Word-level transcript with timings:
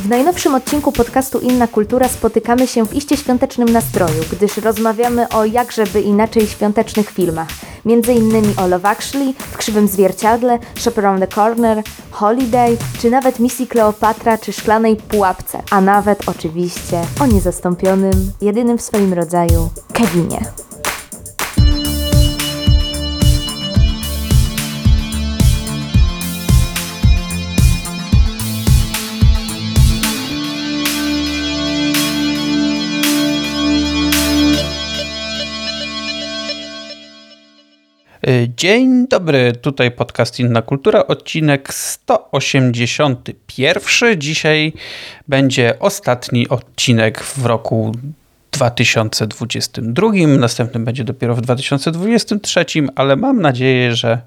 W 0.00 0.08
najnowszym 0.08 0.54
odcinku 0.54 0.92
podcastu 0.92 1.38
Inna 1.38 1.68
Kultura 1.68 2.08
spotykamy 2.08 2.66
się 2.66 2.86
w 2.86 2.94
iście 2.94 3.16
świątecznym 3.16 3.68
nastroju, 3.68 4.22
gdyż 4.32 4.56
rozmawiamy 4.56 5.28
o 5.28 5.44
jakżeby 5.44 6.00
inaczej 6.00 6.46
świątecznych 6.46 7.10
filmach. 7.10 7.48
Między 7.84 8.12
innymi 8.12 8.54
o 8.56 8.66
Love 8.66 8.88
Actually, 8.88 9.32
W 9.52 9.56
Krzywym 9.56 9.88
Zwierciadle, 9.88 10.58
Shop 10.78 10.92
Around 10.98 11.20
the 11.20 11.26
Corner, 11.26 11.82
Holiday, 12.10 12.76
czy 13.00 13.10
nawet 13.10 13.38
Misji 13.38 13.66
Kleopatra, 13.66 14.38
czy 14.38 14.52
Szklanej 14.52 14.96
Pułapce. 14.96 15.62
A 15.70 15.80
nawet 15.80 16.28
oczywiście 16.28 17.02
o 17.20 17.26
niezastąpionym, 17.26 18.32
jedynym 18.40 18.78
w 18.78 18.82
swoim 18.82 19.12
rodzaju 19.12 19.68
Kevinie. 19.92 20.40
Dzień 38.56 39.08
dobry, 39.08 39.52
tutaj 39.52 39.90
podcast 39.90 40.40
Inna 40.40 40.62
Kultura, 40.62 41.06
odcinek 41.06 41.74
181. 41.74 44.20
Dzisiaj 44.20 44.72
będzie 45.28 45.78
ostatni 45.78 46.48
odcinek 46.48 47.20
w 47.20 47.46
roku 47.46 47.92
2022. 48.52 50.08
Następny 50.38 50.80
będzie 50.80 51.04
dopiero 51.04 51.34
w 51.34 51.40
2023, 51.40 52.64
ale 52.96 53.16
mam 53.16 53.40
nadzieję, 53.40 53.94
że 53.94 54.20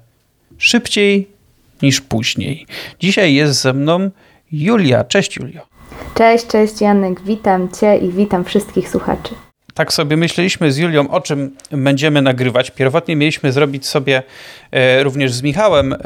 szybciej 0.58 1.28
niż 1.82 2.00
później. 2.00 2.66
Dzisiaj 3.00 3.34
jest 3.34 3.60
ze 3.60 3.72
mną 3.72 4.10
Julia. 4.52 5.04
Cześć 5.04 5.36
Julio. 5.36 5.60
Cześć, 6.14 6.46
cześć 6.46 6.80
Janek, 6.80 7.20
witam 7.20 7.68
Cię 7.80 7.96
i 7.96 8.10
witam 8.10 8.44
wszystkich 8.44 8.88
słuchaczy 8.88 9.34
tak 9.74 9.92
sobie 9.92 10.16
myśleliśmy 10.16 10.72
z 10.72 10.78
Julią, 10.78 11.10
o 11.10 11.20
czym 11.20 11.56
będziemy 11.70 12.22
nagrywać. 12.22 12.70
Pierwotnie 12.70 13.16
mieliśmy 13.16 13.52
zrobić 13.52 13.86
sobie 13.86 14.22
e, 14.70 15.02
również 15.02 15.32
z 15.32 15.42
Michałem 15.42 15.92
e, 15.92 15.96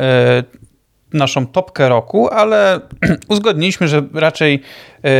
naszą 1.12 1.47
topkę 1.47 1.88
roku, 1.88 2.28
ale 2.28 2.80
uzgodniliśmy, 3.28 3.88
że 3.88 4.02
raczej 4.14 4.62
e, 5.05 5.10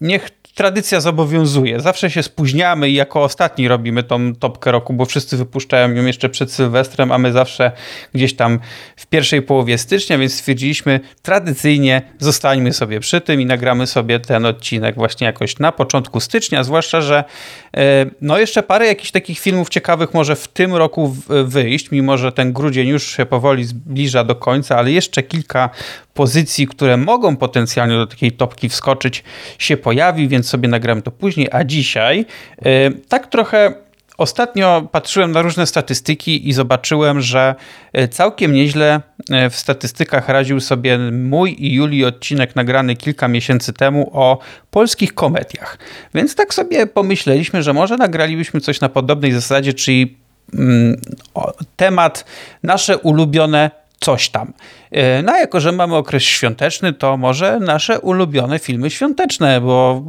niech 0.00 0.30
tradycja 0.56 1.00
zobowiązuje. 1.00 1.80
Zawsze 1.80 2.10
się 2.10 2.22
spóźniamy 2.22 2.90
i 2.90 2.94
jako 2.94 3.22
ostatni 3.22 3.68
robimy 3.68 4.02
tą 4.02 4.34
topkę 4.34 4.72
roku, 4.72 4.92
bo 4.92 5.04
wszyscy 5.04 5.36
wypuszczają 5.36 5.94
ją 5.94 6.06
jeszcze 6.06 6.28
przed 6.28 6.52
Sylwestrem, 6.52 7.12
a 7.12 7.18
my 7.18 7.32
zawsze 7.32 7.72
gdzieś 8.14 8.36
tam 8.36 8.58
w 8.96 9.06
pierwszej 9.06 9.42
połowie 9.42 9.78
stycznia, 9.78 10.18
więc 10.18 10.34
stwierdziliśmy 10.34 11.00
tradycyjnie 11.22 12.02
zostańmy 12.18 12.72
sobie 12.72 13.00
przy 13.00 13.20
tym 13.20 13.40
i 13.40 13.46
nagramy 13.46 13.86
sobie 13.86 14.20
ten 14.20 14.46
odcinek 14.46 14.94
właśnie 14.94 15.26
jakoś 15.26 15.58
na 15.58 15.72
początku 15.72 16.20
stycznia, 16.20 16.64
zwłaszcza, 16.64 17.00
że 17.00 17.24
e, 17.76 18.06
no 18.20 18.38
jeszcze 18.38 18.62
parę 18.62 18.86
jakichś 18.86 19.10
takich 19.10 19.38
filmów 19.38 19.68
ciekawych 19.68 20.14
może 20.14 20.36
w 20.36 20.48
tym 20.48 20.74
roku 20.74 21.16
wyjść, 21.44 21.90
mimo 21.90 22.18
że 22.18 22.32
ten 22.32 22.52
grudzień 22.52 22.88
już 22.88 23.16
się 23.16 23.26
powoli 23.26 23.64
zbliża 23.64 24.24
do 24.24 24.34
końca, 24.34 24.76
ale 24.76 24.92
jeszcze 24.92 25.22
kilka 25.22 25.70
pozycji, 26.14 26.66
które 26.66 26.96
mogą 26.96 27.36
potencjalnie 27.36 27.96
do 27.96 28.06
takiej 28.06 28.32
topki 28.32 28.68
wskoczyć, 28.68 29.24
się 29.58 29.76
pojawi, 29.76 30.28
więc 30.28 30.45
sobie 30.48 30.68
nagram 30.68 31.02
to 31.02 31.10
później. 31.10 31.48
A 31.52 31.64
dzisiaj 31.64 32.26
e, 32.58 32.90
tak 32.90 33.26
trochę 33.26 33.86
Ostatnio 34.18 34.88
patrzyłem 34.92 35.32
na 35.32 35.42
różne 35.42 35.66
statystyki 35.66 36.48
i 36.48 36.52
zobaczyłem, 36.52 37.20
że 37.20 37.54
e, 37.92 38.08
całkiem 38.08 38.52
nieźle 38.52 39.00
e, 39.30 39.50
w 39.50 39.56
statystykach 39.56 40.28
radził 40.28 40.60
sobie 40.60 40.98
mój 41.12 41.56
i 41.58 41.74
Julii 41.74 42.04
odcinek 42.04 42.56
nagrany 42.56 42.96
kilka 42.96 43.28
miesięcy 43.28 43.72
temu 43.72 44.10
o 44.12 44.38
polskich 44.70 45.14
komediach. 45.14 45.78
Więc 46.14 46.34
tak 46.34 46.54
sobie 46.54 46.86
pomyśleliśmy, 46.86 47.62
że 47.62 47.72
może 47.72 47.96
nagralibyśmy 47.96 48.60
coś 48.60 48.80
na 48.80 48.88
podobnej 48.88 49.32
zasadzie, 49.32 49.74
czyli 49.74 50.16
mm, 50.54 51.00
temat 51.76 52.24
nasze 52.62 52.98
ulubione 52.98 53.70
coś 54.00 54.28
tam. 54.28 54.52
E, 54.90 55.22
no 55.22 55.32
a 55.32 55.38
jako, 55.38 55.60
że 55.60 55.72
mamy 55.72 55.94
okres 55.94 56.22
świąteczny, 56.22 56.92
to 56.92 57.16
może 57.16 57.60
nasze 57.60 58.00
ulubione 58.00 58.58
filmy 58.58 58.90
świąteczne, 58.90 59.60
bo 59.60 60.04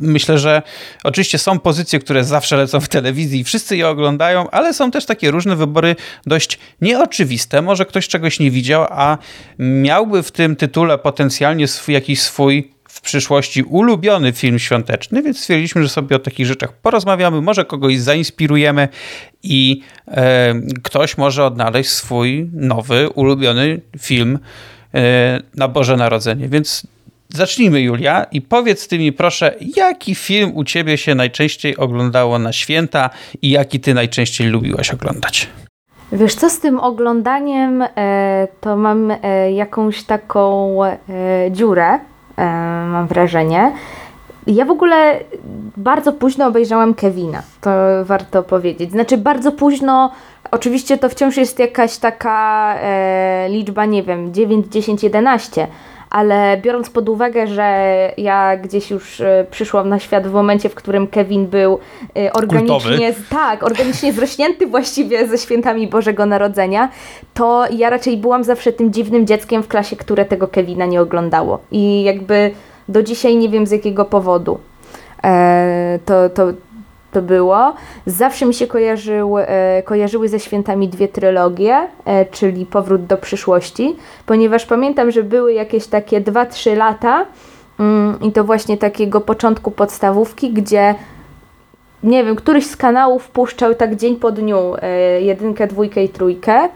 myślę, 0.00 0.38
że 0.38 0.62
oczywiście 1.04 1.38
są 1.38 1.58
pozycje, 1.58 1.98
które 1.98 2.24
zawsze 2.24 2.56
lecą 2.56 2.80
w 2.80 2.88
telewizji 2.88 3.40
i 3.40 3.44
wszyscy 3.44 3.76
je 3.76 3.88
oglądają, 3.88 4.50
ale 4.50 4.74
są 4.74 4.90
też 4.90 5.06
takie 5.06 5.30
różne 5.30 5.56
wybory 5.56 5.96
dość 6.26 6.58
nieoczywiste. 6.80 7.62
Może 7.62 7.86
ktoś 7.86 8.08
czegoś 8.08 8.40
nie 8.40 8.50
widział, 8.50 8.86
a 8.90 9.18
miałby 9.58 10.22
w 10.22 10.32
tym 10.32 10.56
tytule 10.56 10.98
potencjalnie 10.98 11.68
swój, 11.68 11.94
jakiś 11.94 12.22
swój 12.22 12.75
w 12.96 13.00
przyszłości 13.00 13.62
ulubiony 13.62 14.32
film 14.32 14.58
świąteczny, 14.58 15.22
więc 15.22 15.38
stwierdziliśmy, 15.38 15.82
że 15.82 15.88
sobie 15.88 16.16
o 16.16 16.18
takich 16.18 16.46
rzeczach 16.46 16.72
porozmawiamy, 16.72 17.40
może 17.40 17.64
kogoś 17.64 17.98
zainspirujemy 17.98 18.88
i 19.42 19.82
e, 20.08 20.54
ktoś 20.82 21.18
może 21.18 21.44
odnaleźć 21.44 21.90
swój 21.90 22.50
nowy, 22.52 23.08
ulubiony 23.10 23.80
film 23.98 24.38
e, 24.94 25.40
na 25.54 25.68
Boże 25.68 25.96
Narodzenie. 25.96 26.48
Więc 26.48 26.86
zacznijmy, 27.28 27.80
Julia, 27.80 28.26
i 28.32 28.42
powiedz 28.42 28.88
ty 28.88 28.98
mi 28.98 29.12
proszę, 29.12 29.54
jaki 29.76 30.14
film 30.14 30.52
u 30.54 30.64
ciebie 30.64 30.98
się 30.98 31.14
najczęściej 31.14 31.76
oglądało 31.76 32.38
na 32.38 32.52
święta 32.52 33.10
i 33.42 33.50
jaki 33.50 33.80
ty 33.80 33.94
najczęściej 33.94 34.46
lubiłaś 34.46 34.90
oglądać? 34.90 35.48
Wiesz 36.12 36.34
co, 36.34 36.50
z 36.50 36.60
tym 36.60 36.80
oglądaniem 36.80 37.82
e, 37.82 38.48
to 38.60 38.76
mam 38.76 39.10
e, 39.10 39.52
jakąś 39.52 40.02
taką 40.02 40.84
e, 40.84 40.98
dziurę 41.50 41.98
mam 42.86 43.06
wrażenie. 43.06 43.72
Ja 44.46 44.64
w 44.64 44.70
ogóle 44.70 45.20
bardzo 45.76 46.12
późno 46.12 46.46
obejrzałam 46.46 46.94
Kevina, 46.94 47.42
to 47.60 47.70
warto 48.04 48.42
powiedzieć. 48.42 48.90
Znaczy, 48.90 49.16
bardzo 49.16 49.52
późno, 49.52 50.10
oczywiście 50.50 50.98
to 50.98 51.08
wciąż 51.08 51.36
jest 51.36 51.58
jakaś 51.58 51.98
taka 51.98 52.74
e, 52.74 53.46
liczba, 53.48 53.84
nie 53.84 54.02
wiem, 54.02 54.34
9, 54.34 54.66
10, 54.66 55.02
11, 55.02 55.66
ale 56.16 56.56
biorąc 56.62 56.90
pod 56.90 57.08
uwagę, 57.08 57.46
że 57.46 58.12
ja 58.16 58.56
gdzieś 58.56 58.90
już 58.90 59.20
e, 59.20 59.46
przyszłam 59.50 59.88
na 59.88 59.98
świat 59.98 60.26
w 60.26 60.32
momencie, 60.32 60.68
w 60.68 60.74
którym 60.74 61.06
Kevin 61.06 61.46
był 61.46 61.78
e, 62.16 62.32
organicznie, 62.32 63.14
tak, 63.30 63.62
organicznie 63.62 64.12
zrośnięty 64.12 64.66
właściwie 64.76 65.28
ze 65.28 65.38
świętami 65.38 65.86
Bożego 65.88 66.26
Narodzenia, 66.26 66.88
to 67.34 67.64
ja 67.70 67.90
raczej 67.90 68.16
byłam 68.16 68.44
zawsze 68.44 68.72
tym 68.72 68.92
dziwnym 68.92 69.26
dzieckiem 69.26 69.62
w 69.62 69.68
klasie, 69.68 69.96
które 69.96 70.24
tego 70.24 70.48
Kevina 70.48 70.86
nie 70.86 71.00
oglądało. 71.00 71.58
I 71.70 72.02
jakby 72.02 72.50
do 72.88 73.02
dzisiaj 73.02 73.36
nie 73.36 73.48
wiem 73.48 73.66
z 73.66 73.70
jakiego 73.70 74.04
powodu. 74.04 74.58
E, 75.24 75.98
to, 76.04 76.28
to, 76.28 76.52
to 77.16 77.22
było. 77.22 77.74
Zawsze 78.06 78.46
mi 78.46 78.54
się 78.54 78.66
kojarzył, 78.66 79.38
e, 79.38 79.82
kojarzyły 79.82 80.28
ze 80.28 80.40
świętami 80.40 80.88
dwie 80.88 81.08
trylogie, 81.08 81.88
e, 82.04 82.24
czyli 82.24 82.66
Powrót 82.66 83.06
do 83.06 83.16
przyszłości, 83.16 83.96
ponieważ 84.26 84.66
pamiętam, 84.66 85.10
że 85.10 85.22
były 85.22 85.52
jakieś 85.52 85.86
takie 85.86 86.20
2-3 86.20 86.76
lata 86.76 87.26
mm, 87.80 88.20
i 88.20 88.32
to 88.32 88.44
właśnie 88.44 88.76
takiego 88.76 89.20
początku 89.20 89.70
podstawówki, 89.70 90.52
gdzie 90.52 90.94
nie 92.02 92.24
wiem, 92.24 92.36
któryś 92.36 92.66
z 92.66 92.76
kanałów 92.76 93.28
puszczał 93.28 93.74
tak 93.74 93.96
dzień 93.96 94.16
po 94.16 94.32
dniu 94.32 94.74
e, 94.82 95.20
jedynkę, 95.20 95.66
dwójkę 95.66 96.04
i 96.04 96.08
trójkę. 96.08 96.68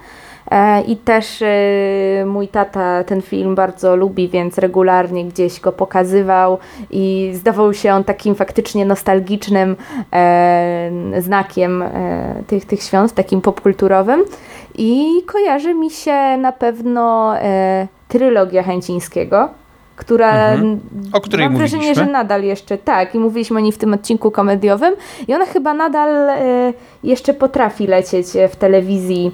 E, 0.50 0.82
I 0.82 0.96
też 0.96 1.42
e, 1.42 2.24
mój 2.26 2.48
tata 2.48 3.04
ten 3.04 3.22
film 3.22 3.54
bardzo 3.54 3.96
lubi, 3.96 4.28
więc 4.28 4.58
regularnie 4.58 5.24
gdzieś 5.24 5.60
go 5.60 5.72
pokazywał 5.72 6.58
i 6.90 7.30
zdawał 7.34 7.74
się 7.74 7.92
on 7.92 8.04
takim 8.04 8.34
faktycznie 8.34 8.86
nostalgicznym 8.86 9.76
e, 10.12 10.90
znakiem 11.18 11.84
tych, 12.46 12.64
tych 12.64 12.82
świąt, 12.82 13.12
takim 13.12 13.40
popkulturowym. 13.40 14.24
I 14.74 15.22
kojarzy 15.26 15.74
mi 15.74 15.90
się 15.90 16.36
na 16.38 16.52
pewno 16.52 17.34
trylogia 18.08 18.62
Chęcińskiego, 18.62 19.48
która 19.96 20.48
mhm. 20.52 20.80
o 21.12 21.20
której 21.20 21.48
mam 21.48 21.58
wrażenie, 21.58 21.82
mówiliśmy. 21.82 22.04
że 22.04 22.12
nadal 22.12 22.42
jeszcze 22.42 22.78
tak 22.78 23.14
i 23.14 23.18
mówiliśmy 23.18 23.56
o 23.56 23.60
niej 23.60 23.72
w 23.72 23.78
tym 23.78 23.94
odcinku 23.94 24.30
komediowym 24.30 24.94
i 25.28 25.34
ona 25.34 25.46
chyba 25.46 25.74
nadal 25.74 26.08
jeszcze 27.04 27.34
potrafi 27.34 27.86
lecieć 27.86 28.26
w 28.50 28.56
telewizji 28.56 29.32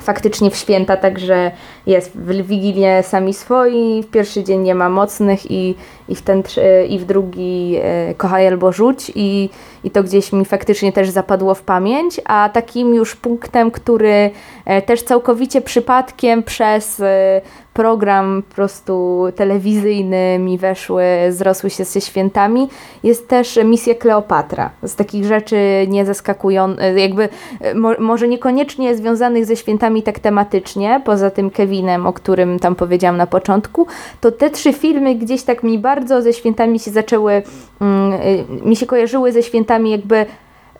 faktycznie 0.00 0.50
w 0.50 0.56
święta 0.56 0.96
także 0.96 1.50
jest 1.86 2.16
w 2.16 2.46
Wigilię 2.46 3.02
sami 3.02 3.34
swoi, 3.34 4.02
w 4.02 4.10
pierwszy 4.10 4.44
dzień 4.44 4.60
nie 4.60 4.74
ma 4.74 4.88
mocnych 4.88 5.50
i, 5.50 5.74
i, 6.08 6.14
w, 6.14 6.22
ten, 6.22 6.42
i 6.88 6.98
w 6.98 7.04
drugi 7.04 7.76
e, 7.82 8.14
kochaj 8.14 8.46
albo 8.46 8.72
rzuć 8.72 9.12
i, 9.14 9.50
i 9.84 9.90
to 9.90 10.02
gdzieś 10.02 10.32
mi 10.32 10.44
faktycznie 10.44 10.92
też 10.92 11.10
zapadło 11.10 11.54
w 11.54 11.62
pamięć, 11.62 12.20
a 12.24 12.50
takim 12.52 12.94
już 12.94 13.16
punktem, 13.16 13.70
który 13.70 14.30
e, 14.64 14.82
też 14.82 15.02
całkowicie 15.02 15.60
przypadkiem 15.60 16.42
przez 16.42 17.00
e, 17.00 17.40
program 17.78 18.42
po 18.48 18.54
prostu 18.54 19.24
telewizyjny 19.36 20.38
mi 20.38 20.58
weszły, 20.58 21.04
zrosły 21.30 21.70
się 21.70 21.84
ze 21.84 22.00
świętami. 22.00 22.68
Jest 23.02 23.28
też 23.28 23.58
misja 23.64 23.94
Kleopatra. 23.94 24.70
Z 24.82 24.96
takich 24.96 25.24
rzeczy 25.24 25.56
nie 25.88 26.06
zaskakujących, 26.06 26.96
jakby 26.96 27.28
mo 27.74 27.92
może 27.98 28.28
niekoniecznie 28.28 28.96
związanych 28.96 29.46
ze 29.46 29.56
świętami 29.56 30.02
tak 30.02 30.18
tematycznie, 30.18 31.02
poza 31.04 31.30
tym 31.30 31.50
Kevinem, 31.50 32.06
o 32.06 32.12
którym 32.12 32.58
tam 32.58 32.74
powiedziałam 32.74 33.16
na 33.16 33.26
początku, 33.26 33.86
to 34.20 34.32
te 34.32 34.50
trzy 34.50 34.72
filmy 34.72 35.14
gdzieś 35.14 35.42
tak 35.42 35.62
mi 35.62 35.78
bardzo 35.78 35.97
ze 36.06 36.32
świętami 36.32 36.78
się 36.78 36.90
zaczęły, 36.90 37.42
mm, 37.80 38.12
y, 38.12 38.44
mi 38.68 38.76
się 38.76 38.86
kojarzyły 38.86 39.32
ze 39.32 39.42
świętami 39.42 39.90
jakby 39.90 40.26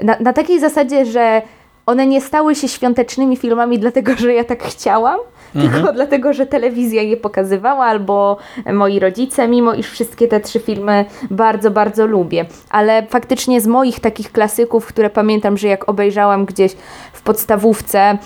na, 0.02 0.16
na 0.20 0.32
takiej 0.32 0.60
zasadzie, 0.60 1.06
że 1.06 1.42
one 1.86 2.06
nie 2.06 2.20
stały 2.20 2.54
się 2.54 2.68
świątecznymi 2.68 3.36
filmami 3.36 3.78
dlatego, 3.78 4.12
że 4.16 4.34
ja 4.34 4.44
tak 4.44 4.62
chciałam, 4.62 5.20
mhm. 5.54 5.74
tylko 5.74 5.92
dlatego, 5.92 6.32
że 6.32 6.46
telewizja 6.46 7.02
je 7.02 7.16
pokazywała 7.16 7.84
albo 7.84 8.36
moi 8.72 8.98
rodzice, 8.98 9.48
mimo 9.48 9.74
iż 9.74 9.90
wszystkie 9.90 10.28
te 10.28 10.40
trzy 10.40 10.60
filmy 10.60 11.04
bardzo, 11.30 11.70
bardzo 11.70 12.06
lubię. 12.06 12.46
Ale 12.70 13.06
faktycznie 13.06 13.60
z 13.60 13.66
moich 13.66 14.00
takich 14.00 14.32
klasyków, 14.32 14.86
które 14.86 15.10
pamiętam, 15.10 15.56
że 15.56 15.68
jak 15.68 15.88
obejrzałam 15.88 16.44
gdzieś 16.44 16.72
w 17.12 17.22
podstawówce, 17.22 18.18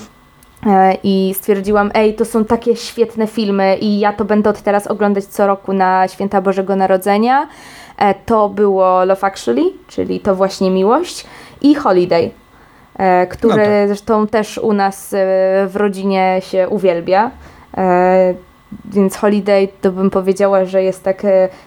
i 1.03 1.35
stwierdziłam, 1.37 1.91
ej, 1.95 2.15
to 2.15 2.25
są 2.25 2.45
takie 2.45 2.77
świetne 2.77 3.27
filmy 3.27 3.77
i 3.77 3.99
ja 3.99 4.13
to 4.13 4.25
będę 4.25 4.51
od 4.51 4.63
teraz 4.63 4.87
oglądać 4.87 5.25
co 5.25 5.47
roku 5.47 5.73
na 5.73 6.09
święta 6.09 6.41
Bożego 6.41 6.77
Narodzenia. 6.77 7.49
E, 7.99 8.15
to 8.15 8.49
było 8.49 9.05
Love 9.05 9.27
Actually, 9.27 9.65
czyli 9.89 10.21
to 10.21 10.35
właśnie 10.35 10.71
miłość 10.71 11.27
i 11.61 11.75
Holiday. 11.75 12.31
E, 12.99 13.27
który 13.27 13.57
no 13.57 13.65
tak. 13.65 13.87
zresztą 13.87 14.27
też 14.27 14.59
u 14.59 14.73
nas 14.73 15.15
e, 15.15 15.17
w 15.69 15.73
rodzinie 15.75 16.41
się 16.41 16.69
uwielbia. 16.69 17.31
Więc 18.85 19.17
Holiday 19.17 19.69
to 19.81 19.93
bym 19.93 20.11
powiedziała, 20.11 20.65
że 20.65 20.83
jest 20.83 21.03
tak 21.03 21.23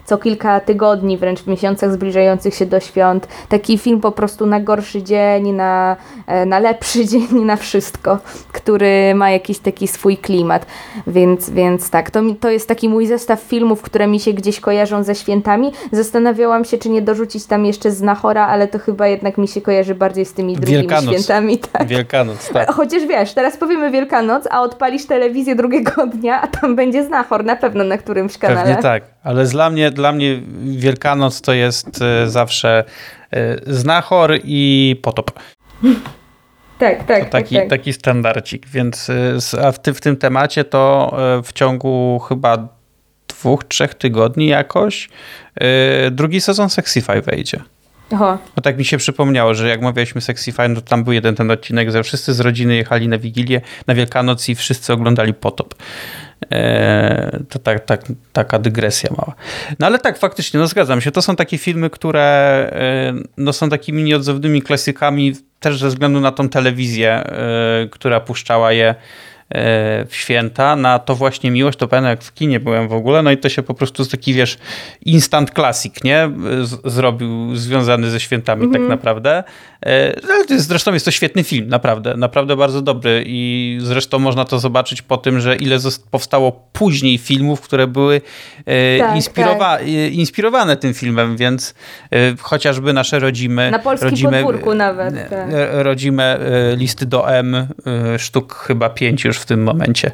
co 0.06 0.18
kilka 0.18 0.60
tygodni, 0.60 1.18
wręcz 1.18 1.42
w 1.42 1.48
miesiącach 1.48 1.92
zbliżających 1.92 2.56
się 2.56 2.66
do 2.66 2.80
świąt. 2.80 3.28
Taki 3.50 3.78
film 3.78 4.02
po 4.02 4.12
prostu 4.12 4.46
na 4.46 4.60
gorszy 4.60 5.04
dzień, 5.04 5.52
na, 5.52 5.98
e, 6.28 6.46
na 6.46 6.60
lepszy 6.60 7.06
dzień, 7.10 7.46
na 7.46 7.56
wszystko, 7.56 8.18
który 8.52 9.16
ma 9.16 9.32
jakiś 9.32 9.60
taki 9.60 9.88
swój 9.88 10.18
klimat. 10.18 10.66
Więc, 11.08 11.50
więc 11.50 11.90
tak, 11.90 12.12
to, 12.12 12.22
to 12.40 12.50
jest 12.50 12.68
taki 12.68 12.90
mój 12.90 13.08
zestaw 13.08 13.42
filmów, 13.42 13.82
które 13.82 14.08
mi 14.08 14.20
się 14.20 14.34
gdzieś 14.34 14.60
kojarzą 14.60 15.04
ze 15.04 15.16
świętami. 15.16 15.72
Zastanawiałam 15.92 16.66
się, 16.66 16.78
czy 16.78 16.90
nie 16.90 17.02
dorzucić 17.02 17.46
tam 17.46 17.66
jeszcze 17.66 17.92
Znachora, 17.92 18.48
ale 18.48 18.68
to 18.68 18.80
chyba 18.80 19.08
jednak 19.08 19.38
mi 19.38 19.48
się 19.48 19.62
kojarzy 19.62 19.96
bardziej 19.96 20.26
z 20.26 20.34
tymi 20.34 20.54
drugimi 20.54 20.78
Wielkanoc. 20.78 21.14
świętami. 21.14 21.60
Tak. 21.76 21.88
Wielkanoc, 21.88 22.50
tak. 22.50 22.72
Chociaż 22.72 23.06
wiesz, 23.06 23.34
teraz 23.34 23.58
powiemy 23.58 23.92
Wielkanoc, 23.92 24.44
a 24.52 24.62
odpalisz 24.62 25.06
telewizję 25.06 25.56
drugiego 25.56 26.08
dnia, 26.14 26.42
a 26.42 26.48
tam 26.48 26.76
będzie 26.76 26.95
będzie 26.96 27.08
znachor 27.08 27.46
na 27.46 27.56
pewno 27.56 27.84
na 27.84 27.98
którymś 27.98 28.38
kanale. 28.38 28.62
Pewnie 28.62 28.82
tak, 28.82 29.04
ale 29.24 29.46
dla 29.46 29.70
mnie, 29.70 29.92
dla 29.92 30.12
mnie 30.12 30.42
Wielkanoc 30.64 31.42
to 31.42 31.54
jest 31.54 32.02
e, 32.02 32.30
zawsze 32.30 32.84
e, 33.32 33.56
znachor 33.68 34.40
i 34.44 35.00
potop. 35.02 35.32
Tak, 36.80 37.04
tak. 37.04 37.26
To 37.26 37.30
taki, 37.30 37.56
tak, 37.56 37.64
tak. 37.64 37.70
taki 37.70 37.94
standardcik, 37.94 38.68
więc 38.68 39.10
e, 39.54 39.66
a 39.68 39.72
w, 39.72 39.80
ty, 39.80 39.94
w 39.94 40.02
tym 40.02 40.18
temacie 40.18 40.64
to 40.64 41.12
w 41.44 41.54
ciągu 41.54 42.20
chyba 42.20 42.68
dwóch, 43.28 43.64
trzech 43.64 43.94
tygodni 43.94 44.48
jakoś 44.48 45.10
drugi 46.12 46.42
sezon 46.42 46.70
Sexify 46.70 47.22
wejdzie. 47.22 47.60
Aha. 48.14 48.38
No 48.58 48.62
tak 48.62 48.78
mi 48.78 48.86
się 48.86 48.98
przypomniało, 48.98 49.54
że 49.54 49.70
jak 49.70 49.82
mawialiśmy 49.82 50.22
Sexify, 50.22 50.70
no 50.70 50.76
to 50.76 50.82
tam 50.82 51.04
był 51.04 51.14
jeden 51.14 51.36
ten 51.36 51.52
odcinek, 51.52 51.92
że 51.92 52.04
wszyscy 52.04 52.34
z 52.34 52.40
rodziny 52.40 52.76
jechali 52.76 53.08
na 53.08 53.18
Wigilię, 53.18 53.62
na 53.88 53.96
Wielkanoc 53.96 54.50
i 54.50 54.56
wszyscy 54.56 54.94
oglądali 54.94 55.34
Potop. 55.34 55.76
E, 56.52 57.40
to 57.50 57.60
tak, 57.60 57.86
tak, 57.86 58.02
taka 58.34 58.60
dygresja 58.60 59.10
mała. 59.18 59.36
No 59.80 59.88
ale 59.88 60.00
tak, 60.00 60.18
faktycznie, 60.18 60.60
no 60.60 60.68
zgadzam 60.68 61.02
się. 61.02 61.12
To 61.12 61.22
są 61.22 61.36
takie 61.36 61.58
filmy, 61.58 61.90
które 61.90 62.22
e, 62.72 63.14
no, 63.38 63.54
są 63.54 63.70
takimi 63.70 64.04
nieodzownymi 64.04 64.62
klasykami 64.62 65.34
też 65.60 65.80
ze 65.80 65.88
względu 65.88 66.20
na 66.20 66.32
tą 66.32 66.50
telewizję, 66.50 67.12
e, 67.12 67.88
która 67.92 68.20
puszczała 68.20 68.72
je 68.72 68.96
w 70.08 70.16
święta 70.16 70.76
na 70.76 71.00
to 71.00 71.16
właśnie 71.16 71.52
miłość, 71.52 71.78
to 71.78 71.88
pamiętam 71.88 72.10
jak 72.10 72.24
w 72.24 72.34
kinie 72.34 72.60
byłem 72.60 72.88
w 72.88 72.94
ogóle, 72.94 73.22
no 73.22 73.32
i 73.32 73.38
to 73.38 73.50
się 73.50 73.64
po 73.64 73.74
prostu 73.74 74.06
taki, 74.06 74.34
wiesz, 74.34 74.58
instant 75.02 75.52
classic, 75.52 76.04
nie? 76.04 76.30
Z 76.64 76.94
zrobił 76.94 77.56
związany 77.56 78.10
ze 78.10 78.20
świętami 78.20 78.62
mm 78.62 78.70
-hmm. 78.70 78.74
tak 78.74 78.82
mhm. 78.82 79.00
naprawdę. 79.00 79.44
E, 79.86 80.14
zresztą 80.58 80.94
jest 80.94 81.06
to 81.06 81.12
świetny 81.12 81.44
film, 81.44 81.68
naprawdę, 81.68 82.18
naprawdę 82.18 82.56
bardzo 82.56 82.82
dobry 82.82 83.24
i 83.28 83.78
zresztą 83.82 84.20
można 84.20 84.46
to 84.46 84.60
zobaczyć 84.60 85.02
po 85.02 85.18
tym, 85.18 85.40
że 85.40 85.56
ile 85.56 85.78
powstało 86.12 86.52
później 86.74 87.18
filmów, 87.18 87.62
które 87.62 87.88
były 87.88 88.22
e, 88.66 89.00
tak, 89.00 89.16
inspirowa 89.16 89.78
tak. 89.78 89.88
inspirowane 90.12 90.78
tym 90.78 90.94
filmem, 90.94 91.38
więc 91.38 91.74
chociażby 92.40 92.94
nasze 92.94 93.20
rodzime... 93.20 93.72
Na 93.72 93.80
polskim 93.80 94.10
rodzime, 94.10 94.44
podwórku 94.44 94.74
nawet. 94.74 95.30
Tak. 95.30 95.50
Rodzime 95.72 96.40
listy 96.78 97.06
do 97.06 97.30
M, 97.30 97.68
sztuk 98.18 98.56
chyba 98.56 98.90
pięć 98.90 99.26
już 99.26 99.38
w 99.38 99.46
tym 99.46 99.64
momencie. 99.64 100.12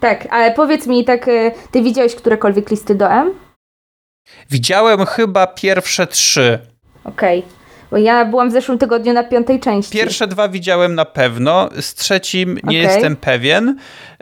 Tak, 0.00 0.28
ale 0.30 0.52
powiedz 0.52 0.86
mi, 0.86 1.04
tak, 1.04 1.26
ty 1.70 1.82
widziałeś 1.82 2.14
którekolwiek 2.14 2.70
listy 2.70 2.94
do 2.94 3.12
M? 3.12 3.30
Widziałem 4.50 5.06
chyba 5.06 5.46
pierwsze 5.46 6.06
trzy. 6.06 6.58
Okej. 7.04 7.38
Okay. 7.38 7.65
Bo 7.90 7.96
ja 7.96 8.24
byłam 8.24 8.48
w 8.48 8.52
zeszłym 8.52 8.78
tygodniu 8.78 9.12
na 9.12 9.24
piątej 9.24 9.60
części. 9.60 9.92
Pierwsze 9.92 10.26
dwa 10.26 10.48
widziałem 10.48 10.94
na 10.94 11.04
pewno, 11.04 11.68
z 11.80 11.94
trzecim 11.94 12.54
nie 12.54 12.60
okay. 12.60 12.92
jestem 12.92 13.16
pewien, 13.16 13.76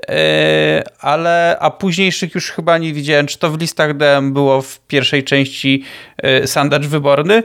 e, 0.08 0.82
ale 1.00 1.56
a 1.60 1.70
późniejszych 1.70 2.34
już 2.34 2.50
chyba 2.50 2.78
nie 2.78 2.92
widziałem. 2.92 3.26
Czy 3.26 3.38
to 3.38 3.50
w 3.50 3.60
listach 3.60 3.96
DM 3.96 4.32
było 4.32 4.62
w 4.62 4.80
pierwszej 4.80 5.24
części 5.24 5.84
e, 6.18 6.46
sandacz 6.46 6.86
wyborny? 6.86 7.42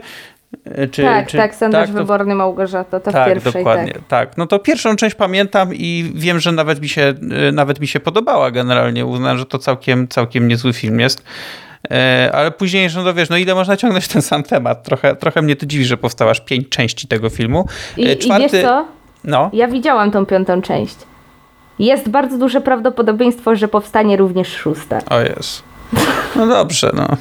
E, 0.64 0.88
czy, 0.88 1.02
tak, 1.02 1.28
czy, 1.28 1.36
tak, 1.36 1.54
sandacz 1.54 1.86
tak, 1.86 1.96
wyborny 1.96 2.34
Małgorzata, 2.34 3.00
to 3.00 3.12
tak, 3.12 3.24
w 3.24 3.32
pierwszej. 3.32 3.52
Dokładnie, 3.52 3.92
tak. 3.92 4.02
tak. 4.08 4.36
No 4.36 4.46
to 4.46 4.58
pierwszą 4.58 4.96
część 4.96 5.14
pamiętam 5.14 5.74
i 5.74 6.12
wiem, 6.14 6.40
że 6.40 6.52
nawet 6.52 6.80
mi 6.80 6.88
się, 6.88 7.14
nawet 7.52 7.80
mi 7.80 7.86
się 7.86 8.00
podobała 8.00 8.50
generalnie. 8.50 9.06
Uznałem, 9.06 9.38
że 9.38 9.46
to 9.46 9.58
całkiem, 9.58 10.08
całkiem 10.08 10.48
niezły 10.48 10.72
film 10.72 11.00
jest. 11.00 11.24
E, 11.90 12.30
ale 12.34 12.50
później, 12.50 12.88
no 12.94 13.04
to 13.04 13.14
wiesz, 13.14 13.28
no 13.28 13.36
ile 13.36 13.54
można 13.54 13.76
ciągnąć 13.76 14.08
ten 14.08 14.22
sam 14.22 14.42
temat? 14.42 14.82
Trochę, 14.82 15.16
trochę 15.16 15.42
mnie 15.42 15.56
to 15.56 15.66
dziwi, 15.66 15.84
że 15.84 15.96
powstało 15.96 16.30
aż 16.30 16.40
pięć 16.40 16.68
części 16.68 17.08
tego 17.08 17.30
filmu. 17.30 17.66
I, 17.96 18.16
Czwarty... 18.16 18.46
i 18.46 18.50
wiesz 18.50 18.62
co? 18.62 18.86
No. 19.24 19.50
Ja 19.52 19.68
widziałam 19.68 20.10
tą 20.10 20.26
piątą 20.26 20.62
część. 20.62 20.96
Jest 21.78 22.08
bardzo 22.08 22.38
duże 22.38 22.60
prawdopodobieństwo, 22.60 23.56
że 23.56 23.68
powstanie 23.68 24.16
również 24.16 24.48
szósta. 24.48 24.98
O 25.10 25.20
jest. 25.20 25.62
No 26.36 26.46
dobrze, 26.46 26.90
no. 26.94 27.16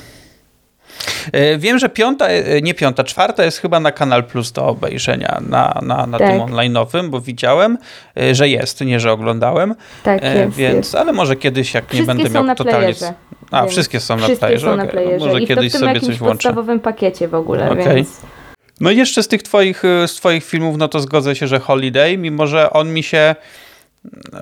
E, 1.32 1.58
wiem, 1.58 1.80
że 1.80 1.90
piąta, 1.90 2.28
e, 2.28 2.62
nie 2.62 2.74
piąta, 2.74 3.04
czwarta 3.04 3.44
jest 3.44 3.58
chyba 3.58 3.80
na 3.80 3.92
Kanal 3.92 4.24
Plus 4.24 4.52
do 4.52 4.66
obejrzenia 4.66 5.42
na, 5.50 5.80
na, 5.82 6.08
na 6.08 6.20
tak. 6.20 6.30
tym 6.30 6.40
online'owym, 6.40 7.10
bo 7.10 7.22
widziałem, 7.22 7.78
e, 8.18 8.36
że 8.36 8.50
jest, 8.50 8.82
nie, 8.82 9.00
że 9.00 9.12
oglądałem. 9.12 9.76
Tak, 10.04 10.24
jest, 10.24 10.58
Więc, 10.58 10.76
jest. 10.76 10.96
ale 10.96 11.14
może 11.14 11.36
kiedyś, 11.36 11.74
jak 11.74 11.86
Wszystkie 11.86 12.02
nie 12.02 12.08
będę 12.08 12.30
miał 12.30 12.56
totalnie... 12.56 12.94
Playerze, 12.94 13.14
A, 13.52 13.66
wszystkie 13.66 14.00
są 14.00 14.18
wszystkie 14.18 14.34
na 14.34 14.40
playerze? 14.40 14.68
Są 14.68 14.76
na 14.76 14.88
playerze. 14.88 15.18
No 15.18 15.26
może 15.26 15.42
I 15.42 15.48
kiedyś 15.48 15.72
to 15.72 15.78
w 15.78 15.82
sobie 15.82 15.94
jakimś 15.94 16.08
coś 16.08 16.18
włączę. 16.18 16.34
podstawowym 16.34 16.80
pakiecie 16.80 17.28
w 17.28 17.36
ogóle, 17.36 17.72
okay. 17.72 17.96
więc... 17.96 18.22
No 18.80 18.92
i 18.92 18.98
jeszcze 18.98 19.24
z 19.24 19.28
tych 19.28 19.44
twoich, 19.44 19.84
z 20.08 20.14
twoich 20.14 20.46
filmów, 20.46 20.78
no 20.78 20.88
to 20.88 21.00
zgodzę 21.00 21.36
się, 21.36 21.48
że 21.48 21.60
Holiday, 21.60 22.18
mimo 22.18 22.48
że 22.48 22.70
on 22.70 22.94
mi 22.94 23.04
się 23.04 23.36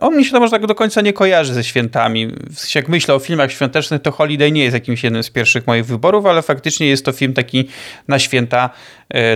on 0.01 0.17
mi 0.17 0.25
się 0.25 0.31
to 0.31 0.39
może 0.39 0.51
tak 0.51 0.65
do 0.65 0.75
końca 0.75 1.01
nie 1.01 1.13
kojarzy 1.13 1.53
ze 1.53 1.63
świętami. 1.63 2.31
Jak 2.75 2.89
myślę 2.89 3.15
o 3.15 3.19
filmach 3.19 3.51
świątecznych, 3.51 4.01
to 4.01 4.11
Holiday 4.11 4.51
nie 4.51 4.63
jest 4.63 4.73
jakimś 4.73 5.03
jednym 5.03 5.23
z 5.23 5.29
pierwszych 5.29 5.67
moich 5.67 5.85
wyborów, 5.85 6.25
ale 6.25 6.41
faktycznie 6.41 6.87
jest 6.87 7.05
to 7.05 7.11
film 7.11 7.33
taki 7.33 7.67
na 8.07 8.19
święta 8.19 8.69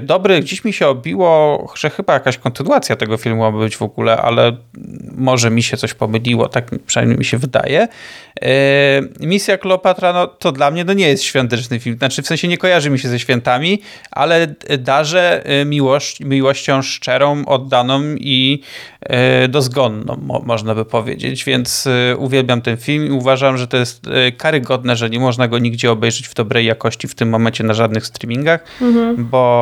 dobry. 0.01 0.41
Gdzieś 0.41 0.63
mi 0.63 0.73
się 0.73 0.87
obiło, 0.87 1.67
że 1.75 1.89
chyba 1.89 2.13
jakaś 2.13 2.37
kontynuacja 2.37 2.95
tego 2.95 3.17
filmu 3.17 3.41
ma 3.41 3.59
być 3.59 3.77
w 3.77 3.81
ogóle, 3.81 4.17
ale 4.17 4.57
może 5.15 5.51
mi 5.51 5.63
się 5.63 5.77
coś 5.77 5.93
pomyliło, 5.93 6.49
tak 6.49 6.69
przynajmniej 6.85 7.17
mi 7.17 7.25
się 7.25 7.37
wydaje. 7.37 7.87
E, 8.41 8.47
Misja 9.19 9.57
Kleopatra, 9.57 10.13
no 10.13 10.27
to 10.27 10.51
dla 10.51 10.71
mnie 10.71 10.83
no 10.83 10.93
nie 10.93 11.07
jest 11.07 11.23
świąteczny 11.23 11.79
film. 11.79 11.97
Znaczy 11.97 12.21
w 12.21 12.27
sensie 12.27 12.47
nie 12.47 12.57
kojarzy 12.57 12.89
mi 12.89 12.99
się 12.99 13.09
ze 13.09 13.19
świętami, 13.19 13.81
ale 14.11 14.55
darzę 14.79 15.45
e, 15.45 15.65
miłość, 15.65 16.19
miłością 16.19 16.81
szczerą, 16.81 17.45
oddaną 17.45 18.01
i 18.15 18.61
dozgonną 19.49 20.17
mo 20.21 20.41
można 20.45 20.75
by 20.75 20.85
powiedzieć, 20.85 21.43
więc 21.43 21.87
uwielbiam 22.17 22.61
ten 22.61 22.77
film 22.77 23.07
i 23.07 23.11
uważam, 23.11 23.57
że 23.57 23.67
to 23.67 23.77
jest 23.77 24.05
karygodne, 24.37 24.95
że 24.95 25.09
nie 25.09 25.19
można 25.19 25.47
go 25.47 25.59
nigdzie 25.59 25.91
obejrzeć 25.91 26.27
w 26.27 26.33
dobrej 26.33 26.65
jakości 26.65 27.07
w 27.07 27.15
tym 27.15 27.29
momencie 27.29 27.63
na 27.63 27.73
żadnych 27.73 28.05
streamingach, 28.05 28.63
mhm. 28.81 29.27
bo, 29.29 29.60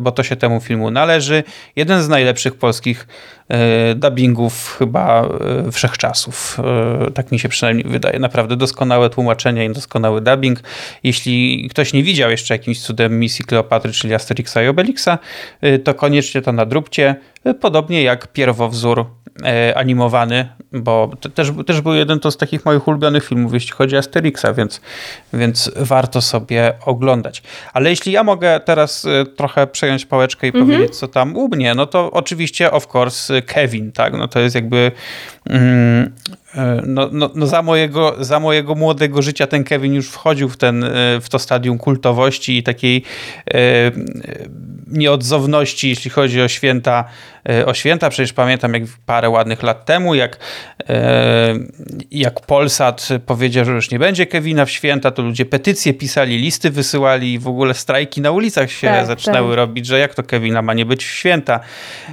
bo 0.00 0.12
to 0.12 0.22
się 0.22 0.36
temu 0.36 0.60
filmu 0.60 0.90
należy. 0.90 1.44
Jeden 1.76 2.02
z 2.02 2.08
najlepszych 2.08 2.54
polskich 2.54 3.06
y, 3.50 3.94
dubbingów 3.94 4.76
chyba 4.78 5.28
wszechczasów. 5.72 6.58
Tak 7.14 7.32
mi 7.32 7.38
się 7.38 7.48
przynajmniej 7.48 7.86
wydaje. 7.88 8.18
Naprawdę 8.18 8.56
doskonałe 8.56 9.10
tłumaczenie 9.10 9.64
i 9.64 9.72
doskonały 9.72 10.20
dubbing. 10.20 10.60
Jeśli 11.02 11.68
ktoś 11.70 11.92
nie 11.92 12.02
widział 12.02 12.30
jeszcze 12.30 12.54
jakimś 12.54 12.80
cudem 12.80 13.20
misji 13.20 13.44
Kleopatry, 13.44 13.92
czyli 13.92 14.14
Asterixa 14.14 14.56
i 14.64 14.68
Obelixa, 14.68 15.18
to 15.84 15.94
koniecznie 15.94 16.42
to 16.42 16.52
nadróbcie. 16.52 17.16
Podobnie 17.60 18.02
jak 18.02 18.32
pierwowzór 18.32 19.00
e, 19.00 19.04
animowany, 19.74 20.48
bo 20.72 21.10
też, 21.34 21.52
też 21.66 21.80
był 21.80 21.94
jeden 21.94 22.20
to 22.20 22.30
z 22.30 22.36
takich 22.36 22.64
moich 22.64 22.88
ulubionych 22.88 23.28
filmów, 23.28 23.54
jeśli 23.54 23.72
chodzi 23.72 23.96
o 23.96 23.98
Asterixa, 23.98 24.46
więc, 24.56 24.80
więc 25.32 25.70
warto 25.76 26.20
sobie 26.22 26.72
oglądać. 26.86 27.42
Ale 27.72 27.90
jeśli 27.90 28.12
ja 28.12 28.24
mogę 28.24 28.60
teraz 28.60 29.04
e, 29.04 29.26
trochę 29.26 29.66
przejąć 29.66 30.06
pałeczkę 30.06 30.46
i 30.46 30.50
mhm. 30.50 30.66
powiedzieć, 30.66 30.96
co 30.96 31.08
tam 31.08 31.36
u 31.36 31.48
mnie, 31.48 31.74
no 31.74 31.86
to 31.86 32.10
oczywiście, 32.10 32.70
of 32.70 32.94
course, 32.94 33.42
Kevin, 33.42 33.92
tak? 33.92 34.12
No 34.12 34.28
to 34.28 34.40
jest 34.40 34.54
jakby 34.54 34.92
mm, 35.50 36.12
e, 36.54 36.82
no, 36.86 37.08
no, 37.12 37.30
no 37.34 37.46
za, 37.46 37.62
mojego, 37.62 38.16
za 38.20 38.40
mojego 38.40 38.74
młodego 38.74 39.22
życia 39.22 39.46
ten 39.46 39.64
Kevin 39.64 39.94
już 39.94 40.08
wchodził 40.08 40.48
w, 40.48 40.56
ten, 40.56 40.84
w 41.20 41.28
to 41.30 41.38
stadium 41.38 41.78
kultowości 41.78 42.58
i 42.58 42.62
takiej 42.62 43.02
e, 43.46 43.54
nieodzowności, 44.92 45.88
jeśli 45.88 46.10
chodzi 46.10 46.42
o 46.42 46.48
święta, 46.48 47.04
e, 47.48 47.66
o 47.66 47.74
święta. 47.74 48.10
Przecież 48.10 48.32
pamiętam, 48.32 48.74
jak 48.74 48.82
parę 49.06 49.30
ładnych 49.30 49.62
lat 49.62 49.84
temu, 49.84 50.14
jak, 50.14 50.38
e, 50.88 51.54
jak 52.10 52.46
Polsat 52.46 53.08
powiedział, 53.26 53.64
że 53.64 53.72
już 53.72 53.90
nie 53.90 53.98
będzie 53.98 54.26
Kevina 54.26 54.64
w 54.64 54.70
święta, 54.70 55.10
to 55.10 55.22
ludzie 55.22 55.44
petycje 55.44 55.94
pisali, 55.94 56.38
listy 56.38 56.70
wysyłali 56.70 57.32
i 57.32 57.38
w 57.38 57.48
ogóle 57.48 57.74
strajki 57.74 58.20
na 58.20 58.30
ulicach 58.30 58.70
się 58.70 58.86
tak, 58.86 59.06
zaczynały 59.06 59.48
tak. 59.48 59.56
robić, 59.56 59.86
że 59.86 59.98
jak 59.98 60.14
to 60.14 60.22
Kevina 60.22 60.62
ma 60.62 60.74
nie 60.74 60.86
być 60.86 61.04
w 61.04 61.10
święta. 61.10 61.60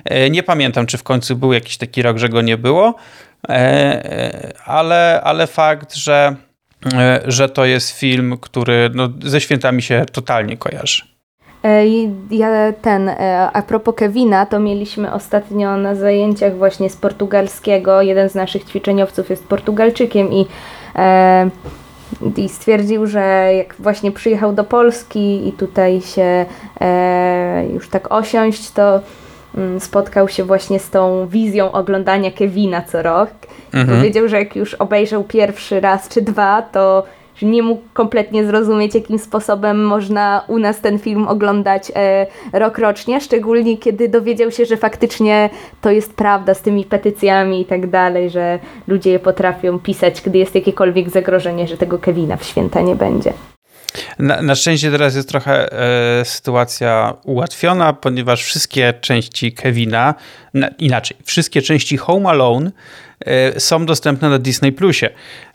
E, 0.06 0.30
nie 0.30 0.44
pamiętam, 0.44 0.86
czy 0.86 0.98
w 0.98 1.04
końcu 1.04 1.36
był 1.36 1.54
jakiś 1.54 1.78
taki 1.78 2.02
rok, 2.02 2.18
że 2.18 2.30
go 2.30 2.42
nie 2.42 2.58
było, 2.58 2.96
ale, 4.66 5.22
ale 5.24 5.48
fakt, 5.48 5.96
że 5.96 6.36
że 7.26 7.50
to 7.50 7.66
jest 7.66 8.00
film, 8.00 8.38
który 8.42 8.90
no, 8.94 9.10
ze 9.24 9.42
świętami 9.42 9.82
się 9.82 10.06
totalnie 10.12 10.58
kojarzy. 10.58 11.19
E, 11.64 11.86
ja 12.32 12.74
ten, 12.82 13.10
e, 13.10 13.50
a 13.54 13.62
propos 13.62 13.96
Kevina, 13.96 14.46
to 14.46 14.60
mieliśmy 14.60 15.14
ostatnio 15.14 15.78
na 15.78 15.96
zajęciach 15.96 16.58
właśnie 16.58 16.90
z 16.90 16.96
portugalskiego. 16.96 18.02
Jeden 18.02 18.30
z 18.30 18.36
naszych 18.36 18.64
ćwiczeniowców 18.64 19.30
jest 19.30 19.48
Portugalczykiem 19.48 20.34
i, 20.34 20.46
e, 20.96 21.50
i 22.38 22.50
stwierdził, 22.50 23.08
że 23.08 23.54
jak 23.58 23.76
właśnie 23.80 24.12
przyjechał 24.12 24.54
do 24.54 24.64
Polski 24.64 25.48
i 25.48 25.52
tutaj 25.52 26.02
się 26.02 26.46
już 27.74 27.90
tak 27.90 28.12
osiąść, 28.12 28.72
to 28.72 29.02
mm, 29.58 29.80
spotkał 29.80 30.28
się 30.28 30.44
właśnie 30.44 30.80
z 30.80 30.90
tą 30.90 31.28
wizją 31.28 31.72
oglądania 31.72 32.32
Kevina 32.32 32.82
co 32.82 33.02
rok. 33.02 33.30
Mhm. 33.74 33.98
Powiedział, 33.98 34.28
że 34.28 34.40
jak 34.40 34.56
już 34.56 34.74
obejrzał 34.74 35.24
pierwszy 35.24 35.82
raz 35.82 36.10
czy 36.10 36.22
dwa, 36.22 36.62
to 36.62 37.04
nie 37.42 37.64
mógł 37.64 37.82
kompletnie 37.94 38.46
zrozumieć, 38.46 38.96
jakim 38.96 39.20
sposobem 39.20 39.86
można 39.86 40.44
u 40.48 40.60
nas 40.60 40.82
ten 40.82 41.00
film 41.00 41.28
oglądać 41.28 41.92
e, 41.96 42.28
rok 42.54 42.78
rocznie, 42.78 43.22
szczególnie 43.22 43.78
kiedy 43.78 44.10
dowiedział 44.10 44.52
się, 44.52 44.66
że 44.66 44.78
faktycznie 44.78 45.50
to 45.82 45.92
jest 45.92 46.14
prawda 46.14 46.54
z 46.54 46.62
tymi 46.62 46.86
petycjami 46.86 47.62
i 47.62 47.66
tak 47.66 47.90
dalej, 47.90 48.30
że 48.30 48.60
ludzie 48.88 49.12
je 49.12 49.20
potrafią 49.20 49.80
pisać, 49.80 50.22
gdy 50.22 50.38
jest 50.38 50.56
jakiekolwiek 50.56 51.10
zagrożenie, 51.10 51.68
że 51.68 51.78
tego 51.78 52.00
Kevina 52.00 52.38
w 52.38 52.44
święta 52.44 52.82
nie 52.82 52.96
będzie. 52.96 53.34
Na, 54.20 54.42
na 54.42 54.56
szczęście 54.56 54.92
teraz 54.92 55.16
jest 55.16 55.30
trochę 55.30 55.74
e, 56.20 56.26
sytuacja 56.26 57.14
ułatwiona, 57.24 57.94
ponieważ 57.94 58.44
wszystkie 58.44 58.94
części 59.02 59.54
Kevina, 59.54 60.16
na, 60.54 60.68
inaczej, 60.68 61.18
wszystkie 61.24 61.62
części 61.62 61.98
Home 61.98 62.30
Alone 62.30 62.72
są 63.58 63.86
dostępne 63.86 64.30
na 64.30 64.40
Disney 64.40 64.72
Plusie, 64.72 65.10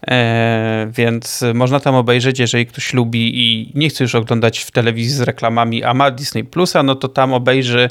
e, 0.09 0.91
więc 0.91 1.45
można 1.55 1.81
tam 1.81 1.95
obejrzeć, 1.95 2.39
jeżeli 2.39 2.67
ktoś 2.67 2.93
lubi 2.93 3.33
i 3.35 3.73
nie 3.75 3.89
chce 3.89 4.05
już 4.05 4.15
oglądać 4.15 4.59
w 4.59 4.71
telewizji 4.71 5.15
z 5.15 5.21
reklamami, 5.21 5.85
a 5.85 5.95
ma 5.95 6.11
Disney 6.11 6.45
Plusa, 6.45 6.83
no 6.83 6.95
to 6.95 7.09
tam 7.09 7.33
obejrzy 7.33 7.91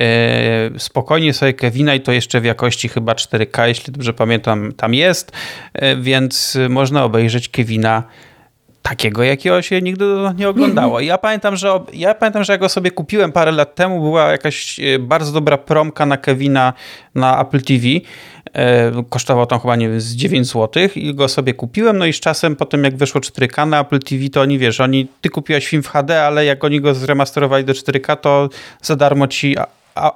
e, 0.00 0.70
spokojnie 0.78 1.32
sobie 1.32 1.52
Kevina 1.52 1.94
i 1.94 2.00
to 2.00 2.12
jeszcze 2.12 2.40
w 2.40 2.44
jakości 2.44 2.88
chyba 2.88 3.12
4K, 3.12 3.66
jeśli 3.66 3.92
dobrze 3.92 4.12
pamiętam, 4.12 4.72
tam 4.72 4.94
jest, 4.94 5.32
więc 6.00 6.58
można 6.68 7.04
obejrzeć 7.04 7.48
Kevina 7.48 8.02
takiego, 8.82 9.22
jakiego 9.22 9.62
się 9.62 9.82
nigdy 9.82 10.04
nie 10.36 10.48
oglądało. 10.48 11.00
Ja 11.00 11.18
pamiętam, 11.18 11.56
że 11.56 11.80
ja 11.92 12.14
pamiętam, 12.14 12.44
że 12.44 12.52
jak 12.52 12.60
go 12.60 12.68
sobie 12.68 12.90
kupiłem 12.90 13.32
parę 13.32 13.52
lat 13.52 13.74
temu, 13.74 14.00
była 14.00 14.30
jakaś 14.30 14.80
bardzo 15.00 15.32
dobra 15.32 15.58
promka 15.58 16.06
na 16.06 16.16
Kevina 16.16 16.72
na 17.14 17.42
Apple 17.42 17.62
TV 17.62 17.86
E, 18.54 18.92
kosztował 19.08 19.46
tam 19.46 19.60
chyba, 19.60 19.76
nie 19.76 19.88
wiem, 19.88 20.00
z 20.00 20.14
9 20.14 20.46
zł 20.46 20.88
i 20.94 21.14
go 21.14 21.28
sobie 21.28 21.54
kupiłem, 21.54 21.98
no 21.98 22.06
i 22.06 22.12
z 22.12 22.20
czasem 22.20 22.56
potem 22.56 22.84
jak 22.84 22.96
wyszło 22.96 23.20
4K 23.20 23.68
na 23.68 23.80
Apple 23.80 23.98
TV, 23.98 24.28
to 24.28 24.40
oni, 24.40 24.58
wiesz, 24.58 24.80
oni, 24.80 25.06
ty 25.20 25.28
kupiłeś 25.28 25.68
film 25.68 25.82
w 25.82 25.88
HD, 25.88 26.22
ale 26.22 26.44
jak 26.44 26.64
oni 26.64 26.80
go 26.80 26.94
zremasterowali 26.94 27.64
do 27.64 27.72
4K, 27.72 28.16
to 28.16 28.48
za 28.82 28.96
darmo 28.96 29.28
ci 29.28 29.56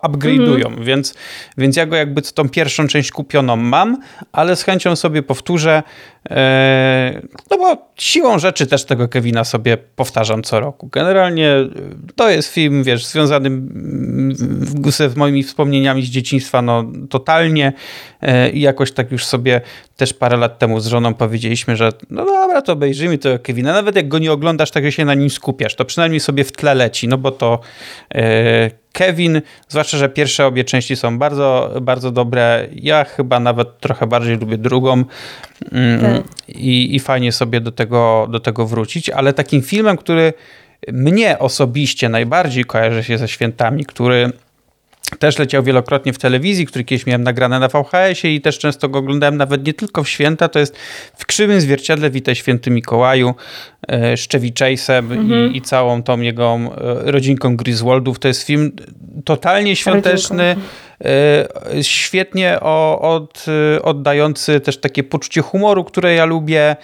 upgrade'ują, 0.03 0.67
mhm. 0.67 0.85
więc, 0.85 1.15
więc 1.59 1.77
ja 1.77 1.87
go 1.87 1.97
jakby 1.97 2.23
tą 2.23 2.49
pierwszą 2.49 2.87
część 2.87 3.11
kupioną 3.11 3.57
mam, 3.57 3.99
ale 4.33 4.57
z 4.57 4.63
chęcią 4.63 4.97
sobie 4.97 5.23
powtórzę, 5.23 5.83
e, 5.83 6.14
no 7.51 7.59
bo 7.59 7.89
siłą 7.97 8.39
rzeczy 8.39 8.67
też 8.67 8.85
tego 8.85 9.09
Kevina 9.09 9.45
sobie 9.45 9.77
powtarzam 9.77 10.43
co 10.43 10.61
roku. 10.61 10.89
Generalnie 10.93 11.51
e, 11.51 11.69
to 12.17 12.31
jest 12.31 12.53
film, 12.53 12.85
wiesz, 12.85 13.07
związany 13.07 13.51
z 14.87 15.17
moimi 15.17 15.43
wspomnieniami 15.43 16.03
z 16.03 16.09
dzieciństwa, 16.09 16.63
no 16.63 16.85
totalnie 17.11 17.73
e, 18.23 18.51
i 18.51 18.61
jakoś 18.61 18.93
tak 18.93 19.13
już 19.13 19.25
sobie 19.25 19.61
też 19.97 20.15
parę 20.15 20.37
lat 20.37 20.59
temu 20.59 20.81
z 20.81 20.87
żoną 20.87 21.15
powiedzieliśmy, 21.15 21.77
że 21.77 21.93
no 22.11 22.25
dobra, 22.25 22.63
to 22.63 22.73
obejrzyjmy 22.73 23.19
tego 23.19 23.39
Kevina, 23.39 23.73
nawet 23.73 23.97
jak 23.97 24.09
go 24.09 24.19
nie 24.19 24.33
oglądasz, 24.33 24.71
tak 24.71 24.93
się 24.93 25.05
na 25.05 25.15
nim 25.15 25.31
skupiasz, 25.31 25.75
to 25.75 25.85
przynajmniej 25.85 26.21
sobie 26.21 26.45
w 26.45 26.53
tle 26.53 26.75
leci, 26.75 27.09
no 27.09 27.19
bo 27.19 27.31
to 27.31 27.61
Kevin, 28.95 29.43
zwłaszcza, 29.69 29.99
że 29.99 30.09
pierwsze 30.09 30.47
obie 30.47 30.65
części 30.65 30.97
są 30.97 31.19
bardzo, 31.19 31.75
bardzo 31.83 32.11
dobre. 32.11 32.69
Ja 32.73 33.05
chyba 33.05 33.41
nawet 33.41 33.79
trochę 33.81 34.07
bardziej 34.07 34.39
lubię 34.39 34.59
drugą 34.59 35.05
mm. 35.73 36.14
I, 36.49 36.97
i 36.97 37.01
fajnie 37.01 37.33
sobie 37.33 37.61
do 37.61 37.73
tego, 37.73 38.29
do 38.31 38.41
tego 38.41 38.67
wrócić, 38.67 39.11
ale 39.11 39.33
takim 39.33 39.63
filmem, 39.63 39.97
który 39.97 40.33
mnie 40.93 41.39
osobiście 41.39 42.09
najbardziej 42.09 42.65
kojarzy 42.65 43.05
się 43.05 43.19
ze 43.19 43.29
świętami, 43.29 43.85
który 43.85 44.33
też 45.19 45.39
leciał 45.39 45.63
wielokrotnie 45.63 46.13
w 46.13 46.19
telewizji, 46.19 46.67
który 46.67 46.85
kiedyś 46.85 47.07
miałem 47.07 47.23
nagrane 47.23 47.61
na 47.61 47.69
VHS-ie 47.69 48.35
i 48.35 48.41
też 48.41 48.59
często 48.59 48.89
go 48.89 48.99
oglądałem 48.99 49.37
nawet 49.37 49.67
nie 49.67 49.75
tylko 49.75 50.05
w 50.05 50.09
święta, 50.09 50.49
to 50.49 50.59
jest 50.59 50.77
w 51.17 51.27
krzywym 51.27 51.61
zwierciadle 51.61 52.11
Witaj 52.11 52.35
Święty 52.35 52.71
Mikołaju 52.71 53.35
e, 53.89 54.15
Chase'em 54.15 55.13
mhm. 55.13 55.53
i, 55.53 55.57
i, 55.57 55.63
całą 55.63 56.03
tą 56.03 56.21
jego 56.21 56.55
e, 56.55 57.11
rodzinką 57.11 57.57
Griswoldów. 57.57 58.19
To 58.19 58.29
jest 58.29 58.43
film 58.43 58.73
totalnie 59.25 59.77
świąteczny, 59.77 60.43
e, 60.43 60.57
świetnie 61.83 62.61
od, 63.01 63.47
oddający 63.83 64.61
też 64.61 64.81
takie 64.81 65.03
poczucie 65.03 65.41
humoru, 65.41 65.85
które 65.85 66.15
ja 66.15 66.25
lubię 66.25 66.77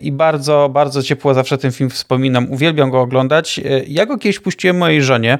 i 0.00 0.12
bardzo, 0.12 0.68
bardzo 0.72 1.02
ciepło 1.02 1.34
zawsze 1.34 1.58
ten 1.58 1.72
film 1.72 1.90
wspominam. 1.90 2.50
Uwielbiam 2.50 2.90
go 2.90 3.00
oglądać. 3.00 3.60
Ja 3.86 4.06
go 4.06 4.18
kiedyś 4.18 4.40
puściłem 4.40 4.78
mojej 4.78 5.02
żonie, 5.02 5.38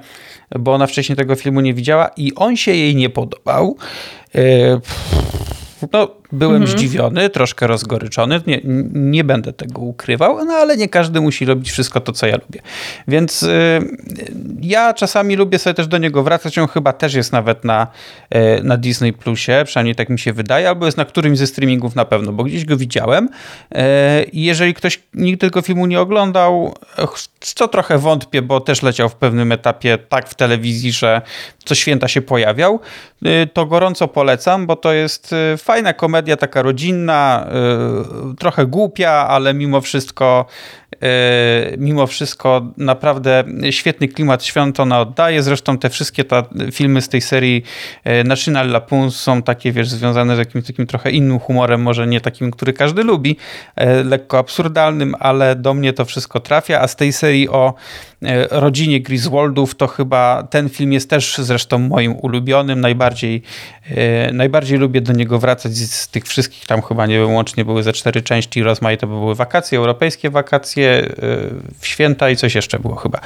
bo 0.51 0.73
ona 0.73 0.87
wcześniej 0.87 1.17
tego 1.17 1.35
filmu 1.35 1.61
nie 1.61 1.75
widziała 1.75 2.11
i 2.17 2.33
on 2.35 2.57
się 2.57 2.75
jej 2.75 2.97
nie 2.97 3.11
podobał. 3.11 3.77
No, 5.93 6.22
byłem 6.33 6.63
mhm. 6.63 6.79
zdziwiony, 6.79 7.31
troszkę 7.31 7.67
rozgoryczony, 7.67 8.41
nie, 8.47 8.61
nie 8.93 9.25
będę 9.25 9.53
tego 9.53 9.81
ukrywał, 9.81 10.45
no 10.45 10.53
ale 10.53 10.77
nie 10.77 10.89
każdy 10.89 11.21
musi 11.21 11.45
robić 11.45 11.71
wszystko 11.71 12.01
to, 12.01 12.13
co 12.13 12.27
ja 12.27 12.37
lubię. 12.37 12.61
Więc 13.09 13.43
y, 13.43 13.81
ja 14.61 14.95
czasami 14.95 15.37
lubię 15.37 15.59
sobie 15.59 15.75
też 15.75 15.87
do 15.87 15.99
niego 15.99 16.23
wracać, 16.23 16.59
on 16.59 16.69
chyba 16.69 16.93
też 16.93 17.15
jest 17.15 17.33
nawet 17.33 17.65
na, 17.65 17.87
y, 18.35 18.63
na 18.63 18.77
Disney 18.77 19.13
Plusie, 19.13 19.63
przynajmniej 19.65 19.95
tak 19.95 20.09
mi 20.09 20.19
się 20.19 20.33
wydaje, 20.33 20.69
albo 20.69 20.87
jest 20.87 20.99
na 20.99 21.05
którymś 21.05 21.39
ze 21.39 21.47
streamingów 21.47 21.95
na 21.95 22.05
pewno, 22.05 22.33
bo 22.33 22.45
gdzieś 22.45 22.65
go 22.65 22.77
widziałem 22.77 23.29
y, 23.73 23.79
jeżeli 24.33 24.75
ktoś 24.75 25.03
nigdy 25.15 25.47
tego 25.47 25.63
filmu 25.63 25.87
nie 25.87 26.01
oglądał, 26.01 26.75
co 27.41 27.69
trochę 27.69 27.99
wątpię, 27.99 28.43
bo 28.43 28.61
też 28.61 28.83
leciał 28.83 29.09
w 29.09 29.15
pewnym 29.15 29.53
etapie 29.53 29.99
tak 29.99 30.29
w 30.29 30.35
telewizji, 30.35 30.93
że 30.93 31.23
co 31.65 31.75
święta 31.75 32.09
się 32.09 32.23
pojawiał, 32.23 32.81
y, 33.27 33.49
to 33.53 33.67
gorąco 33.67 34.09
polecam, 34.09 34.67
bo 34.67 34.77
to 34.77 34.93
jest 34.93 35.33
y, 35.33 35.57
fajna 35.57 35.93
komedia, 35.93 36.22
taka 36.37 36.63
rodzinna, 36.63 37.47
y, 38.33 38.37
trochę 38.37 38.67
głupia, 38.67 39.11
ale 39.11 39.55
mimo 39.55 39.81
wszystko 39.81 40.47
E, 41.03 41.77
mimo 41.79 42.07
wszystko 42.07 42.67
naprawdę 42.77 43.45
świetny 43.71 44.09
klimat 44.09 44.45
świąt 44.45 44.81
ona 44.81 45.01
oddaje. 45.01 45.43
Zresztą 45.43 45.79
te 45.79 45.91
wszystkie 45.91 46.25
ta, 46.25 46.45
filmy 46.73 47.03
z 47.03 47.09
tej 47.09 47.21
serii 47.21 47.65
e, 48.05 48.25
National 48.25 48.69
Lampoon 48.69 49.11
są 49.11 49.43
takie, 49.43 49.73
wiesz, 49.73 49.89
związane 49.89 50.37
z 50.37 50.39
jakimś 50.39 50.67
takim 50.67 50.87
trochę 50.87 51.11
innym 51.11 51.39
humorem, 51.39 51.83
może 51.83 52.07
nie 52.07 52.21
takim, 52.21 52.51
który 52.51 52.73
każdy 52.73 53.05
lubi, 53.05 53.37
lekko 54.05 54.39
absurdalnym, 54.39 55.15
ale 55.19 55.57
do 55.57 55.75
mnie 55.75 55.93
to 55.93 56.05
wszystko 56.05 56.41
trafia, 56.41 56.81
a 56.81 56.89
z 56.89 56.97
tej 56.97 57.13
serii 57.13 57.49
o 57.49 57.75
rodzinie 58.51 59.01
Griswoldów 59.01 59.75
to 59.75 59.87
chyba 59.87 60.49
ten 60.51 60.69
film 60.69 60.93
jest 60.93 61.11
też 61.11 61.39
zresztą 61.39 61.79
moim 61.79 62.17
ulubionym, 62.17 62.81
najbardziej, 62.81 63.43
najbardziej 64.33 64.79
lubię 64.79 65.01
do 65.01 65.13
niego 65.13 65.39
wracać 65.39 65.77
z 65.77 66.09
tych 66.09 66.25
wszystkich, 66.25 66.67
tam 66.67 66.83
chyba 66.83 67.07
nie 67.07 67.19
wiem, 67.19 67.33
łącznie 67.33 67.65
były 67.65 67.83
ze 67.83 67.93
cztery 67.93 68.23
części, 68.23 68.63
rozmaite 68.63 69.07
były 69.07 69.35
wakacje, 69.35 69.79
europejskie 69.79 70.31
wakacje, 70.31 71.09
w 71.81 71.87
święta 71.87 72.31
i 72.31 72.37
coś 72.37 72.55
jeszcze 72.55 72.79
było 72.79 72.95
chyba. 72.95 73.21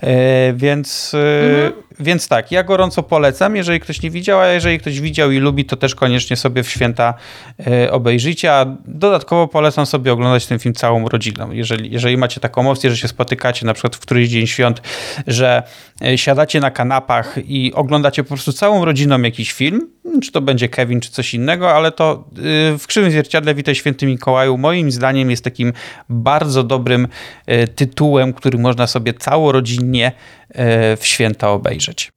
E, 0.00 0.52
więc, 0.52 1.12
e, 1.14 1.54
mhm. 1.54 1.72
Więc 2.02 2.28
tak, 2.28 2.52
ja 2.52 2.62
gorąco 2.62 3.02
polecam, 3.02 3.56
jeżeli 3.56 3.80
ktoś 3.80 4.02
nie 4.02 4.10
widział, 4.10 4.40
a 4.40 4.46
jeżeli 4.46 4.78
ktoś 4.78 5.00
widział 5.00 5.30
i 5.30 5.38
lubi, 5.38 5.64
to 5.64 5.76
też 5.76 5.94
koniecznie 5.94 6.36
sobie 6.36 6.62
w 6.62 6.70
święta 6.70 7.14
e, 7.66 7.92
obejrzyjcie, 7.92 8.52
a 8.52 8.66
dodatkowo 8.84 9.48
polecam 9.48 9.86
sobie 9.86 10.12
oglądać 10.12 10.46
ten 10.46 10.58
film 10.58 10.74
całą 10.74 11.08
rodziną. 11.08 11.50
Jeżeli, 11.50 11.90
jeżeli 11.90 12.16
macie 12.16 12.40
taką 12.40 12.70
opcję, 12.70 12.90
że 12.90 12.96
się 12.96 13.08
spotykacie 13.08 13.66
na 13.66 13.74
przykład 13.74 13.96
w 13.96 14.00
któryś 14.00 14.28
dzień 14.28 14.46
świąt, 14.46 14.82
że 15.26 15.62
e, 16.04 16.18
siadacie 16.18 16.60
na 16.60 16.70
kanapach 16.70 17.38
i 17.44 17.72
oglądacie 17.74 18.24
po 18.24 18.28
prostu 18.28 18.52
całą 18.52 18.84
rodziną 18.84 19.22
jakiś 19.22 19.52
film, 19.52 19.88
czy 20.22 20.32
to 20.32 20.40
będzie 20.40 20.68
Kevin, 20.68 21.00
czy 21.00 21.10
coś 21.10 21.34
innego, 21.34 21.72
ale 21.72 21.92
to 21.92 22.24
y, 22.74 22.78
w 22.78 22.86
Krzywym 22.86 23.10
Zwierciadle 23.10 23.54
Witaj 23.54 23.74
Święty 23.74 24.06
Mikołaju 24.06 24.58
moim 24.58 24.92
zdaniem 24.92 25.30
jest 25.30 25.44
takim 25.44 25.72
bardzo 26.08 26.62
dobrym 26.62 27.08
tytułem, 27.74 28.32
który 28.32 28.58
można 28.58 28.86
sobie 28.86 29.14
całorodzinnie 29.14 30.12
w 30.96 31.00
święta 31.02 31.50
obejrzeć. 31.50 32.12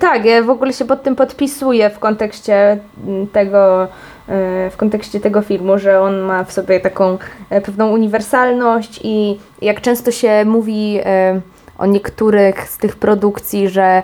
Tak, 0.00 0.24
ja 0.24 0.42
w 0.42 0.50
ogóle 0.50 0.72
się 0.72 0.84
pod 0.84 1.02
tym 1.02 1.16
podpisuję 1.16 1.90
w 1.90 1.98
kontekście 1.98 2.78
mm, 3.06 3.26
tego, 3.26 3.88
w 4.70 4.74
kontekście 4.76 5.20
tego 5.20 5.42
filmu, 5.42 5.78
że 5.78 6.00
on 6.00 6.18
ma 6.18 6.44
w 6.44 6.52
sobie 6.52 6.80
taką 6.80 7.18
pewną 7.48 7.90
uniwersalność 7.90 9.00
i 9.04 9.38
jak 9.62 9.80
często 9.80 10.10
się 10.10 10.44
mówi 10.44 11.00
o 11.78 11.86
niektórych 11.86 12.68
z 12.68 12.78
tych 12.78 12.96
produkcji, 12.96 13.68
że 13.68 14.02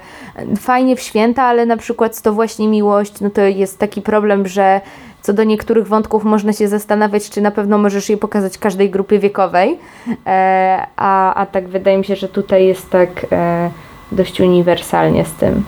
fajnie 0.59 0.97
w 0.97 1.01
święta, 1.01 1.43
ale 1.43 1.67
na 1.67 1.77
przykład 1.77 2.23
to 2.23 2.33
właśnie 2.33 2.69
miłość, 2.69 3.21
no 3.21 3.31
to 3.31 3.41
jest 3.41 3.79
taki 3.79 4.03
problem, 4.03 4.47
że 4.47 4.81
co 5.23 5.33
do 5.33 5.45
niektórych 5.45 5.89
wątków 5.89 6.25
można 6.25 6.53
się 6.53 6.69
zastanawiać, 6.69 7.31
czy 7.31 7.41
na 7.41 7.51
pewno 7.51 7.79
możesz 7.79 8.09
je 8.09 8.17
pokazać 8.17 8.59
każdej 8.59 8.91
grupie 8.91 9.19
wiekowej, 9.19 9.79
e, 10.27 10.87
a, 10.97 11.35
a 11.35 11.47
tak 11.47 11.69
wydaje 11.69 11.99
mi 11.99 12.05
się, 12.05 12.17
że 12.17 12.29
tutaj 12.29 12.67
jest 12.67 12.91
tak 12.91 13.27
e, 13.33 13.71
dość 14.13 14.41
uniwersalnie 14.41 15.25
z 15.25 15.33
tym. 15.33 15.65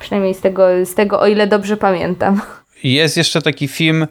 Przynajmniej 0.00 0.34
z 0.34 0.40
tego, 0.40 0.66
z 0.84 0.94
tego 0.94 1.20
o 1.20 1.26
ile 1.26 1.46
dobrze 1.46 1.76
pamiętam. 1.76 2.40
Jest 2.84 3.16
jeszcze 3.16 3.42
taki 3.42 3.68
film 3.68 4.06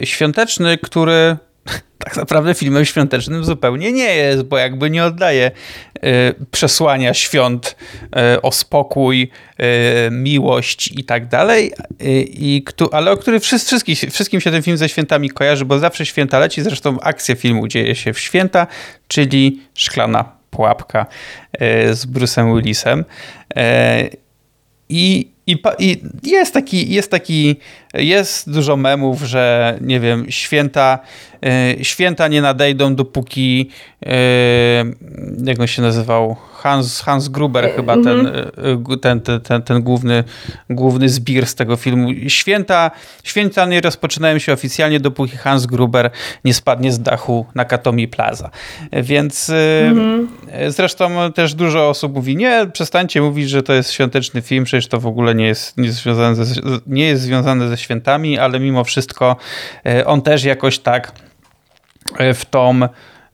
y, 0.00 0.06
świąteczny, 0.06 0.78
który 0.78 1.36
tak 2.04 2.16
naprawdę 2.16 2.54
filmem 2.54 2.84
świątecznym 2.84 3.44
zupełnie 3.44 3.92
nie 3.92 4.14
jest, 4.14 4.42
bo 4.42 4.58
jakby 4.58 4.90
nie 4.90 5.04
oddaje 5.04 5.50
y, 5.96 6.00
przesłania 6.50 7.14
świąt 7.14 7.76
y, 8.34 8.42
o 8.42 8.52
spokój, 8.52 9.30
y, 9.60 10.10
miłość 10.10 10.92
i 10.92 11.04
tak 11.04 11.28
dalej, 11.28 11.72
i, 12.24 12.64
ale 12.92 13.10
o 13.10 13.16
który 13.16 13.40
wszystkim, 13.40 13.96
wszystkim 14.10 14.40
się 14.40 14.50
ten 14.50 14.62
film 14.62 14.76
ze 14.76 14.88
świętami 14.88 15.30
kojarzy, 15.30 15.64
bo 15.64 15.78
zawsze 15.78 16.06
święta 16.06 16.38
leci, 16.38 16.62
zresztą 16.62 17.00
akcja 17.00 17.34
filmu 17.34 17.68
dzieje 17.68 17.94
się 17.94 18.12
w 18.12 18.18
święta, 18.18 18.66
czyli 19.08 19.60
Szklana 19.74 20.32
Pułapka 20.50 21.06
z 21.90 22.06
Bruce'em 22.06 22.54
Willisem. 22.56 23.04
I 24.88 25.28
i, 25.48 25.56
I, 25.78 26.02
jest 26.22 26.54
taki, 26.54 26.90
jest 26.92 27.10
taki, 27.10 27.56
jest 27.98 28.52
dużo 28.52 28.76
memów, 28.76 29.22
że 29.22 29.74
nie 29.80 30.00
wiem, 30.00 30.26
święta, 30.28 30.98
y, 31.78 31.84
święta 31.84 32.28
nie 32.28 32.42
nadejdą 32.42 32.94
dopóki, 32.94 33.70
y, 34.02 34.08
jak 35.44 35.60
on 35.60 35.66
się 35.66 35.82
nazywał, 35.82 36.36
Hans, 36.58 37.00
Hans 37.00 37.28
Gruber 37.28 37.64
e, 37.64 37.70
chyba, 37.70 37.94
ten, 37.94 38.04
mm-hmm. 38.04 38.98
ten, 39.00 39.20
ten, 39.20 39.40
ten, 39.40 39.62
ten, 39.62 39.82
główny, 39.82 40.24
główny 40.70 41.08
zbir 41.08 41.46
z 41.46 41.54
tego 41.54 41.76
filmu. 41.76 42.08
Święta, 42.28 42.90
święta 43.24 43.66
nie 43.66 43.80
rozpoczynają 43.80 44.38
się 44.38 44.52
oficjalnie, 44.52 45.00
dopóki 45.00 45.36
Hans 45.36 45.66
Gruber 45.66 46.10
nie 46.44 46.54
spadnie 46.54 46.92
z 46.92 47.00
dachu 47.00 47.46
na 47.54 47.64
Katomi 47.64 48.08
Plaza. 48.08 48.50
Więc 48.92 49.48
mm-hmm. 49.48 50.26
zresztą 50.68 51.32
też 51.32 51.54
dużo 51.54 51.88
osób 51.88 52.14
mówi, 52.14 52.36
nie, 52.36 52.66
przestańcie 52.72 53.22
mówić, 53.22 53.50
że 53.50 53.62
to 53.62 53.72
jest 53.72 53.92
świąteczny 53.92 54.42
film, 54.42 54.64
przecież 54.64 54.86
to 54.86 55.00
w 55.00 55.06
ogóle 55.06 55.34
nie 55.34 55.46
jest, 55.46 55.76
nie 55.76 55.86
jest, 55.86 55.98
związane, 55.98 56.44
ze, 56.44 56.60
nie 56.86 57.04
jest 57.04 57.22
związane 57.22 57.68
ze 57.68 57.76
świętami, 57.88 58.38
ale 58.38 58.60
mimo 58.60 58.84
wszystko 58.84 59.36
on 60.06 60.22
też 60.22 60.44
jakoś 60.44 60.78
tak 60.78 61.12
w 62.34 62.44
tą 62.50 62.80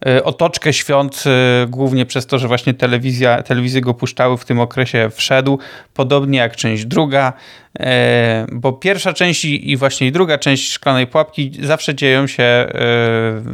E, 0.07 0.25
otoczkę 0.25 0.73
świąt, 0.73 1.25
e, 1.27 1.67
głównie 1.67 2.07
przez 2.07 2.27
to, 2.27 2.39
że 2.39 2.49
właśnie 2.49 2.75
telewizja, 2.75 3.43
telewizje 3.43 3.81
go 3.81 3.95
puszczały 3.95 4.39
w 4.39 4.45
tym 4.45 4.61
okresie, 4.61 5.11
wszedł, 5.15 5.59
podobnie 5.95 6.39
jak 6.39 6.57
część 6.57 6.85
druga. 6.85 7.33
E, 7.81 8.47
bo 8.53 8.73
pierwsza 8.73 9.13
część 9.13 9.45
i 9.45 9.77
właśnie 9.77 10.13
druga 10.13 10.39
część 10.39 10.73
Szklanej 10.73 11.07
Pułapki 11.07 11.53
zawsze 11.63 11.95
dzieją 11.95 12.27
się 12.27 12.43
e, 12.43 12.69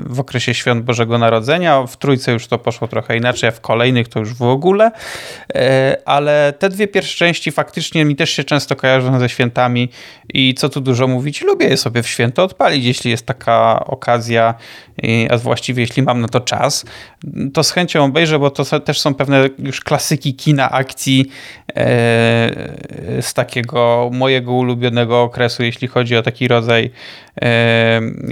w 0.06 0.20
okresie 0.20 0.54
Świąt 0.54 0.84
Bożego 0.84 1.18
Narodzenia. 1.18 1.86
W 1.86 1.96
trójce 1.96 2.32
już 2.32 2.46
to 2.46 2.58
poszło 2.58 2.88
trochę 2.88 3.16
inaczej, 3.16 3.48
a 3.48 3.52
w 3.52 3.60
kolejnych 3.60 4.08
to 4.08 4.18
już 4.18 4.34
w 4.34 4.42
ogóle. 4.42 4.90
E, 5.54 5.96
ale 6.04 6.52
te 6.58 6.68
dwie 6.68 6.88
pierwsze 6.88 7.16
części 7.16 7.52
faktycznie 7.52 8.04
mi 8.04 8.16
też 8.16 8.30
się 8.30 8.44
często 8.44 8.76
kojarzą 8.76 9.20
ze 9.20 9.28
świętami 9.28 9.88
i 10.34 10.54
co 10.54 10.68
tu 10.68 10.80
dużo 10.80 11.06
mówić, 11.06 11.40
lubię 11.40 11.66
je 11.66 11.76
sobie 11.76 12.02
w 12.02 12.08
święto 12.08 12.44
odpalić, 12.44 12.84
jeśli 12.84 13.10
jest 13.10 13.26
taka 13.26 13.84
okazja, 13.86 14.54
a 15.30 15.36
właściwie 15.36 15.82
jeśli 15.82 16.02
mam 16.02 16.20
na 16.20 16.28
to 16.28 16.40
czas, 16.40 16.84
to 17.52 17.64
z 17.64 17.70
chęcią 17.70 18.04
obejrzę, 18.04 18.38
bo 18.38 18.50
to 18.50 18.80
też 18.80 19.00
są 19.00 19.14
pewne 19.14 19.48
już 19.58 19.80
klasyki 19.80 20.34
kina 20.34 20.70
akcji 20.70 21.26
z 23.20 23.34
takiego 23.34 24.09
mojego 24.10 24.52
ulubionego 24.52 25.22
okresu, 25.22 25.62
jeśli 25.62 25.88
chodzi 25.88 26.16
o 26.16 26.22
taki 26.22 26.48
rodzaj 26.48 26.90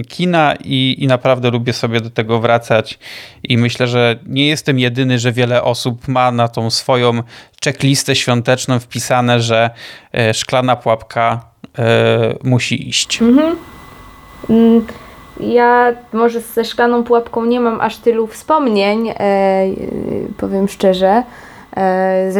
kina 0.08 0.54
i, 0.64 0.96
i 0.98 1.06
naprawdę 1.06 1.50
lubię 1.50 1.72
sobie 1.72 2.00
do 2.00 2.10
tego 2.10 2.40
wracać 2.40 2.98
i 3.44 3.58
myślę, 3.58 3.86
że 3.86 4.18
nie 4.26 4.48
jestem 4.48 4.78
jedyny, 4.78 5.18
że 5.18 5.32
wiele 5.32 5.62
osób 5.62 6.08
ma 6.08 6.32
na 6.32 6.48
tą 6.48 6.70
swoją 6.70 7.22
checklistę 7.64 8.16
świąteczną 8.16 8.80
wpisane, 8.80 9.40
że 9.40 9.70
e, 10.12 10.34
szklana 10.34 10.76
pułapka 10.76 11.40
e, 11.78 12.34
musi 12.44 12.88
iść. 12.88 13.22
Mhm. 13.22 13.56
Mm, 14.50 14.86
ja 15.40 15.92
może 16.12 16.40
ze 16.40 16.64
szklaną 16.64 17.04
pułapką 17.04 17.44
nie 17.44 17.60
mam 17.60 17.80
aż 17.80 17.96
tylu 17.96 18.26
wspomnień, 18.26 19.08
e, 19.08 19.14
powiem 20.36 20.68
szczerze, 20.68 21.22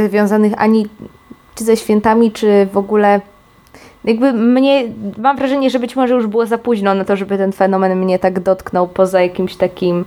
związanych 0.09 0.53
ani 0.57 0.87
czy 1.59 1.65
ze 1.65 1.77
świętami, 1.77 2.33
czy 2.33 2.69
w 2.73 2.77
ogóle 2.77 3.21
jakby 4.05 4.33
mnie, 4.33 4.85
mam 5.19 5.37
wrażenie, 5.37 5.71
że 5.71 5.79
być 5.79 5.97
może 5.97 6.15
już 6.15 6.27
było 6.27 6.47
za 6.47 6.59
późno 6.59 6.95
na 6.95 7.05
to, 7.05 7.17
żeby 7.17 7.39
ten 7.39 7.53
fenomen 7.53 7.99
mnie 7.99 8.19
tak 8.19 8.41
dotknął 8.41 8.89
poza 8.89 9.23
jakimś 9.23 9.57
takim 9.57 10.05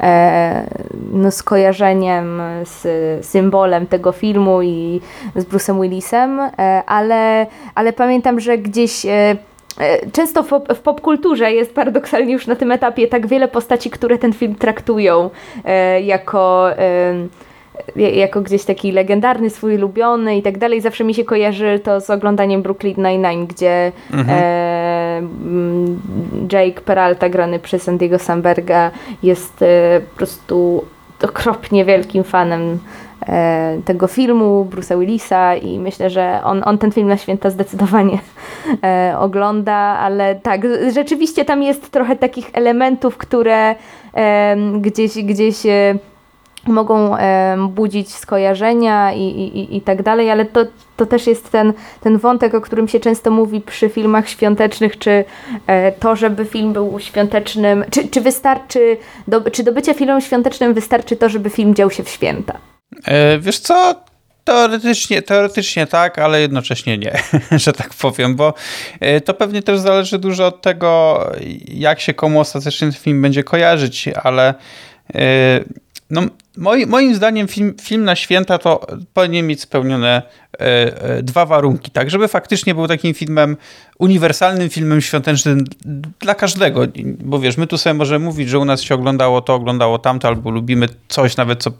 e, 0.00 0.66
no, 1.12 1.30
skojarzeniem 1.30 2.42
z 2.64 2.86
symbolem 3.26 3.86
tego 3.86 4.12
filmu 4.12 4.62
i 4.62 5.00
z 5.36 5.44
Bruce'em 5.44 5.82
Willisem, 5.82 6.40
e, 6.40 6.50
ale, 6.86 7.46
ale 7.74 7.92
pamiętam, 7.92 8.40
że 8.40 8.58
gdzieś 8.58 9.06
e, 9.06 9.36
e 9.78 10.10
Często 10.12 10.42
w, 10.42 10.50
w 10.74 10.78
popkulturze 10.78 11.52
jest 11.52 11.74
paradoksalnie 11.74 12.32
już 12.32 12.46
na 12.46 12.56
tym 12.56 12.72
etapie 12.72 13.08
tak 13.08 13.26
wiele 13.26 13.48
postaci, 13.48 13.90
które 13.90 14.18
ten 14.18 14.32
film 14.32 14.54
traktują 14.54 15.30
e, 15.64 16.00
jako 16.00 16.68
jako 17.96 18.40
gdzieś 18.40 18.64
taki 18.64 18.92
legendarny, 18.92 19.50
swój 19.50 19.74
ulubiony 19.74 20.36
i 20.36 20.42
tak 20.42 20.58
dalej. 20.58 20.80
Zawsze 20.80 21.04
mi 21.04 21.14
się 21.14 21.24
kojarzy 21.24 21.80
to 21.84 22.00
z 22.00 22.10
oglądaniem 22.10 22.62
Brooklyn 22.62 22.96
Nine-Nine, 22.96 23.46
gdzie 23.46 23.92
mhm. 24.12 24.38
e, 24.40 25.18
mm, 25.18 26.00
Jake 26.52 26.80
Peralta 26.80 27.28
grany 27.28 27.58
przez 27.58 27.88
Andiego 27.88 28.18
Samberga 28.18 28.90
jest 29.22 29.62
e, 29.62 30.00
po 30.10 30.16
prostu 30.16 30.84
okropnie 31.22 31.84
wielkim 31.84 32.24
fanem 32.24 32.78
e, 33.28 33.78
tego 33.84 34.06
filmu, 34.06 34.68
Bruce'a 34.70 34.98
Willisa 34.98 35.56
i 35.56 35.78
myślę, 35.78 36.10
że 36.10 36.40
on, 36.44 36.62
on 36.64 36.78
ten 36.78 36.92
film 36.92 37.08
na 37.08 37.16
święta 37.16 37.50
zdecydowanie 37.50 38.18
e, 38.84 39.14
ogląda, 39.18 39.74
ale 39.74 40.34
tak, 40.34 40.60
rzeczywiście 40.94 41.44
tam 41.44 41.62
jest 41.62 41.90
trochę 41.90 42.16
takich 42.16 42.50
elementów, 42.52 43.16
które 43.16 43.74
e, 44.14 44.56
gdzieś, 44.80 45.24
gdzieś 45.24 45.66
e, 45.66 45.94
mogą 46.68 47.16
budzić 47.68 48.14
skojarzenia 48.14 49.12
i, 49.12 49.22
i, 49.22 49.76
i 49.76 49.80
tak 49.80 50.02
dalej, 50.02 50.30
ale 50.30 50.44
to, 50.44 50.66
to 50.96 51.06
też 51.06 51.26
jest 51.26 51.50
ten, 51.50 51.72
ten 52.00 52.18
wątek, 52.18 52.54
o 52.54 52.60
którym 52.60 52.88
się 52.88 53.00
często 53.00 53.30
mówi 53.30 53.60
przy 53.60 53.88
filmach 53.88 54.28
świątecznych, 54.28 54.98
czy 54.98 55.24
e, 55.66 55.92
to, 55.92 56.16
żeby 56.16 56.44
film 56.44 56.72
był 56.72 57.00
świątecznym, 57.00 57.84
czy, 57.90 58.08
czy 58.08 58.20
wystarczy, 58.20 58.96
do, 59.28 59.50
czy 59.50 59.62
do 59.62 59.72
bycia 59.72 59.94
filmem 59.94 60.20
świątecznym 60.20 60.74
wystarczy 60.74 61.16
to, 61.16 61.28
żeby 61.28 61.50
film 61.50 61.74
dział 61.74 61.90
się 61.90 62.02
w 62.04 62.08
święta? 62.08 62.58
E, 63.04 63.38
wiesz 63.38 63.58
co, 63.58 63.94
Teoretycznie, 64.48 65.22
teoretycznie 65.22 65.86
tak, 65.86 66.18
ale 66.18 66.40
jednocześnie 66.40 66.98
nie, 66.98 67.18
że 67.64 67.72
tak 67.72 67.94
powiem, 67.94 68.36
bo 68.36 68.54
e, 69.00 69.20
to 69.20 69.34
pewnie 69.34 69.62
też 69.62 69.78
zależy 69.78 70.18
dużo 70.18 70.46
od 70.46 70.62
tego, 70.62 71.20
jak 71.68 72.00
się 72.00 72.14
komu 72.14 72.40
ostatecznie 72.40 72.90
ten 72.90 73.00
film 73.00 73.22
będzie 73.22 73.44
kojarzyć, 73.44 74.08
ale 74.22 74.54
e, 75.14 75.20
no, 76.10 76.22
moi, 76.58 76.86
moim 76.86 77.14
zdaniem 77.14 77.48
film, 77.48 77.74
film 77.80 78.04
na 78.04 78.16
święta 78.16 78.58
to 78.58 78.86
powinien 79.14 79.46
mieć 79.46 79.60
spełnione 79.60 80.22
e, 80.52 80.62
e, 81.02 81.22
dwa 81.22 81.46
warunki, 81.46 81.90
tak, 81.90 82.10
żeby 82.10 82.28
faktycznie 82.28 82.74
był 82.74 82.86
takim 82.86 83.14
filmem, 83.14 83.56
uniwersalnym 83.98 84.68
filmem 84.68 85.00
świątecznym 85.00 85.64
dla 86.20 86.34
każdego, 86.34 86.80
bo 87.04 87.38
wiesz, 87.38 87.56
my 87.56 87.66
tu 87.66 87.78
sobie 87.78 87.94
możemy 87.94 88.24
mówić, 88.24 88.48
że 88.48 88.58
u 88.58 88.64
nas 88.64 88.82
się 88.82 88.94
oglądało 88.94 89.40
to, 89.40 89.54
oglądało 89.54 89.98
tamto, 89.98 90.28
albo 90.28 90.50
lubimy 90.50 90.88
coś 91.08 91.36
nawet, 91.36 91.62
co 91.62 91.70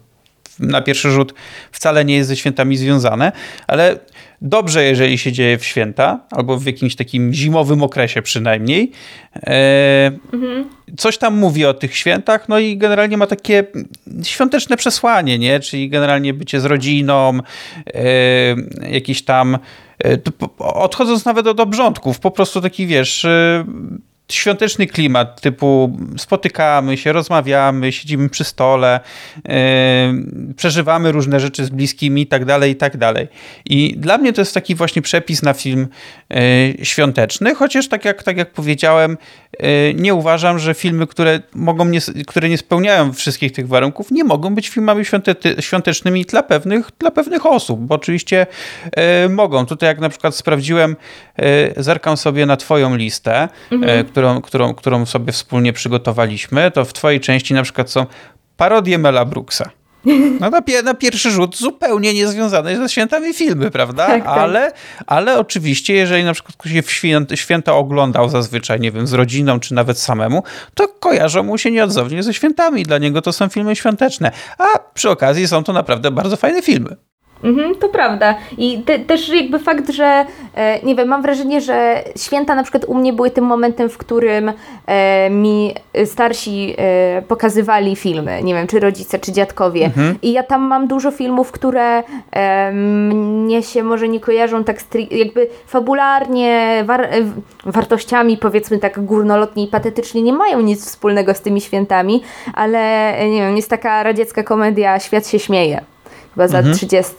na 0.59 0.81
pierwszy 0.81 1.11
rzut 1.11 1.33
wcale 1.71 2.05
nie 2.05 2.15
jest 2.15 2.29
ze 2.29 2.35
świętami 2.35 2.77
związane, 2.77 3.31
ale 3.67 3.99
dobrze, 4.41 4.83
jeżeli 4.83 5.17
się 5.17 5.31
dzieje 5.31 5.57
w 5.57 5.65
święta, 5.65 6.19
albo 6.31 6.57
w 6.57 6.65
jakimś 6.65 6.95
takim 6.95 7.33
zimowym 7.33 7.83
okresie 7.83 8.21
przynajmniej. 8.21 8.91
E, 9.35 10.11
mhm. 10.33 10.69
Coś 10.97 11.17
tam 11.17 11.37
mówi 11.37 11.65
o 11.65 11.73
tych 11.73 11.95
świętach, 11.95 12.49
no 12.49 12.59
i 12.59 12.77
generalnie 12.77 13.17
ma 13.17 13.27
takie 13.27 13.63
świąteczne 14.23 14.77
przesłanie, 14.77 15.39
nie? 15.39 15.59
Czyli 15.59 15.89
generalnie 15.89 16.33
bycie 16.33 16.61
z 16.61 16.65
rodziną, 16.65 17.39
e, 17.93 18.03
jakiś 18.91 19.21
tam 19.21 19.57
e, 20.03 20.17
odchodząc 20.59 21.25
nawet 21.25 21.47
od 21.47 21.59
obrządków, 21.59 22.19
po 22.19 22.31
prostu 22.31 22.61
taki, 22.61 22.87
wiesz, 22.87 23.25
świąteczny 24.31 24.87
klimat, 24.87 25.41
typu 25.41 25.97
spotykamy 26.17 26.97
się, 26.97 27.11
rozmawiamy, 27.11 27.91
siedzimy 27.91 28.29
przy 28.29 28.43
stole, 28.43 28.99
yy, 29.35 29.53
przeżywamy 30.53 31.11
różne 31.11 31.39
rzeczy 31.39 31.65
z 31.65 31.69
bliskimi 31.69 32.21
i 32.21 32.27
tak 32.27 32.45
dalej, 32.45 32.71
i 32.71 32.75
tak 32.75 32.97
dalej. 32.97 33.27
I 33.65 33.95
dla 33.97 34.17
mnie 34.17 34.33
to 34.33 34.41
jest 34.41 34.53
taki 34.53 34.75
właśnie 34.75 35.01
przepis 35.01 35.43
na 35.43 35.53
film 35.53 35.87
yy, 36.29 36.39
świąteczny, 36.83 37.55
chociaż 37.55 37.87
tak 37.87 38.05
jak, 38.05 38.23
tak 38.23 38.37
jak 38.37 38.53
powiedziałem, 38.53 39.17
yy, 39.59 39.69
nie 39.95 40.13
uważam, 40.13 40.59
że 40.59 40.73
filmy, 40.73 41.07
które, 41.07 41.39
mogą 41.53 41.85
nie, 41.85 41.99
które 42.27 42.49
nie 42.49 42.57
spełniają 42.57 43.13
wszystkich 43.13 43.51
tych 43.51 43.67
warunków, 43.67 44.11
nie 44.11 44.23
mogą 44.23 44.55
być 44.55 44.69
filmami 44.69 45.03
świątecznymi 45.59 46.25
dla 46.25 46.43
pewnych, 46.43 46.89
dla 46.99 47.11
pewnych 47.11 47.45
osób, 47.45 47.79
bo 47.79 47.95
oczywiście 47.95 48.47
mogą. 49.29 49.65
Tutaj 49.65 49.87
jak 49.87 49.99
na 49.99 50.09
przykład 50.09 50.35
sprawdziłem, 50.35 50.95
zerkam 51.77 52.17
sobie 52.17 52.45
na 52.45 52.57
twoją 52.57 52.95
listę, 52.95 53.49
mhm 53.71 54.05
którą, 54.19 54.41
którą, 54.41 54.73
którą 54.73 55.05
sobie 55.05 55.33
wspólnie 55.33 55.73
przygotowaliśmy, 55.73 56.71
to 56.71 56.85
w 56.85 56.93
twojej 56.93 57.19
części 57.19 57.53
na 57.53 57.63
przykład 57.63 57.91
są 57.91 58.05
parodie 58.57 58.97
Mela 58.97 59.25
Brooksa. 59.25 59.69
No 60.39 60.49
na, 60.49 60.61
na, 60.83 60.93
pierwszy 60.93 61.31
rzut 61.31 61.57
zupełnie 61.57 62.13
niezwiązane 62.13 62.77
ze 62.77 62.89
świętami 62.89 63.33
filmy, 63.33 63.71
prawda? 63.71 64.07
Tak, 64.07 64.23
tak. 64.23 64.37
Ale, 64.37 64.71
ale 65.07 65.39
oczywiście, 65.39 65.93
jeżeli 65.93 66.23
na 66.23 66.33
przykład 66.33 66.55
ktoś 66.57 66.71
w 66.71 66.91
święta, 66.91 67.35
święta 67.35 67.73
oglądał 67.73 68.29
zazwyczaj, 68.29 68.79
nie 68.79 68.91
wiem, 68.91 69.07
z 69.07 69.13
rodziną 69.13 69.59
czy 69.59 69.73
nawet 69.73 69.99
samemu, 69.99 70.43
to 70.73 70.87
kojarzą 70.87 71.43
mu 71.43 71.57
się 71.57 71.71
nieodzownie 71.71 72.23
ze 72.23 72.33
świętami. 72.33 72.83
Dla 72.83 72.97
niego 72.97 73.21
to 73.21 73.33
są 73.33 73.49
filmy 73.49 73.75
świąteczne. 73.75 74.31
A 74.57 74.63
przy 74.93 75.09
okazji 75.09 75.47
są 75.47 75.63
to 75.63 75.73
naprawdę 75.73 76.11
bardzo 76.11 76.37
fajne 76.37 76.61
filmy. 76.61 76.95
Mhm, 77.43 77.75
to 77.75 77.89
prawda. 77.89 78.35
I 78.57 78.81
te, 78.81 78.99
też 78.99 79.29
jakby 79.29 79.59
fakt, 79.59 79.89
że 79.89 80.25
e, 80.55 80.79
nie 80.83 80.95
wiem, 80.95 81.07
mam 81.07 81.21
wrażenie, 81.21 81.61
że 81.61 82.03
święta 82.17 82.55
na 82.55 82.63
przykład 82.63 82.85
u 82.85 82.95
mnie 82.95 83.13
były 83.13 83.31
tym 83.31 83.45
momentem, 83.45 83.89
w 83.89 83.97
którym 83.97 84.51
e, 84.85 85.29
mi 85.29 85.73
starsi 86.05 86.75
e, 86.77 87.21
pokazywali 87.21 87.95
filmy, 87.95 88.43
nie 88.43 88.53
wiem, 88.53 88.67
czy 88.67 88.79
rodzice, 88.79 89.19
czy 89.19 89.31
dziadkowie. 89.31 89.85
Mhm. 89.85 90.15
I 90.21 90.31
ja 90.31 90.43
tam 90.43 90.61
mam 90.61 90.87
dużo 90.87 91.11
filmów, 91.11 91.51
które 91.51 92.03
e, 92.31 92.71
mnie 92.71 93.63
się 93.63 93.83
może 93.83 94.07
nie 94.07 94.19
kojarzą 94.19 94.63
tak 94.63 94.77
jakby 95.11 95.47
fabularnie, 95.67 96.83
war 96.85 97.01
e, 97.01 97.09
wartościami 97.65 98.37
powiedzmy 98.37 98.77
tak 98.77 99.05
górnolotnie 99.05 99.63
i 99.63 99.67
patetycznie 99.67 100.21
nie 100.21 100.33
mają 100.33 100.61
nic 100.61 100.85
wspólnego 100.85 101.33
z 101.33 101.41
tymi 101.41 101.61
świętami, 101.61 102.21
ale 102.53 102.79
e, 103.15 103.29
nie 103.29 103.41
wiem, 103.41 103.55
jest 103.57 103.69
taka 103.69 104.03
radziecka 104.03 104.43
komedia 104.43 104.99
Świat 104.99 105.27
się 105.27 105.39
śmieje 105.39 105.81
chyba 106.35 106.47
za 106.47 106.57
mhm. 106.57 106.75
30. 106.75 107.13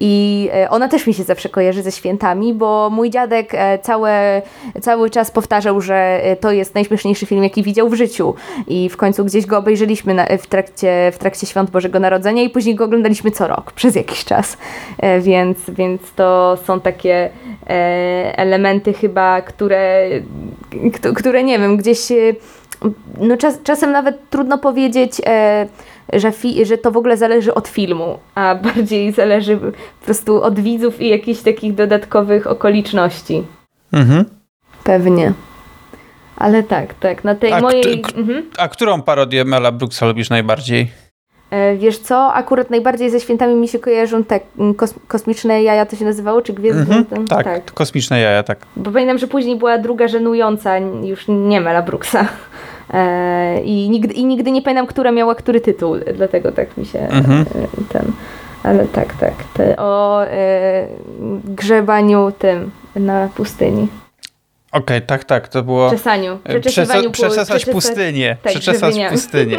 I 0.00 0.48
e, 0.54 0.70
ona 0.70 0.88
też 0.88 1.06
mi 1.06 1.14
się 1.14 1.22
zawsze 1.22 1.48
kojarzy 1.48 1.82
ze 1.82 1.92
świętami, 1.92 2.54
bo 2.54 2.90
mój 2.90 3.10
dziadek 3.10 3.50
e, 3.54 3.78
całe, 3.78 4.42
cały 4.80 5.10
czas 5.10 5.30
powtarzał, 5.30 5.80
że 5.80 6.20
e, 6.22 6.36
to 6.36 6.52
jest 6.52 6.74
najśmieszniejszy 6.74 7.26
film, 7.26 7.42
jaki 7.42 7.62
widział 7.62 7.88
w 7.88 7.94
życiu. 7.94 8.34
I 8.66 8.88
w 8.88 8.96
końcu 8.96 9.24
gdzieś 9.24 9.46
go 9.46 9.58
obejrzeliśmy 9.58 10.14
na, 10.14 10.26
w, 10.38 10.46
trakcie, 10.46 11.12
w 11.14 11.18
trakcie 11.18 11.46
świąt 11.46 11.70
Bożego 11.70 12.00
Narodzenia 12.00 12.42
i 12.42 12.50
później 12.50 12.74
go 12.74 12.84
oglądaliśmy 12.84 13.30
co 13.30 13.48
rok, 13.48 13.72
przez 13.72 13.94
jakiś 13.94 14.24
czas. 14.24 14.56
Więc, 15.20 15.58
więc 15.68 16.00
to 16.16 16.58
są 16.66 16.80
takie 16.80 17.30
elementy 18.36 18.92
chyba, 18.92 19.42
które, 19.42 20.08
które 21.14 21.44
nie 21.44 21.58
wiem, 21.58 21.76
gdzieś 21.76 22.08
no 23.20 23.36
czas, 23.36 23.58
czasem 23.64 23.92
nawet 23.92 24.30
trudno 24.30 24.58
powiedzieć, 24.58 25.20
że, 26.12 26.32
że 26.64 26.78
to 26.78 26.90
w 26.90 26.96
ogóle 26.96 27.16
zależy 27.16 27.54
od 27.54 27.68
filmu, 27.68 28.18
a 28.34 28.54
bardziej 28.74 29.12
zależy 29.12 29.56
po 29.56 30.04
prostu 30.04 30.42
od 30.42 30.60
widzów 30.60 31.00
i 31.00 31.08
jakichś 31.08 31.40
takich 31.40 31.74
dodatkowych 31.74 32.46
okoliczności. 32.46 33.42
Mhm. 33.92 34.24
Pewnie. 34.84 35.32
Ale 36.36 36.62
tak, 36.62 36.94
tak, 36.94 37.24
na 37.24 37.34
tej 37.34 37.52
a 37.52 37.60
mojej... 37.60 38.02
mhm. 38.16 38.50
A 38.58 38.68
którą 38.68 39.02
parodię 39.02 39.44
Mela 39.44 39.72
Brooksa 39.72 40.06
lubisz 40.06 40.30
najbardziej? 40.30 40.90
E, 41.50 41.76
wiesz 41.76 41.98
co, 41.98 42.32
akurat 42.32 42.70
najbardziej 42.70 43.10
ze 43.10 43.20
świętami 43.20 43.54
mi 43.54 43.68
się 43.68 43.78
kojarzą 43.78 44.24
te 44.24 44.40
mm, 44.58 44.74
kos 44.74 44.94
kosmiczne 45.08 45.62
jaja, 45.62 45.86
to 45.86 45.96
się 45.96 46.04
nazywało, 46.04 46.42
czy 46.42 46.52
Gwiezdne? 46.52 46.96
Mhm, 46.96 47.26
tak, 47.28 47.44
tak, 47.44 47.72
kosmiczne 47.72 48.20
jaja, 48.20 48.42
tak. 48.42 48.58
Bo 48.76 48.90
pamiętam, 48.90 49.18
że 49.18 49.26
później 49.26 49.56
była 49.56 49.78
druga 49.78 50.08
żenująca, 50.08 50.78
już 50.78 51.24
nie 51.28 51.60
Mela 51.60 51.82
Brooksa. 51.82 52.28
E, 52.92 53.60
I 53.60 53.90
nigdy, 53.90 54.14
I 54.14 54.24
nigdy 54.24 54.50
nie 54.50 54.62
pamiętam, 54.62 54.86
która 54.86 55.12
miała 55.12 55.34
który 55.34 55.60
tytuł, 55.60 55.96
dlatego 56.14 56.52
tak 56.52 56.76
mi 56.76 56.86
się 56.86 56.98
mhm. 56.98 57.40
E, 57.40 57.44
ten. 57.92 58.12
Ale 58.62 58.86
tak, 58.86 59.14
tak. 59.14 59.34
O 59.78 60.24
e, 60.24 60.86
grzebaniu 61.44 62.32
tym 62.38 62.70
na 62.96 63.28
pustyni. 63.34 63.88
Okej, 64.72 64.96
okay, 64.96 65.00
tak, 65.00 65.24
tak, 65.24 65.48
to 65.48 65.62
było... 65.62 65.90
Czesaniu. 65.90 66.38
Pustynię. 67.72 68.36
Tak, 68.42 68.52
pustynię. 69.10 69.58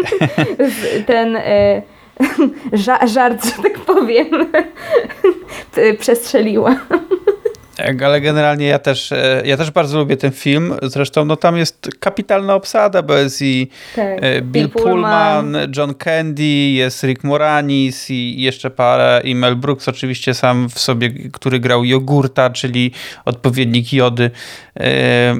Ten 1.07 1.37
żart, 3.13 3.45
że 3.45 3.63
tak 3.63 3.79
powiem, 3.79 4.27
przestrzeliła. 5.99 6.75
Tak, 7.85 8.01
ale 8.01 8.21
generalnie 8.21 8.67
ja 8.67 8.79
też, 8.79 9.11
e, 9.11 9.41
ja 9.45 9.57
też 9.57 9.71
bardzo 9.71 9.97
lubię 9.99 10.17
ten 10.17 10.31
film. 10.31 10.73
Zresztą 10.81 11.25
no, 11.25 11.35
tam 11.35 11.57
jest 11.57 11.89
kapitalna 11.99 12.55
obsada, 12.55 13.01
bo 13.01 13.13
jest 13.13 13.41
i 13.41 13.69
tak, 13.95 14.05
e, 14.05 14.41
Bill, 14.41 14.51
Bill 14.51 14.69
Pullman, 14.69 15.45
Pullman, 15.45 15.71
John 15.77 15.93
Candy, 15.93 16.43
jest 16.71 17.03
Rick 17.03 17.23
Moranis 17.23 18.09
i 18.09 18.41
jeszcze 18.41 18.69
parę, 18.69 19.21
i 19.23 19.35
Mel 19.35 19.55
Brooks 19.55 19.87
oczywiście 19.87 20.33
sam 20.33 20.69
w 20.69 20.79
sobie, 20.79 21.09
który 21.29 21.59
grał 21.59 21.83
jogurta, 21.83 22.49
czyli 22.49 22.91
odpowiednik 23.25 23.93
jody. 23.93 24.31
E, 24.79 25.35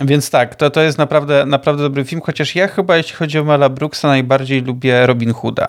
więc 0.00 0.30
tak, 0.30 0.54
to, 0.54 0.70
to 0.70 0.82
jest 0.82 0.98
naprawdę, 0.98 1.46
naprawdę 1.46 1.82
dobry 1.82 2.04
film, 2.04 2.22
chociaż 2.24 2.54
ja 2.54 2.68
chyba, 2.68 2.96
jeśli 2.96 3.16
chodzi 3.16 3.38
o 3.38 3.44
Mela 3.44 3.68
Brooksa, 3.68 4.08
najbardziej 4.08 4.62
lubię 4.62 5.06
Robin 5.06 5.32
Hooda 5.32 5.68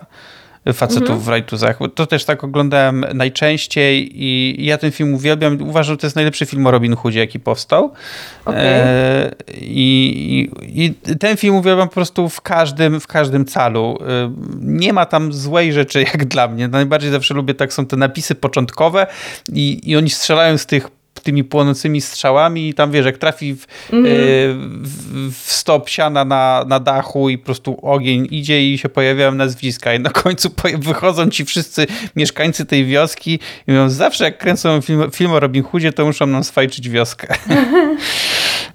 facetów 0.74 1.02
mhm. 1.02 1.20
w 1.20 1.28
rajtuzach. 1.28 1.80
To 1.96 2.06
też 2.06 2.26
tak 2.26 2.44
oglądałem 2.44 3.06
najczęściej 3.14 4.24
i 4.24 4.66
ja 4.66 4.78
ten 4.78 4.92
film 4.92 5.14
uwielbiam. 5.14 5.62
Uważam, 5.62 5.94
że 5.94 5.98
to 5.98 6.08
jest 6.08 6.16
najlepszy 6.16 6.46
film 6.46 6.68
o 6.68 6.72
Robin 6.72 6.96
Hoodzie, 6.96 7.20
jaki 7.20 7.40
powstał. 7.40 7.92
Okay. 8.46 8.62
E, 8.62 9.32
i, 9.54 10.50
i, 10.62 10.94
ten 11.20 11.38
film 11.38 11.56
uwielbiam 11.56 11.88
po 11.88 11.94
prostu 11.94 12.30
w 12.30 12.42
każdym, 12.42 13.00
w 13.00 13.08
każdym 13.08 13.46
calu. 13.46 13.98
E, 14.02 14.34
nie 14.60 14.94
ma 14.94 15.06
tam 15.06 15.34
złej 15.34 15.74
rzeczy 15.74 16.02
jak 16.14 16.26
dla 16.26 16.48
mnie. 16.48 16.68
Najbardziej 16.68 17.12
zawsze 17.12 17.34
lubię, 17.34 17.54
tak 17.54 17.74
są 17.74 17.86
te 17.86 17.98
napisy 17.98 18.36
początkowe 18.36 19.08
i, 19.54 19.82
i 19.84 19.98
oni 19.98 20.10
strzelają 20.10 20.58
z 20.58 20.66
tych 20.66 20.95
tymi 21.26 21.44
płonącymi 21.44 22.02
strzałami 22.02 22.70
i 22.70 22.74
tam 22.74 22.92
wiesz, 22.92 23.06
jak 23.06 23.18
trafi 23.18 23.56
w, 23.56 23.68
mm. 23.94 24.06
w, 24.84 25.32
w 25.34 25.52
stop 25.52 25.90
siana 25.90 26.26
na, 26.26 26.66
na 26.68 26.80
dachu 26.80 27.30
i 27.30 27.38
po 27.38 27.46
prostu 27.46 27.80
ogień 27.82 28.28
idzie 28.32 28.74
i 28.74 28.78
się 28.78 28.90
pojawiają 28.90 29.32
nazwiska 29.32 29.94
i 29.94 30.00
na 30.00 30.10
końcu 30.10 30.50
wychodzą 30.78 31.30
ci 31.30 31.46
wszyscy 31.46 31.88
mieszkańcy 32.16 32.66
tej 32.66 32.86
wioski 32.86 33.40
i 33.68 33.72
mówią, 33.72 33.90
zawsze 33.90 34.24
jak 34.24 34.38
kręcą 34.38 34.82
film, 34.82 35.12
film 35.12 35.32
o 35.32 35.40
Robin 35.40 35.64
Hoodzie, 35.64 35.94
to 35.94 36.06
muszą 36.06 36.26
nam 36.26 36.44
swajczyć 36.44 36.90
wioskę. 36.90 37.28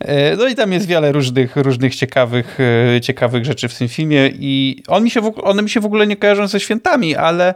E, 0.00 0.36
no 0.36 0.48
i 0.48 0.54
tam 0.54 0.72
jest 0.72 0.86
wiele 0.86 1.12
różnych, 1.12 1.56
różnych 1.56 1.94
ciekawych, 1.94 2.58
e, 2.96 3.00
ciekawych 3.00 3.44
rzeczy 3.44 3.68
w 3.68 3.78
tym 3.78 3.88
filmie 3.88 4.30
i 4.38 4.82
on 4.88 5.04
mi 5.04 5.10
się, 5.10 5.34
one 5.34 5.62
mi 5.62 5.70
się 5.70 5.80
w 5.80 5.84
ogóle 5.84 6.06
nie 6.06 6.16
kojarzą 6.16 6.46
ze 6.46 6.60
świętami, 6.60 7.16
ale, 7.16 7.54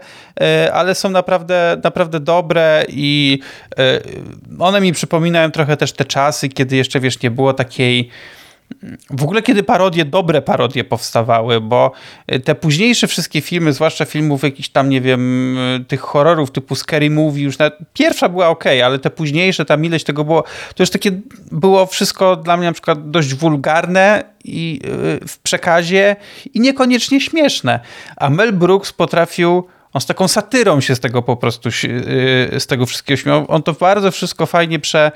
ale 0.72 0.94
są 0.94 1.10
naprawdę, 1.10 1.80
naprawdę 1.84 2.20
dobre 2.20 2.84
i 2.88 3.38
one 4.58 4.80
mi 4.80 4.92
przypominają 4.92 5.50
trochę 5.50 5.76
też 5.76 5.92
te 5.92 6.04
czasy, 6.04 6.48
kiedy 6.48 6.76
jeszcze, 6.76 7.00
wiesz, 7.00 7.22
nie 7.22 7.30
było 7.30 7.52
takiej 7.52 8.10
w 9.10 9.22
ogóle 9.22 9.42
kiedy 9.42 9.62
parodie, 9.62 10.04
dobre 10.04 10.42
parodie 10.42 10.84
powstawały, 10.84 11.60
bo 11.60 11.92
te 12.44 12.54
późniejsze 12.54 13.06
wszystkie 13.06 13.40
filmy, 13.40 13.72
zwłaszcza 13.72 14.04
filmów 14.04 14.42
jakichś 14.42 14.68
tam, 14.68 14.88
nie 14.88 15.00
wiem, 15.00 15.56
tych 15.88 16.00
horrorów 16.00 16.50
typu 16.50 16.74
Scary 16.74 17.10
Movie, 17.10 17.44
już 17.44 17.58
na, 17.58 17.70
pierwsza 17.92 18.28
była 18.28 18.48
ok, 18.48 18.64
ale 18.84 18.98
te 18.98 19.10
późniejsze, 19.10 19.64
tam 19.64 19.84
ileś 19.84 20.04
tego 20.04 20.24
było, 20.24 20.44
to 20.74 20.82
już 20.82 20.90
takie 20.90 21.10
było 21.52 21.86
wszystko 21.86 22.36
dla 22.36 22.56
mnie 22.56 22.66
na 22.66 22.72
przykład 22.72 23.10
dość 23.10 23.34
wulgarne 23.34 24.24
i 24.44 24.80
y, 25.22 25.28
w 25.28 25.38
przekazie 25.38 26.16
i 26.54 26.60
niekoniecznie 26.60 27.20
śmieszne. 27.20 27.80
A 28.16 28.30
Mel 28.30 28.52
Brooks 28.52 28.92
potrafił 28.92 29.64
on 29.94 30.00
z 30.00 30.06
taką 30.06 30.28
satyrą 30.28 30.80
się 30.80 30.94
z 30.94 31.00
tego 31.00 31.22
po 31.22 31.36
prostu, 31.36 31.68
y, 31.68 32.60
z 32.60 32.66
tego 32.66 32.86
wszystkiego 32.86 33.16
śmiał. 33.16 33.44
On 33.48 33.62
to 33.62 33.72
bardzo 33.72 34.10
wszystko 34.10 34.46
fajnie 34.46 34.78
prze, 34.78 35.12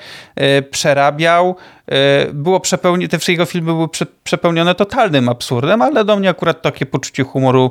y, 0.58 0.62
przerabiał. 0.62 1.56
Y, 2.28 2.32
było 2.32 2.60
przepełnione, 2.60 3.08
te 3.08 3.18
wszystkie 3.18 3.32
jego 3.32 3.44
filmy 3.44 3.72
były 3.72 3.88
prze, 3.88 4.06
przepełnione 4.24 4.74
totalnym 4.74 5.28
absurdem, 5.28 5.82
ale 5.82 6.04
do 6.04 6.16
mnie 6.16 6.28
akurat 6.28 6.62
takie 6.62 6.86
poczucie 6.86 7.24
humoru 7.24 7.70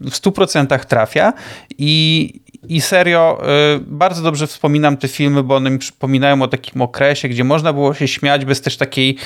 w 0.00 0.10
100% 0.10 0.84
trafia 0.84 1.32
i, 1.78 2.32
i 2.68 2.80
serio, 2.80 3.42
bardzo 3.80 4.22
dobrze 4.22 4.46
wspominam 4.46 4.96
te 4.96 5.08
filmy, 5.08 5.42
bo 5.42 5.56
one 5.56 5.70
mi 5.70 5.78
przypominają 5.78 6.42
o 6.42 6.48
takim 6.48 6.82
okresie, 6.82 7.28
gdzie 7.28 7.44
można 7.44 7.72
było 7.72 7.94
się 7.94 8.08
śmiać 8.08 8.44
bez 8.44 8.60
też 8.60 8.76
takiej 8.76 9.18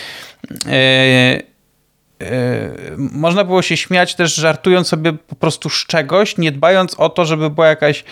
można 2.96 3.44
było 3.44 3.62
się 3.62 3.76
śmiać 3.76 4.14
też 4.14 4.34
żartując 4.34 4.88
sobie 4.88 5.12
po 5.12 5.36
prostu 5.36 5.70
z 5.70 5.86
czegoś, 5.86 6.38
nie 6.38 6.52
dbając 6.52 6.94
o 6.94 7.08
to, 7.08 7.24
żeby 7.24 7.50
była 7.50 7.66
jakaś 7.66 8.04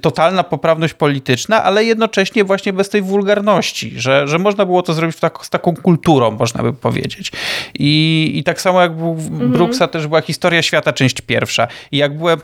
totalna 0.00 0.42
poprawność 0.42 0.94
polityczna, 0.94 1.64
ale 1.64 1.84
jednocześnie 1.84 2.44
właśnie 2.44 2.72
bez 2.72 2.88
tej 2.88 3.02
wulgarności, 3.02 3.92
że, 3.96 4.28
że 4.28 4.38
można 4.38 4.66
było 4.66 4.82
to 4.82 4.94
zrobić 4.94 5.16
tak, 5.16 5.38
z 5.42 5.50
taką 5.50 5.76
kulturą, 5.76 6.30
można 6.30 6.62
by 6.62 6.72
powiedzieć. 6.72 7.32
I, 7.74 8.32
i 8.34 8.44
tak 8.44 8.60
samo 8.60 8.82
jak 8.82 8.96
był 8.96 9.12
mhm. 9.12 9.52
Brooksa 9.52 9.88
też 9.88 10.06
była 10.06 10.20
historia 10.20 10.62
świata, 10.62 10.92
część 10.92 11.20
pierwsza. 11.20 11.68
I 11.92 11.96
jak 11.96 12.18
byłem 12.18 12.40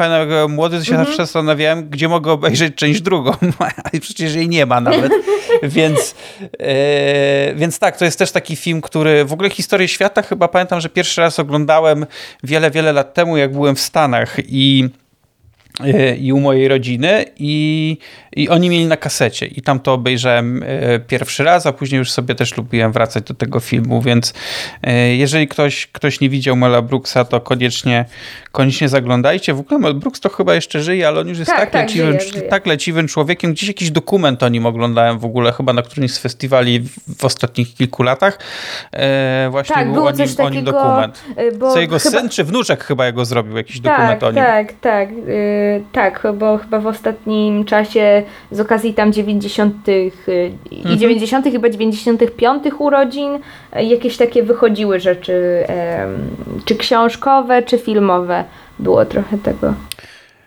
młody, 0.48 0.78
to 0.78 0.84
się 0.84 0.90
mhm. 0.90 1.06
zawsze 1.06 1.22
zastanawiałem, 1.22 1.88
gdzie 1.88 2.08
mogę 2.08 2.32
obejrzeć 2.32 2.74
część 2.74 3.00
drugą. 3.00 3.32
I 3.92 4.00
przecież 4.00 4.34
jej 4.34 4.48
nie 4.48 4.66
ma 4.66 4.80
nawet. 4.80 5.12
więc, 5.62 6.14
e, 6.58 7.54
więc 7.54 7.78
tak, 7.78 7.96
to 7.96 8.04
jest 8.04 8.18
też 8.18 8.32
taki 8.32 8.56
film, 8.56 8.80
który 8.80 9.24
w 9.24 9.32
ogóle 9.32 9.50
historię 9.50 9.88
świata 9.88 10.22
chyba 10.22 10.48
pamiętam, 10.48 10.80
że 10.80 10.88
pierwszy 10.88 11.01
raz 11.16 11.38
oglądałem 11.38 12.06
wiele, 12.42 12.70
wiele 12.70 12.92
lat 12.92 13.14
temu, 13.14 13.36
jak 13.36 13.52
byłem 13.52 13.76
w 13.76 13.80
Stanach 13.80 14.36
i 14.38 14.88
i 16.18 16.32
u 16.32 16.40
mojej 16.40 16.68
rodziny 16.68 17.24
i, 17.38 17.98
i 18.36 18.48
oni 18.48 18.70
mieli 18.70 18.86
na 18.86 18.96
kasecie 18.96 19.46
i 19.46 19.62
tam 19.62 19.80
to 19.80 19.92
obejrzałem 19.92 20.62
e, 20.66 20.98
pierwszy 21.00 21.44
raz, 21.44 21.66
a 21.66 21.72
później 21.72 21.98
już 21.98 22.10
sobie 22.10 22.34
też 22.34 22.56
lubiłem 22.56 22.92
wracać 22.92 23.24
do 23.24 23.34
tego 23.34 23.60
filmu, 23.60 24.02
więc 24.02 24.34
e, 24.82 25.16
jeżeli 25.16 25.48
ktoś, 25.48 25.86
ktoś 25.86 26.20
nie 26.20 26.28
widział 26.28 26.56
Mela 26.56 26.82
Brooksa, 26.82 27.24
to 27.24 27.40
koniecznie, 27.40 28.04
koniecznie 28.52 28.88
zaglądajcie. 28.88 29.54
W 29.54 29.60
ogóle 29.60 29.80
Mel 29.80 29.94
Brooks 29.94 30.20
to 30.20 30.28
chyba 30.28 30.54
jeszcze 30.54 30.82
żyje, 30.82 31.08
ale 31.08 31.20
on 31.20 31.28
już 31.28 31.38
jest 31.38 31.50
tak, 31.50 31.60
tak, 31.60 31.70
tak, 31.70 31.82
leciwym, 31.82 32.20
żyje, 32.20 32.32
żyje. 32.32 32.48
tak 32.48 32.66
leciwym 32.66 33.08
człowiekiem. 33.08 33.52
Gdzieś 33.52 33.68
jakiś 33.68 33.90
dokument 33.90 34.42
o 34.42 34.48
nim 34.48 34.66
oglądałem 34.66 35.18
w 35.18 35.24
ogóle, 35.24 35.52
chyba 35.52 35.72
na 35.72 35.82
którymś 35.82 36.12
z 36.12 36.18
festiwali 36.18 36.80
w, 36.80 37.18
w 37.18 37.24
ostatnich 37.24 37.74
kilku 37.74 38.02
latach. 38.02 38.38
właśnie 39.50 39.74
tak, 39.74 39.92
był 39.92 40.06
o 40.06 40.10
nim, 40.10 40.18
takiego, 40.18 40.44
o 40.44 40.50
nim 40.50 40.64
dokument. 40.64 41.24
Co 41.60 41.80
jego 41.80 41.98
chyba... 41.98 42.20
syn 42.20 42.28
czy 42.28 42.44
wnuczek 42.44 42.84
chyba 42.84 43.06
jego 43.06 43.24
zrobił 43.24 43.56
jakiś 43.56 43.80
tak, 43.80 43.92
dokument 43.92 44.22
o 44.22 44.26
nim. 44.26 44.44
Tak, 44.44 44.72
tak, 44.80 45.08
tak, 45.92 46.26
bo 46.34 46.58
chyba 46.58 46.80
w 46.80 46.86
ostatnim 46.86 47.64
czasie 47.64 48.22
z 48.50 48.60
okazji 48.60 48.94
tam 48.94 49.12
90. 49.12 49.88
Y, 49.88 50.12
mhm. 50.72 50.94
i 50.94 50.98
90. 50.98 51.46
chyba 51.46 51.68
95. 51.68 52.62
urodzin 52.78 53.34
y, 53.34 53.82
jakieś 53.84 54.16
takie 54.16 54.42
wychodziły 54.42 55.00
rzeczy, 55.00 55.64
czy 56.64 56.76
książkowe, 56.76 57.62
czy 57.62 57.78
filmowe. 57.78 58.44
Było 58.78 59.04
trochę 59.04 59.38
tego. 59.38 59.74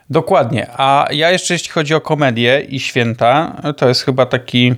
Dokładnie. 0.09 0.67
A 0.77 1.07
ja 1.11 1.31
jeszcze 1.31 1.53
jeśli 1.53 1.69
chodzi 1.69 1.93
o 1.93 2.01
komedię 2.01 2.65
i 2.69 2.79
święta, 2.79 3.61
to 3.77 3.87
jest 3.87 4.01
chyba 4.01 4.25
taki 4.25 4.75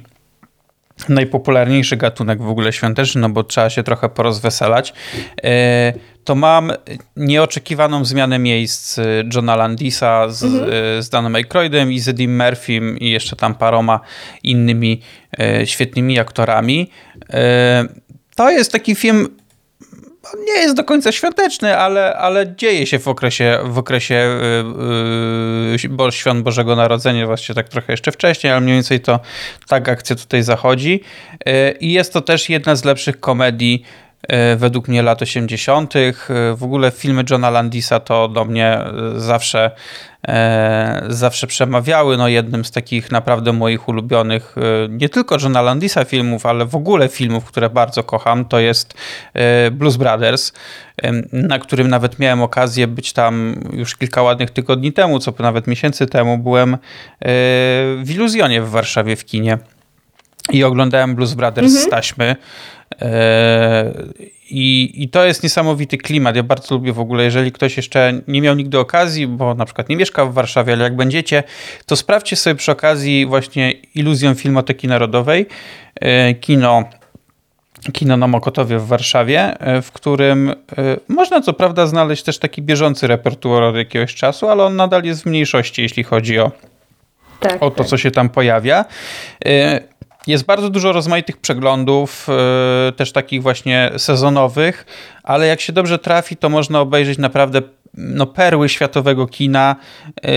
najpopularniejszy 1.10 1.98
gatunek 1.98 2.42
w 2.42 2.50
ogóle 2.50 2.74
świąteczny, 2.74 3.22
no 3.22 3.30
bo 3.30 3.44
trzeba 3.44 3.70
się 3.70 3.84
trochę 3.84 4.10
porozweselać, 4.10 4.94
e, 5.44 5.94
to 6.24 6.36
mam 6.36 6.72
nieoczekiwaną 7.16 8.06
zmianę 8.06 8.40
miejsc 8.40 9.00
Johna 9.34 9.56
Landisa 9.56 10.30
z, 10.30 10.44
mhm. 10.44 10.72
E, 10.98 11.02
z 11.02 11.10
Danem 11.10 11.36
Aykroydem 11.36 11.92
i 11.92 12.00
z 12.00 12.08
Eddie 12.08 12.28
Murphym 12.28 12.98
i 13.00 13.10
jeszcze 13.10 13.36
tam 13.36 13.56
paroma 13.56 14.00
innymi 14.44 15.02
e, 15.40 15.68
świetnymi 15.68 16.20
aktorami. 16.20 16.92
To 18.36 18.50
jest 18.50 18.72
taki 18.72 18.96
film 18.96 19.28
nie 20.46 20.62
jest 20.62 20.76
do 20.76 20.84
końca 20.84 21.12
świąteczny, 21.12 21.78
ale, 21.78 22.18
ale 22.18 22.56
dzieje 22.56 22.86
się 22.88 23.00
w 23.00 23.08
okresie, 23.08 23.60
w 23.64 23.78
okresie 23.78 24.40
yy, 25.72 26.12
świąt 26.12 26.44
Bożego 26.44 26.76
Narodzenia, 26.76 27.26
właściwie 27.26 27.56
tak 27.56 27.70
trochę 27.70 27.94
jeszcze 27.94 28.12
wcześniej, 28.12 28.54
ale 28.54 28.62
mniej 28.62 28.76
więcej 28.76 29.00
to 29.00 29.20
tak 29.68 29.90
akcja 29.90 30.16
tutaj 30.16 30.44
zachodzi. 30.44 31.02
Yy, 31.46 31.72
I 31.80 31.94
jest 31.94 32.14
to 32.14 32.22
też 32.22 32.50
jedna 32.50 32.76
z 32.76 32.86
lepszych 32.86 33.20
komedii 33.20 33.84
według 34.58 34.88
mnie 34.88 35.04
lat 35.04 35.22
80. 35.22 35.96
E, 35.96 36.14
w 36.56 36.64
ogóle 36.64 36.92
filmy 36.92 37.24
Johna 37.30 37.50
Landisa 37.50 38.00
to 38.00 38.28
do 38.28 38.46
mnie 38.46 38.68
e, 38.68 39.20
zawsze, 39.20 39.72
zawsze 41.08 41.48
przemawiały. 41.48 42.18
No 42.18 42.28
jednym 42.28 42.66
z 42.66 42.72
takich 42.72 43.12
naprawdę 43.12 43.54
moich 43.54 43.88
ulubionych, 43.88 44.56
nie 44.90 45.10
tylko 45.10 45.38
Johna 45.42 45.62
Landisa 45.62 46.06
filmów, 46.06 46.46
ale 46.46 46.66
w 46.66 46.76
ogóle 46.76 47.08
filmów, 47.08 47.46
które 47.46 47.70
bardzo 47.70 48.04
kocham, 48.04 48.46
to 48.46 48.60
jest 48.60 48.94
Blues 49.72 49.98
Brothers, 49.98 50.54
na 51.34 51.60
którym 51.60 51.88
nawet 51.88 52.20
miałem 52.20 52.42
okazję 52.42 52.88
być 52.88 53.14
tam 53.14 53.56
już 53.74 53.96
kilka 53.96 54.22
ładnych 54.22 54.52
tygodni 54.52 54.94
temu, 54.94 55.20
co 55.20 55.34
nawet 55.40 55.68
miesięcy 55.68 56.08
temu 56.08 56.38
byłem 56.38 56.78
w 58.04 58.08
Iluzjonie 58.10 58.62
w 58.62 58.70
Warszawie 58.70 59.16
w 59.16 59.26
kinie 59.26 59.58
i 60.52 60.64
oglądałem 60.64 61.16
Blues 61.16 61.34
Brothers 61.34 61.68
mhm. 61.68 61.86
z 61.86 61.90
taśmy. 61.90 62.36
E, 63.02 63.94
I, 64.50 64.94
I 65.04 65.10
to 65.10 65.26
jest 65.26 65.44
niesamowity 65.44 65.98
klimat. 65.98 66.36
Ja 66.36 66.44
bardzo 66.44 66.76
lubię 66.76 66.94
w 66.94 67.00
ogóle, 67.00 67.24
jeżeli 67.24 67.52
ktoś 67.52 67.78
jeszcze 67.78 68.22
nie 68.28 68.42
miał 68.42 68.56
nigdy 68.56 68.80
okazji, 68.80 69.28
bo 69.28 69.56
na 69.56 69.66
przykład 69.66 69.90
nie 69.90 69.96
mieszka 69.96 70.26
w 70.26 70.34
Warszawie, 70.34 70.74
ale 70.74 70.84
jak 70.84 70.96
będziecie, 70.96 71.44
to 71.86 71.96
sprawdźcie 71.96 72.36
sobie 72.36 72.56
przy 72.56 72.72
okazji 72.72 73.26
właśnie 73.26 73.72
Iluzją 73.72 74.36
Filmoteki 74.36 74.88
Narodowej, 74.88 75.46
e, 75.96 76.34
kino 76.34 76.84
kino 77.94 78.18
na 78.18 78.28
Mokotowie 78.28 78.80
w 78.80 78.88
Warszawie, 78.88 79.60
e, 79.60 79.82
w 79.82 79.92
którym 79.92 80.54
można 81.08 81.42
co 81.42 81.54
prawda 81.54 81.88
znaleźć 81.88 82.24
też 82.24 82.40
taki 82.40 82.62
bieżący 82.62 83.08
repertuar 83.08 83.64
od 83.64 83.76
jakiegoś 83.76 84.16
czasu, 84.16 84.48
ale 84.48 84.64
on 84.64 84.76
nadal 84.76 85.04
jest 85.04 85.24
w 85.24 85.26
mniejszości, 85.26 85.82
jeśli 85.82 86.04
chodzi 86.04 86.40
o, 86.40 86.52
tak, 87.40 87.64
o 87.64 87.70
to, 87.70 87.78
tak. 87.78 87.88
co 87.88 87.98
się 87.98 88.12
tam 88.12 88.30
pojawia. 88.30 88.86
Jest 90.28 90.46
bardzo 90.46 90.70
dużo 90.70 90.92
rozmaitych 90.92 91.38
przeglądów, 91.38 92.28
yy, 92.86 92.92
też 92.92 93.12
takich 93.12 93.42
właśnie 93.42 93.92
sezonowych, 93.98 94.86
ale 95.24 95.48
jak 95.48 95.62
się 95.62 95.74
dobrze 95.74 96.00
trafi, 96.00 96.38
to 96.38 96.50
można 96.50 96.82
obejrzeć 96.82 97.18
naprawdę 97.18 97.62
no, 97.98 98.26
perły 98.26 98.70
światowego 98.70 99.28
kina 99.28 99.76
yy, 100.24 100.32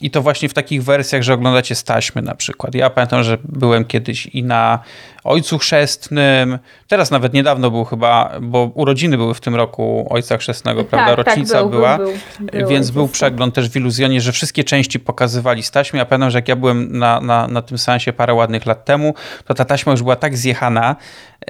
i 0.00 0.10
to 0.10 0.22
właśnie 0.22 0.48
w 0.48 0.54
takich 0.54 0.84
wersjach, 0.84 1.22
że 1.22 1.34
oglądacie 1.34 1.74
z 1.74 1.84
taśmy 1.84 2.22
na 2.22 2.34
przykład. 2.34 2.74
Ja 2.74 2.90
pamiętam, 2.90 3.22
że 3.22 3.38
byłem 3.44 3.84
kiedyś 3.84 4.26
i 4.26 4.44
na 4.44 4.78
Ojcu 5.24 5.58
Chrzestnym, 5.58 6.58
teraz 6.88 7.10
nawet 7.10 7.32
niedawno 7.32 7.70
był 7.70 7.84
chyba, 7.84 8.32
bo 8.40 8.70
urodziny 8.74 9.16
były 9.16 9.34
w 9.34 9.40
tym 9.40 9.54
roku 9.54 10.06
Ojca 10.10 10.36
Chrzestnego, 10.36 10.80
tak, 10.80 10.90
prawda? 10.90 11.16
Tak, 11.16 11.26
Rocznica 11.26 11.60
był, 11.60 11.70
była, 11.70 11.96
był, 11.96 12.12
był, 12.52 12.68
więc 12.68 12.90
był 12.90 13.08
przegląd 13.08 13.54
też 13.54 13.68
w 13.68 13.76
Iluzjonie, 13.76 14.20
że 14.20 14.32
wszystkie 14.32 14.64
części 14.64 15.00
pokazywali 15.00 15.62
z 15.62 15.70
taśmy. 15.70 15.98
Ja 15.98 16.04
pamiętam, 16.04 16.30
że 16.30 16.38
jak 16.38 16.48
ja 16.48 16.56
byłem 16.56 16.98
na, 16.98 17.20
na, 17.20 17.48
na 17.48 17.62
tym 17.62 17.78
sensie 17.78 18.12
parę 18.12 18.34
ładnych 18.34 18.66
lat 18.66 18.84
temu, 18.84 19.14
to 19.44 19.54
ta 19.54 19.64
taśma 19.64 19.92
już 19.92 20.02
była 20.02 20.16
tak 20.16 20.36
zjechana, 20.36 20.96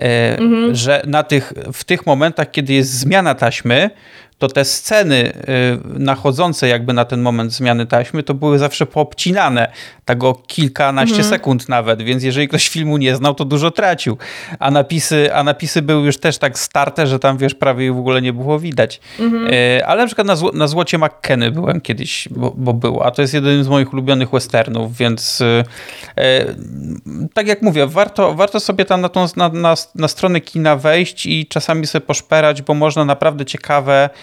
e, 0.01 0.39
mhm. 0.39 0.75
że 0.75 1.03
na 1.07 1.23
tych, 1.23 1.53
w 1.73 1.85
tych 1.85 2.07
momentach, 2.07 2.51
kiedy 2.51 2.73
jest 2.73 2.91
zmiana 2.91 3.35
taśmy, 3.35 3.91
to 4.39 4.49
te 4.49 4.65
sceny 4.65 5.33
y, 5.97 5.99
nachodzące 5.99 6.69
jakby 6.69 6.93
na 6.93 7.05
ten 7.05 7.21
moment 7.21 7.53
zmiany 7.53 7.87
taśmy, 7.87 8.23
to 8.23 8.35
były 8.35 8.59
zawsze 8.59 8.87
poobcinane, 8.87 9.73
tak 10.05 10.25
o 10.25 10.35
kilkanaście 10.35 11.17
mhm. 11.17 11.31
sekund 11.31 11.69
nawet, 11.69 12.03
więc 12.03 12.23
jeżeli 12.23 12.49
ktoś 12.49 12.69
filmu 12.69 12.97
nie 12.97 13.17
znał, 13.17 13.35
to 13.35 13.45
dużo 13.45 13.71
tracił. 13.71 14.19
A 14.59 14.71
napisy, 14.71 15.35
a 15.35 15.43
napisy 15.43 15.83
były 15.83 16.07
już 16.07 16.19
też 16.19 16.39
tak 16.39 16.59
starte, 16.59 17.07
że 17.07 17.19
tam 17.19 17.39
wiesz, 17.39 17.55
prawie 17.55 17.93
w 17.93 17.99
ogóle 17.99 18.23
nie 18.23 18.33
było 18.33 18.59
widać. 18.59 19.01
Mhm. 19.21 19.55
Y, 19.55 19.87
ale 19.87 20.03
na 20.03 20.07
przykład 20.07 20.27
na, 20.27 20.35
na 20.55 20.67
Złocie 20.67 20.99
McKenny 20.99 21.51
byłem 21.51 21.81
kiedyś, 21.81 22.29
bo, 22.31 22.53
bo 22.57 22.73
było, 22.73 23.07
a 23.07 23.11
to 23.11 23.23
jest 23.23 23.35
jeden 23.35 23.65
z 23.65 23.69
moich 23.69 23.93
ulubionych 23.93 24.31
westernów, 24.31 24.97
więc 24.97 25.41
y, 25.41 25.65
tak 27.35 27.47
jak 27.47 27.63
mówię, 27.63 27.87
warto, 27.87 28.35
warto 28.35 28.61
sobie 28.61 28.85
tam 28.85 29.01
na, 29.01 29.09
tą, 29.09 29.27
na, 29.37 29.49
na, 29.49 29.75
na 29.95 30.09
stronę 30.09 30.41
kina 30.41 30.77
wejść 30.77 31.27
i 31.27 31.47
czasami 31.47 31.87
sobie 31.87 32.07
poszperać, 32.07 32.63
bo 32.63 32.75
można 32.75 33.05
naprawdę 33.05 33.45
ciekawe 33.45 34.11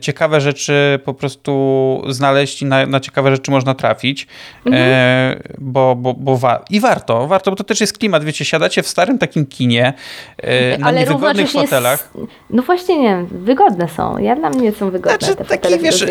ciekawe 0.00 0.40
rzeczy 0.40 1.00
po 1.04 1.14
prostu 1.14 2.02
znaleźć 2.08 2.62
i 2.62 2.64
na, 2.64 2.86
na 2.86 3.00
ciekawe 3.00 3.30
rzeczy 3.30 3.50
można 3.50 3.74
trafić, 3.74 4.26
mhm. 4.66 4.84
E, 4.86 5.36
bo, 5.58 5.96
bo, 5.96 6.14
bo 6.14 6.36
wa 6.36 6.64
i 6.70 6.80
warto, 6.80 7.26
warto, 7.26 7.50
bo 7.50 7.56
to 7.56 7.64
też 7.64 7.80
jest 7.80 7.98
klimat, 7.98 8.24
wiecie, 8.24 8.44
siadacie 8.44 8.82
w 8.82 8.88
starym 8.88 9.18
takim 9.18 9.46
kinie, 9.46 9.92
e, 10.38 10.78
na 10.78 10.86
Ale 10.86 11.00
niewygodnych 11.00 11.50
fotelach. 11.50 12.10
Jest, 12.14 12.30
no 12.50 12.62
właśnie 12.62 12.98
nie, 12.98 13.24
wygodne 13.30 13.88
są, 13.88 14.18
ja 14.18 14.36
dla 14.36 14.50
mnie 14.50 14.72
są 14.72 14.90
wygodne 14.90 15.26
znaczy, 15.26 15.44
taki, 15.44 15.78
wiesz, 15.78 16.04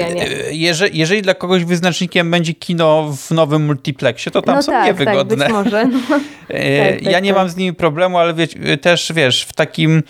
jeżeli, 0.52 0.98
jeżeli 0.98 1.22
dla 1.22 1.34
kogoś 1.34 1.66
wyznacznikiem 1.66 2.32
będzie 2.32 2.54
kino 2.54 3.14
w 3.18 3.32
nowym 3.32 3.66
multiplexie, 3.66 4.32
to 4.32 4.42
tam 4.42 4.56
no 4.56 4.64
są 4.64 4.72
tak, 4.72 4.86
niewygodne. 4.86 5.48
Tak, 5.48 5.64
być 5.64 5.66
może. 5.66 5.86
No. 5.86 6.00
tak, 6.50 7.02
ja 7.02 7.12
tak, 7.12 7.24
nie 7.24 7.30
tak. 7.30 7.38
mam 7.38 7.50
z 7.50 7.56
nimi 7.56 7.74
problemu, 7.74 8.18
ale 8.18 8.34
wiesz, 8.34 8.50
też 8.82 9.12
wiesz, 9.16 9.44
w 9.44 9.54
takim 9.54 10.04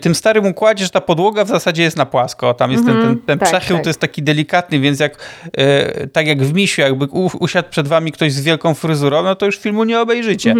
tym 0.00 0.14
starym 0.14 0.46
układzie, 0.46 0.84
że 0.84 0.90
ta 0.90 1.00
podłoga 1.00 1.44
w 1.44 1.48
zasadzie 1.48 1.82
jest 1.82 1.96
na 1.96 2.06
płasko. 2.12 2.54
Tam 2.54 2.72
jest 2.72 2.86
ten, 2.86 3.02
ten, 3.02 3.18
ten 3.18 3.38
tak, 3.38 3.48
przechył, 3.48 3.76
tak. 3.76 3.84
to 3.84 3.88
jest 3.90 4.00
taki 4.00 4.22
delikatny, 4.22 4.80
więc 4.80 5.00
jak 5.00 5.16
e, 5.56 6.06
tak 6.06 6.26
jak 6.26 6.42
w 6.42 6.54
Misiu, 6.54 6.80
jakby 6.80 7.04
u, 7.04 7.30
usiadł 7.38 7.68
przed 7.70 7.88
wami 7.88 8.12
ktoś 8.12 8.32
z 8.32 8.40
wielką 8.40 8.74
fryzurą, 8.74 9.22
no 9.22 9.34
to 9.36 9.46
już 9.46 9.58
filmu 9.58 9.84
nie 9.84 10.00
obejrzycie. 10.00 10.54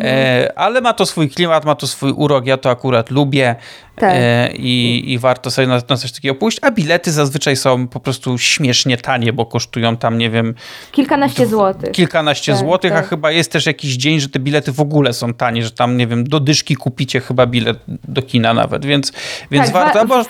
E, 0.00 0.52
ale 0.56 0.80
ma 0.80 0.92
to 0.92 1.06
swój 1.06 1.30
klimat, 1.30 1.64
ma 1.64 1.74
to 1.74 1.86
swój 1.86 2.12
urok, 2.12 2.46
ja 2.46 2.56
to 2.56 2.70
akurat 2.70 3.10
lubię 3.10 3.56
Tak. 3.96 4.12
e, 4.14 4.52
i, 4.56 5.02
i 5.12 5.18
warto 5.18 5.50
sobie 5.50 5.68
na, 5.68 5.74
na 5.88 5.96
coś 5.96 6.12
takiego 6.12 6.34
pójść, 6.34 6.58
a 6.62 6.70
bilety 6.70 7.12
zazwyczaj 7.12 7.56
są 7.56 7.88
po 7.88 8.00
prostu 8.00 8.38
śmiesznie 8.38 8.96
tanie, 8.96 9.32
bo 9.32 9.46
kosztują 9.46 9.96
tam, 9.96 10.18
nie 10.18 10.30
wiem, 10.30 10.54
Kilkanaście 10.92 11.46
złotych. 11.46 11.90
kilkanaście 11.92 12.52
Tak, 12.52 12.60
złotych, 12.60 12.92
a 12.92 12.96
tak. 12.96 13.08
chyba 13.08 13.30
jest 13.30 13.52
też 13.52 13.66
jakiś 13.66 13.96
dzień, 13.96 14.20
że 14.20 14.28
te 14.28 14.38
bilety 14.38 14.72
w 14.72 14.80
ogóle 14.80 15.12
są 15.12 15.34
tanie, 15.34 15.62
że 15.62 15.70
tam, 15.70 15.96
nie 15.96 16.06
wiem, 16.06 16.24
do 16.24 16.40
dyszki 16.40 16.76
kupicie 16.76 17.20
chyba 17.20 17.46
bilet 17.46 17.78
do 17.86 18.22
kina 18.22 18.54
nawet, 18.54 18.84
więc, 18.86 19.12
więc 19.50 19.64
Tak, 19.64 19.74
warto, 19.74 19.98
wa- 19.98 20.04
bo 20.04 20.24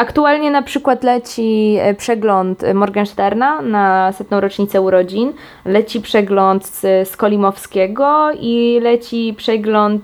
Aktualnie 0.00 0.50
na 0.50 0.62
przykład 0.62 1.04
leci 1.04 1.76
e, 1.80 1.94
przegląd 1.94 2.64
e, 2.64 2.74
Morgensterna 2.74 3.62
na 3.62 4.12
setną 4.12 4.40
rocznicę 4.40 4.80
urodzin, 4.80 5.32
leci 5.64 6.00
przegląd 6.00 6.66
z, 6.66 7.08
z 7.08 7.16
Kolimowskiego 7.16 8.30
i 8.40 8.78
leci 8.82 9.34
przegląd 9.36 10.02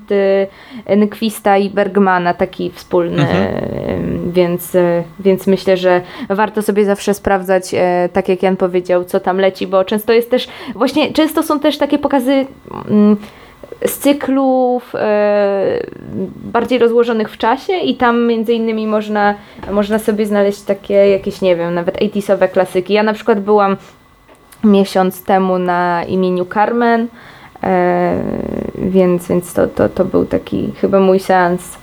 e, 0.86 0.96
Nyquista 0.96 1.58
i 1.58 1.70
Bergmana, 1.70 2.34
taki 2.34 2.70
wspólny, 2.70 3.22
Mhm. 3.22 4.32
więc, 4.32 4.76
więc 5.20 5.46
myślę, 5.46 5.76
że 5.76 6.00
warto 6.28 6.62
sobie 6.62 6.84
zawsze 6.84 7.14
sprawdzać, 7.14 7.74
tak 8.12 8.28
jak 8.28 8.42
Jan 8.42 8.56
powiedział, 8.56 9.04
co 9.04 9.20
tam 9.20 9.38
leci, 9.38 9.66
bo 9.66 9.84
często 9.84 10.12
jest 10.12 10.30
też, 10.30 10.48
właśnie 10.74 11.12
często 11.12 11.42
są 11.42 11.60
też 11.60 11.78
takie 11.78 11.98
pokazy 11.98 12.46
mm, 12.90 13.16
z 13.86 13.98
cyklów 13.98 14.94
e, 14.94 15.80
bardziej 16.36 16.78
rozłożonych 16.78 17.30
w 17.30 17.38
czasie 17.38 17.72
i 17.72 17.96
tam 17.96 18.26
między 18.26 18.52
innymi 18.52 18.86
można, 18.86 19.34
można 19.70 19.98
sobie 19.98 20.26
znaleźć 20.26 20.62
takie 20.62 20.94
jakieś, 20.94 21.40
nie 21.40 21.56
wiem, 21.56 21.74
nawet 21.74 21.96
80sowe 21.96 22.48
klasyki. 22.48 22.94
Ja 22.94 23.02
na 23.02 23.12
przykład 23.12 23.40
byłam 23.40 23.76
miesiąc 24.64 25.24
temu 25.24 25.58
na 25.58 26.04
imieniu 26.04 26.46
Carmen, 26.54 27.08
e, 27.62 28.22
więc, 28.74 29.28
więc 29.28 29.52
to, 29.52 29.66
to, 29.66 29.88
to 29.88 30.04
był 30.04 30.26
taki 30.26 30.72
chyba 30.80 31.00
mój 31.00 31.20
seans 31.20 31.78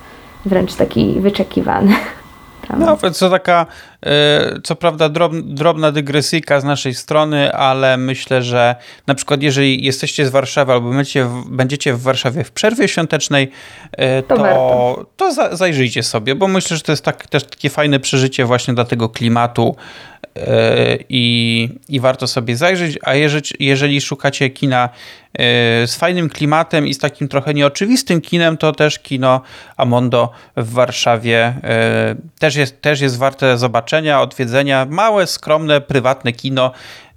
wręcz 0.46 0.74
taki 0.74 1.20
wyczekiwany. 1.20 1.94
Prawda? 2.66 2.86
No, 2.86 3.10
to 3.10 3.30
taka, 3.30 3.66
co 4.64 4.76
prawda, 4.76 5.08
drob, 5.08 5.32
drobna 5.36 5.92
dygresyjka 5.92 6.60
z 6.60 6.64
naszej 6.64 6.94
strony, 6.94 7.52
ale 7.52 7.96
myślę, 7.96 8.42
że 8.42 8.76
na 9.06 9.14
przykład 9.14 9.42
jeżeli 9.42 9.84
jesteście 9.84 10.26
z 10.26 10.30
Warszawy 10.30 10.72
albo 10.72 10.90
będziecie 10.90 11.24
w, 11.24 11.44
będziecie 11.48 11.94
w 11.94 12.02
Warszawie 12.02 12.44
w 12.44 12.50
przerwie 12.50 12.88
świątecznej, 12.88 13.50
e, 13.92 14.22
To 14.22 14.36
to, 14.36 15.06
to 15.16 15.32
za, 15.32 15.56
zajrzyjcie 15.56 16.02
sobie, 16.02 16.34
bo 16.34 16.48
myślę, 16.48 16.76
że 16.76 16.82
to 16.82 16.92
jest 16.92 17.04
tak, 17.04 17.26
też 17.26 17.44
takie 17.44 17.70
fajne 17.70 18.00
przeżycie 18.00 18.44
właśnie 18.44 18.74
dla 18.74 18.84
tego 18.84 19.08
klimatu 19.08 19.76
e, 20.36 20.98
i, 21.08 21.68
i 21.88 22.00
warto 22.00 22.26
sobie 22.26 22.56
zajrzeć, 22.56 22.98
a 23.02 23.14
jeżeli, 23.14 23.42
jeżeli 23.60 24.00
szukacie 24.00 24.50
kina 24.50 24.88
e, 24.88 25.38
z 25.86 25.96
fajnym 25.96 26.28
klimatem 26.28 26.86
i 26.86 26.94
z 26.94 26.98
takim 26.98 27.28
trochę 27.28 27.54
nieoczywistym 27.54 28.20
kinem, 28.20 28.56
to 28.56 28.72
też 28.72 28.98
kino 28.98 29.40
Amondo 29.76 30.30
w 30.56 30.72
Warszawie 30.72 31.54
e, 31.64 32.16
też 32.38 32.56
jest, 32.56 32.80
też 32.80 33.00
jest 33.00 33.18
warte 33.18 33.58
zobaczenia, 33.58 33.93
odwiedzenia. 34.20 34.86
Małe, 34.90 35.26
skromne, 35.26 35.80
prywatne 35.80 36.32
kino, 36.32 36.72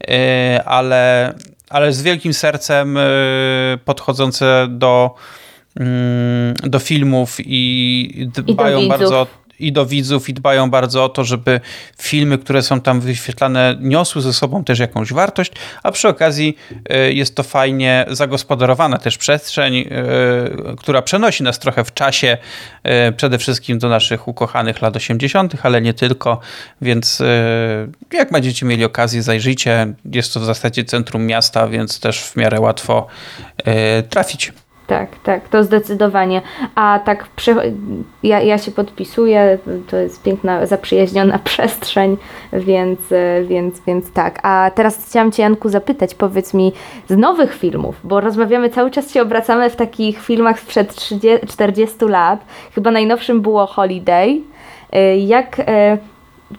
e, 0.07 0.63
ale, 0.65 1.33
ale 1.69 1.93
z 1.93 2.01
wielkim 2.01 2.33
sercem 2.33 2.97
e, 2.97 3.01
podchodzące 3.85 4.67
do, 4.69 5.15
mm, 5.79 6.53
do 6.63 6.79
filmów 6.79 7.37
i 7.39 8.29
dbają 8.33 8.79
widzów. 8.79 8.99
bardzo 8.99 9.27
i 9.59 9.71
do 9.71 9.85
widzów 9.85 10.29
i 10.29 10.33
dbają 10.33 10.69
bardzo 10.69 11.03
o 11.03 11.09
to, 11.09 11.23
żeby 11.23 11.61
filmy, 12.01 12.37
które 12.37 12.61
są 12.61 12.81
tam 12.81 12.99
wyświetlane, 12.99 13.77
niosły 13.79 14.21
ze 14.21 14.33
sobą 14.33 14.63
też 14.63 14.79
jakąś 14.79 15.13
wartość, 15.13 15.51
a 15.83 15.91
przy 15.91 16.07
okazji 16.07 16.57
y, 16.91 17.13
jest 17.13 17.35
to 17.35 17.43
fajnie 17.43 18.05
zagospodarowana 18.09 18.97
też 18.97 19.17
przestrzeń, 19.17 19.75
y, 19.75 19.85
która 20.77 21.01
przenosi 21.01 21.43
nas 21.43 21.59
trochę 21.59 21.83
w 21.83 21.93
czasie, 21.93 22.37
y, 23.09 23.11
przede 23.11 23.37
wszystkim 23.37 23.79
do 23.79 23.89
naszych 23.89 24.27
ukochanych 24.27 24.81
lat 24.81 24.95
80., 24.95 25.53
ale 25.63 25.81
nie 25.81 25.93
tylko, 25.93 26.39
więc 26.81 27.23
jak 28.13 28.31
będziecie 28.31 28.65
mieli 28.65 28.85
okazję, 28.85 29.23
zajrzyjcie. 29.23 29.93
Jest 30.05 30.33
to 30.33 30.39
w 30.39 30.45
zasadzie 30.45 30.85
centrum 30.85 31.25
miasta, 31.25 31.67
więc 31.67 31.99
też 31.99 32.23
w 32.23 32.35
miarę 32.35 32.59
łatwo 32.59 33.07
trafić. 34.09 34.53
Tak, 34.87 35.09
tak, 35.23 35.49
to 35.49 35.63
zdecydowanie. 35.63 36.41
A 36.75 36.99
tak 37.05 37.27
prze- 37.35 37.71
ja, 38.23 38.41
ja 38.41 38.57
się 38.57 38.71
podpisuję, 38.71 39.57
to 39.89 39.97
jest 39.97 40.23
piękna, 40.23 40.65
zaprzyjaźniona 40.65 41.39
przestrzeń, 41.49 42.17
więc, 42.53 42.99
więc, 43.47 43.81
więc 43.87 44.11
tak. 44.11 44.39
A 44.43 44.71
teraz 44.75 45.05
chciałam 45.09 45.31
Cię, 45.31 45.43
Janku, 45.43 45.69
zapytać, 45.69 46.15
powiedz 46.15 46.53
mi 46.53 46.73
z 47.09 47.17
nowych 47.17 47.53
filmów, 47.55 47.95
bo 48.03 48.21
rozmawiamy, 48.21 48.69
cały 48.69 48.91
czas 48.91 49.11
się 49.11 49.21
obracamy 49.21 49.69
w 49.69 49.75
takich 49.75 50.19
filmach 50.21 50.59
sprzed 50.59 50.95
30, 50.95 51.47
40 51.47 52.05
lat. 52.05 52.39
Chyba 52.75 52.91
najnowszym 52.91 53.41
było 53.41 53.65
Holiday. 53.65 54.41
E, 54.91 55.17
Jak. 55.17 55.59
e, 55.59 55.97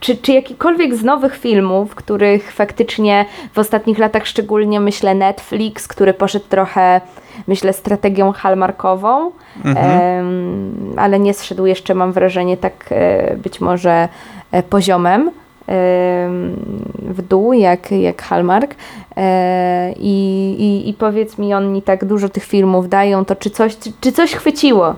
Czy, 0.01 0.17
czy 0.17 0.33
jakikolwiek 0.33 0.95
z 0.95 1.05
nowych 1.05 1.37
filmów, 1.37 1.95
których 1.95 2.53
faktycznie 2.53 3.25
w 3.53 3.59
ostatnich 3.59 3.99
latach, 3.99 4.27
szczególnie 4.27 4.81
myślę 4.81 5.15
Netflix, 5.15 5.89
który 5.89 6.15
poszedł 6.15 6.45
trochę, 6.49 7.01
myślę, 7.47 7.73
strategią 7.73 8.33
hallmarkową, 8.33 9.31
em, 9.65 10.95
ale 10.97 11.19
nie 11.19 11.35
zszedł 11.35 11.67
jeszcze, 11.67 11.95
mam 11.95 12.13
wrażenie, 12.13 12.57
tak 12.57 12.85
e, 12.91 13.37
być 13.37 13.61
może 13.61 14.09
e, 14.53 14.63
poziomem 14.63 15.23
em, 15.23 16.57
w 16.95 17.23
dół, 17.23 17.53
jak, 17.53 17.91
jak 17.91 18.23
Hallmark. 18.23 18.75
E, 19.17 19.93
i, 19.93 20.57
i, 20.59 20.89
I 20.89 20.95
powiedz 20.95 21.39
mi, 21.39 21.55
oni 21.55 21.83
tak 21.83 22.05
dużo 22.05 22.29
tych 22.29 22.45
filmów 22.45 22.89
dają, 22.89 23.25
to 23.25 23.37
czy 23.37 23.51
coś, 23.51 23.79
czy, 23.79 23.93
czy 24.01 24.13
coś 24.13 24.33
chwyciło? 24.33 24.95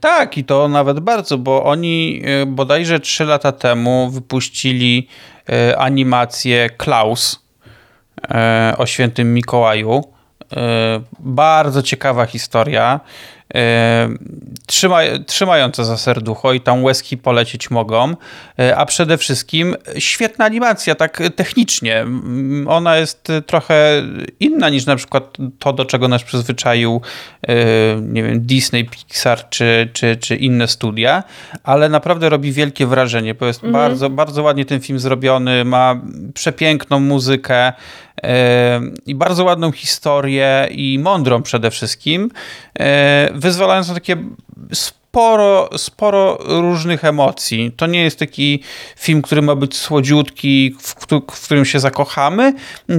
Tak, 0.00 0.38
i 0.38 0.44
to 0.44 0.68
nawet 0.68 1.00
bardzo, 1.00 1.38
bo 1.38 1.64
oni 1.64 2.22
bodajże 2.46 3.00
3 3.00 3.24
lata 3.24 3.52
temu 3.52 4.10
wypuścili 4.10 5.08
animację 5.78 6.70
Klaus 6.70 7.46
o 8.78 8.86
świętym 8.86 9.34
Mikołaju. 9.34 10.02
E, 10.56 11.00
Bardzo 11.20 11.82
ciekawa 11.82 12.26
historia. 12.26 13.00
e, 13.54 14.08
Trzyma, 14.66 14.98
trzymająca 15.26 15.84
za 15.84 15.96
serducho 15.96 16.52
i 16.52 16.60
tam 16.60 16.84
łezki 16.84 17.18
polecieć 17.18 17.70
mogą, 17.70 18.16
e, 18.58 18.76
a 18.76 18.86
przede 18.86 19.18
wszystkim 19.18 19.76
świetna 19.98 20.44
animacja, 20.44 20.94
tak 20.94 21.22
technicznie. 21.36 22.06
Ona 22.68 22.96
jest 22.96 23.28
trochę 23.46 24.02
inna 24.40 24.68
niż 24.68 24.86
na 24.86 24.96
przykład 24.96 25.36
to, 25.58 25.72
do 25.72 25.84
czego 25.84 26.08
nas 26.08 26.22
przyzwyczaił 26.22 27.00
nie 28.00 28.22
wiem, 28.22 28.40
Disney, 28.40 28.84
Pixar 28.84 29.48
czy, 29.48 29.88
czy, 29.92 30.16
czy 30.16 30.36
inne 30.36 30.68
studia, 30.68 31.24
ale 31.62 31.88
naprawdę 31.88 32.28
robi 32.28 32.52
wielkie 32.52 32.86
wrażenie, 32.86 33.34
bo 33.34 33.46
jest 33.46 33.66
bardzo, 33.66 34.10
bardzo 34.10 34.42
ładnie 34.42 34.64
ten 34.64 34.80
film 34.80 34.98
zrobiony, 34.98 35.64
ma 35.64 36.00
przepiękną 36.34 37.00
muzykę, 37.00 37.72
i 39.06 39.14
bardzo 39.14 39.44
ładną 39.44 39.72
historię 39.72 40.68
i 40.70 40.98
mądrą 40.98 41.42
przede 41.42 41.70
wszystkim, 41.70 42.30
e, 42.78 43.28
wyzwalającą 43.34 43.94
takie 43.94 44.16
sporo, 45.10 45.68
sporo 45.76 46.38
różnych 46.40 47.04
emocji. 47.04 47.72
To 47.76 47.86
nie 47.86 48.02
jest 48.02 48.18
taki 48.18 48.62
film, 48.96 49.22
który 49.22 49.42
ma 49.42 49.54
być 49.54 49.76
słodziutki, 49.76 50.74
w, 50.80 50.94
któ- 50.94 51.22
w 51.30 51.44
którym 51.44 51.64
się 51.64 51.80
zakochamy. 51.80 52.54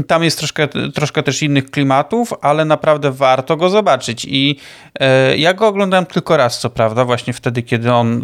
Tam 0.08 0.24
jest 0.24 0.38
troszkę, 0.38 0.68
troszkę 0.68 1.24
też 1.24 1.44
innych 1.44 1.72
klimatów, 1.72 2.34
ale 2.42 2.66
naprawdę 2.66 3.12
warto 3.12 3.58
go 3.58 3.70
zobaczyć. 3.70 4.26
I 4.30 4.60
e, 5.00 5.38
ja 5.38 5.54
go 5.54 5.68
oglądałem 5.68 6.06
tylko 6.06 6.38
raz, 6.38 6.60
co 6.60 6.70
prawda, 6.70 7.06
właśnie 7.06 7.34
wtedy, 7.34 7.64
kiedy 7.64 7.94
on 7.94 8.22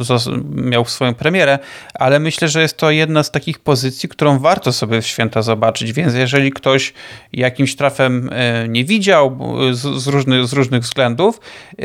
miał 0.56 0.86
swoją 0.86 1.14
premierę, 1.14 1.60
ale 1.94 2.20
myślę, 2.20 2.48
że 2.48 2.62
jest 2.62 2.78
to 2.78 2.92
jedna 2.92 3.24
z 3.24 3.32
takich 3.32 3.60
pozycji, 3.60 4.10
którą 4.10 4.40
warto 4.40 4.74
sobie 4.74 5.02
w 5.02 5.08
święta 5.08 5.42
zobaczyć, 5.42 5.94
więc 5.94 6.14
jeżeli 6.14 6.52
ktoś 6.52 6.94
jakimś 7.34 7.76
trafem 7.76 8.30
e, 8.34 8.68
nie 8.68 8.86
widział 8.86 9.40
z, 9.72 10.04
z, 10.04 10.08
różnych, 10.08 10.46
z 10.48 10.54
różnych 10.54 10.82
względów, 10.82 11.40
e, 11.80 11.84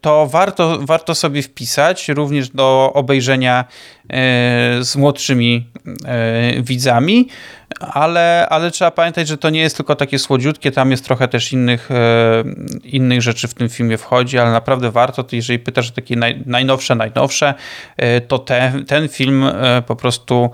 to 0.00 0.26
warto, 0.26 0.78
warto 0.80 1.14
sobie 1.14 1.35
wpisać 1.42 2.08
również 2.08 2.48
do 2.48 2.90
obejrzenia 2.94 3.64
e, 3.64 4.14
z 4.80 4.96
młodszymi 4.96 5.66
e, 6.04 6.62
widzami, 6.62 7.28
ale, 7.80 8.46
ale 8.50 8.70
trzeba 8.70 8.90
pamiętać, 8.90 9.28
że 9.28 9.38
to 9.38 9.50
nie 9.50 9.60
jest 9.60 9.76
tylko 9.76 9.96
takie 9.96 10.18
słodziutkie, 10.18 10.72
tam 10.72 10.90
jest 10.90 11.04
trochę 11.04 11.28
też 11.28 11.52
innych, 11.52 11.90
e, 11.90 12.44
innych 12.84 13.22
rzeczy 13.22 13.48
w 13.48 13.54
tym 13.54 13.68
filmie 13.68 13.98
wchodzi, 13.98 14.38
ale 14.38 14.50
naprawdę 14.50 14.90
warto, 14.90 15.22
to 15.22 15.36
jeżeli 15.36 15.58
pytasz 15.58 15.90
o 15.90 15.92
takie 15.92 16.16
naj, 16.16 16.42
najnowsze, 16.46 16.94
najnowsze, 16.94 17.54
to 18.28 18.38
te, 18.38 18.72
ten 18.86 19.08
film 19.08 19.44
po 19.86 19.96
prostu 19.96 20.50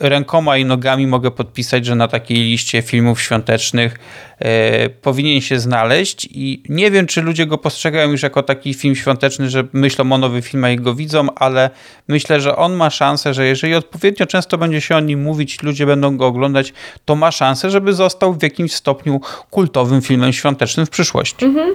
rękoma 0.00 0.56
i 0.56 0.64
nogami 0.64 1.06
mogę 1.06 1.30
podpisać, 1.30 1.86
że 1.86 1.94
na 1.94 2.08
takiej 2.08 2.36
liście 2.36 2.82
filmów 2.82 3.20
świątecznych 3.20 3.98
e, 4.38 4.88
powinien 4.88 5.40
się 5.40 5.58
znaleźć 5.58 6.28
i 6.30 6.62
nie 6.68 6.90
wiem, 6.90 7.06
czy 7.06 7.22
ludzie 7.22 7.46
go 7.46 7.58
postrzegają 7.58 8.10
już 8.10 8.22
jako 8.22 8.42
taki 8.42 8.74
film 8.74 8.96
świąteczny, 8.96 9.50
że 9.50 9.64
myślą 9.72 10.12
o 10.12 10.18
nowych 10.18 10.44
filmach 10.44 10.72
i 10.72 10.76
go 10.76 10.94
widzą, 10.94 11.34
ale 11.34 11.70
myślę, 12.08 12.40
że 12.40 12.56
on 12.56 12.74
ma 12.74 12.90
szansę, 12.90 13.34
że 13.34 13.46
jeżeli 13.46 13.74
odpowiednio 13.74 14.26
często 14.26 14.58
będzie 14.58 14.80
się 14.80 14.96
o 14.96 15.00
nim 15.00 15.22
mówić, 15.22 15.62
ludzie 15.62 15.86
będą 15.86 16.16
go 16.16 16.26
oglądać, 16.26 16.72
to 17.04 17.16
ma 17.16 17.30
szansę, 17.30 17.70
żeby 17.70 17.92
został 17.92 18.34
w 18.34 18.42
jakimś 18.42 18.74
stopniu 18.74 19.20
kultowym 19.50 20.02
filmem 20.02 20.32
świątecznym 20.32 20.86
w 20.86 20.90
przyszłości. 20.90 21.44
Mhm. 21.44 21.74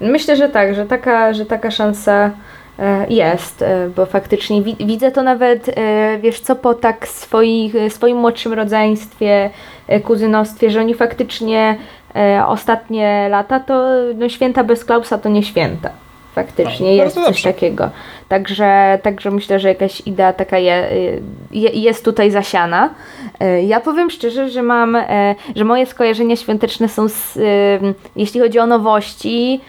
Myślę, 0.00 0.36
że 0.36 0.48
tak, 0.48 0.74
że 0.74 0.86
taka, 0.86 1.34
że 1.34 1.46
taka 1.46 1.70
szansa 1.70 2.30
jest, 3.08 3.62
e, 3.62 3.88
bo 3.96 4.06
faktycznie 4.06 4.62
widzę 4.62 5.10
to 5.10 5.22
nawet, 5.22 5.68
e, 5.68 6.18
wiesz 6.18 6.40
co, 6.40 6.56
po 6.56 6.74
tak 6.74 7.08
swoich, 7.08 7.74
swoim 7.88 8.16
młodszym 8.16 8.52
rodzeństwie, 8.52 9.50
kuzynostwie, 10.04 10.70
że 10.70 10.80
oni 10.80 10.94
faktycznie 10.94 11.76
ostatnie 12.46 13.26
lata 13.30 13.60
to 13.60 13.84
no, 14.14 14.28
święta 14.28 14.64
bez 14.64 14.84
Klausa 14.84 15.18
to 15.18 15.28
nie 15.28 15.42
święta. 15.42 15.90
Faktycznie 16.34 16.96
no, 16.96 17.04
jest 17.04 17.14
coś 17.14 17.24
dobrze. 17.24 17.52
takiego. 17.52 17.90
Także, 18.28 18.98
także 19.02 19.30
myślę, 19.30 19.60
że 19.60 19.68
jakaś 19.68 20.02
idea 20.06 20.32
taka 20.32 20.58
je, 20.58 20.88
je, 21.50 21.70
jest 21.70 22.04
tutaj 22.04 22.30
zasiana. 22.30 22.90
Ja 23.66 23.80
powiem 23.80 24.10
szczerze, 24.10 24.50
że 24.50 24.62
mam, 24.62 24.96
że 25.56 25.64
moje 25.64 25.86
skojarzenia 25.86 26.36
świąteczne 26.36 26.88
są, 26.88 27.08
z, 27.08 27.38
jeśli 28.16 28.40
chodzi 28.40 28.58
o 28.58 28.66
nowości, 28.66 29.60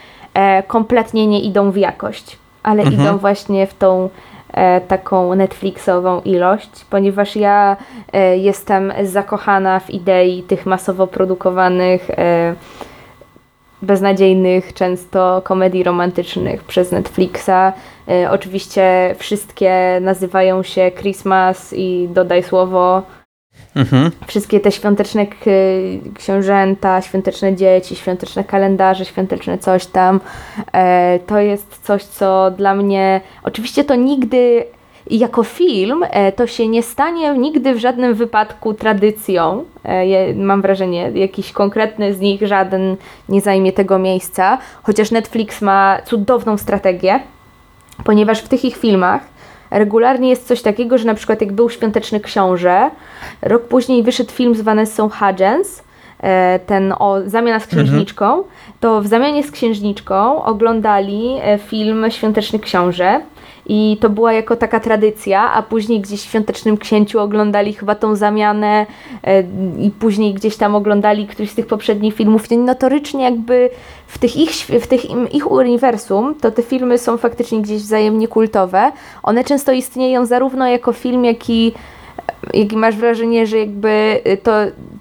kompletnie 0.66 1.26
nie 1.26 1.40
idą 1.40 1.70
w 1.70 1.76
jakość 1.76 2.38
ale 2.66 2.82
mhm. 2.82 3.02
idą 3.02 3.18
właśnie 3.18 3.66
w 3.66 3.74
tą 3.74 4.08
e, 4.52 4.80
taką 4.80 5.34
Netflixową 5.34 6.20
ilość, 6.20 6.84
ponieważ 6.90 7.36
ja 7.36 7.76
e, 8.12 8.38
jestem 8.38 8.92
zakochana 9.02 9.80
w 9.80 9.90
idei 9.90 10.42
tych 10.42 10.66
masowo 10.66 11.06
produkowanych, 11.06 12.10
e, 12.10 12.54
beznadziejnych, 13.82 14.74
często 14.74 15.42
komedii 15.44 15.84
romantycznych 15.84 16.64
przez 16.64 16.92
Netflixa. 16.92 17.72
E, 18.08 18.30
oczywiście 18.30 19.14
wszystkie 19.18 19.98
nazywają 20.00 20.62
się 20.62 20.90
Christmas 20.90 21.72
i 21.76 22.08
dodaj 22.10 22.42
słowo 22.42 23.02
Mhm. 23.76 24.10
Wszystkie 24.26 24.60
te 24.60 24.72
świąteczne 24.72 25.26
książęta, 26.14 27.02
świąteczne 27.02 27.56
dzieci, 27.56 27.96
świąteczne 27.96 28.44
kalendarze, 28.44 29.04
świąteczne 29.04 29.58
coś 29.58 29.86
tam, 29.86 30.20
e, 30.72 31.18
to 31.26 31.38
jest 31.38 31.80
coś, 31.82 32.04
co 32.04 32.50
dla 32.50 32.74
mnie, 32.74 33.20
oczywiście 33.42 33.84
to 33.84 33.94
nigdy 33.94 34.64
jako 35.10 35.44
film 35.44 36.04
e, 36.10 36.32
to 36.32 36.46
się 36.46 36.68
nie 36.68 36.82
stanie 36.82 37.34
nigdy 37.38 37.74
w 37.74 37.78
żadnym 37.78 38.14
wypadku 38.14 38.74
tradycją. 38.74 39.64
E, 39.84 40.34
mam 40.34 40.62
wrażenie, 40.62 41.10
jakiś 41.14 41.52
konkretny 41.52 42.14
z 42.14 42.20
nich, 42.20 42.46
żaden 42.46 42.96
nie 43.28 43.40
zajmie 43.40 43.72
tego 43.72 43.98
miejsca, 43.98 44.58
chociaż 44.82 45.10
Netflix 45.10 45.62
ma 45.62 45.98
cudowną 46.06 46.58
strategię, 46.58 47.20
ponieważ 48.04 48.42
w 48.42 48.48
tych 48.48 48.64
ich 48.64 48.76
filmach 48.76 49.35
regularnie 49.78 50.30
jest 50.30 50.46
coś 50.46 50.62
takiego, 50.62 50.98
że 50.98 51.04
na 51.04 51.14
przykład 51.14 51.40
jak 51.40 51.52
był 51.52 51.70
Świąteczny 51.70 52.20
Książę, 52.20 52.90
rok 53.42 53.62
później 53.62 54.02
wyszedł 54.02 54.32
film 54.32 54.54
z 54.54 54.60
Vanessą 54.60 55.10
Hudgens, 55.10 55.82
e, 56.20 56.58
ten 56.66 56.94
o 56.98 57.16
zamiana 57.26 57.60
z 57.60 57.66
księżniczką, 57.66 58.26
mhm. 58.26 58.44
to 58.80 59.00
w 59.00 59.06
zamianie 59.06 59.42
z 59.42 59.50
księżniczką 59.50 60.44
oglądali 60.44 61.36
e, 61.42 61.58
film 61.58 62.10
Świąteczny 62.10 62.58
Książę 62.58 63.20
i 63.68 63.96
to 64.00 64.10
była 64.10 64.32
jako 64.32 64.56
taka 64.56 64.80
tradycja, 64.80 65.52
a 65.52 65.62
później 65.62 66.00
gdzieś 66.00 66.20
w 66.20 66.24
Świątecznym 66.24 66.78
Księciu 66.78 67.20
oglądali 67.20 67.72
chyba 67.72 67.94
tą 67.94 68.16
zamianę 68.16 68.86
e, 69.24 69.40
i 69.80 69.90
później 69.90 70.34
gdzieś 70.34 70.56
tam 70.56 70.74
oglądali 70.74 71.26
któryś 71.26 71.50
z 71.50 71.54
tych 71.54 71.66
poprzednich 71.66 72.14
filmów. 72.14 72.50
Notorycznie 72.50 73.24
jakby 73.24 73.70
w 74.06 74.18
tych 74.18 74.36
ich, 74.36 74.50
w 74.52 74.86
tych 74.86 75.34
ich 75.34 75.50
uniwersum, 75.50 76.34
to 76.34 76.50
te 76.50 76.62
filmy 76.62 76.98
są 76.98 77.16
faktycznie 77.16 77.62
gdzieś 77.62 77.82
wzajemnie 77.82 78.28
kultowe. 78.28 78.92
One 79.22 79.44
często 79.44 79.72
istnieją 79.72 80.26
zarówno 80.26 80.68
jako 80.68 80.92
film, 80.92 81.24
jak 81.24 81.50
i 81.50 81.72
jak 82.54 82.72
masz 82.72 82.96
wrażenie, 82.96 83.46
że 83.46 83.58
jakby 83.58 84.20
to, 84.42 84.52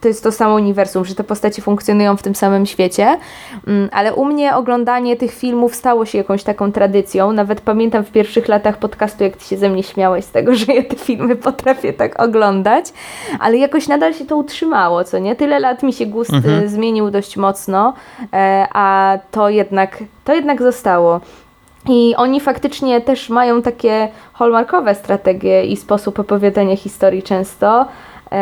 to 0.01 0.07
jest 0.07 0.23
to 0.23 0.31
samo 0.31 0.55
uniwersum, 0.55 1.05
że 1.05 1.15
te 1.15 1.23
postacie 1.23 1.61
funkcjonują 1.61 2.17
w 2.17 2.23
tym 2.23 2.35
samym 2.35 2.65
świecie, 2.65 3.17
mm, 3.67 3.89
ale 3.91 4.13
u 4.13 4.25
mnie 4.25 4.55
oglądanie 4.55 5.15
tych 5.15 5.33
filmów 5.33 5.75
stało 5.75 6.05
się 6.05 6.17
jakąś 6.17 6.43
taką 6.43 6.71
tradycją. 6.71 7.31
Nawet 7.31 7.61
pamiętam 7.61 8.03
w 8.03 8.11
pierwszych 8.11 8.47
latach 8.47 8.77
podcastu, 8.77 9.23
jak 9.23 9.37
ty 9.37 9.45
się 9.45 9.57
ze 9.57 9.69
mnie 9.69 9.83
śmiałeś 9.83 10.25
z 10.25 10.31
tego, 10.31 10.55
że 10.55 10.73
ja 10.73 10.83
te 10.83 10.95
filmy 10.95 11.35
potrafię 11.35 11.93
tak 11.93 12.23
oglądać, 12.23 12.85
ale 13.39 13.57
jakoś 13.57 13.87
nadal 13.87 14.13
się 14.13 14.25
to 14.25 14.37
utrzymało, 14.37 15.03
co 15.03 15.19
nie? 15.19 15.35
Tyle 15.35 15.59
lat 15.59 15.83
mi 15.83 15.93
się 15.93 16.05
gust 16.05 16.33
mhm. 16.33 16.67
zmienił 16.69 17.11
dość 17.11 17.37
mocno, 17.37 17.93
e, 18.33 18.67
a 18.73 19.17
to 19.31 19.49
jednak, 19.49 20.03
to 20.23 20.33
jednak 20.33 20.61
zostało. 20.61 21.21
I 21.89 22.15
oni 22.17 22.39
faktycznie 22.39 23.01
też 23.01 23.29
mają 23.29 23.61
takie 23.61 24.07
hallmarkowe 24.33 24.95
strategie 24.95 25.65
i 25.65 25.77
sposób 25.77 26.19
opowiadania 26.19 26.77
historii 26.77 27.23
często, 27.23 27.85
e, 28.31 28.35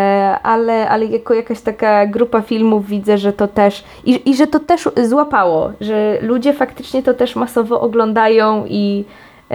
ale, 0.44 0.89
ale 0.89 1.06
jako 1.06 1.34
jakaś 1.34 1.62
taka 1.62 2.08
grupa 2.08 2.41
filmów 2.41 2.88
widzę, 2.88 3.18
że 3.18 3.34
to 3.34 3.48
też 3.48 3.84
i, 4.06 4.30
i 4.30 4.36
że 4.36 4.48
to 4.48 4.60
też 4.60 4.89
złapało, 5.04 5.72
że 5.82 6.18
ludzie 6.22 6.54
faktycznie 6.54 7.04
to 7.04 7.14
też 7.14 7.36
masowo 7.36 7.82
oglądają 7.82 8.66
i 8.68 9.06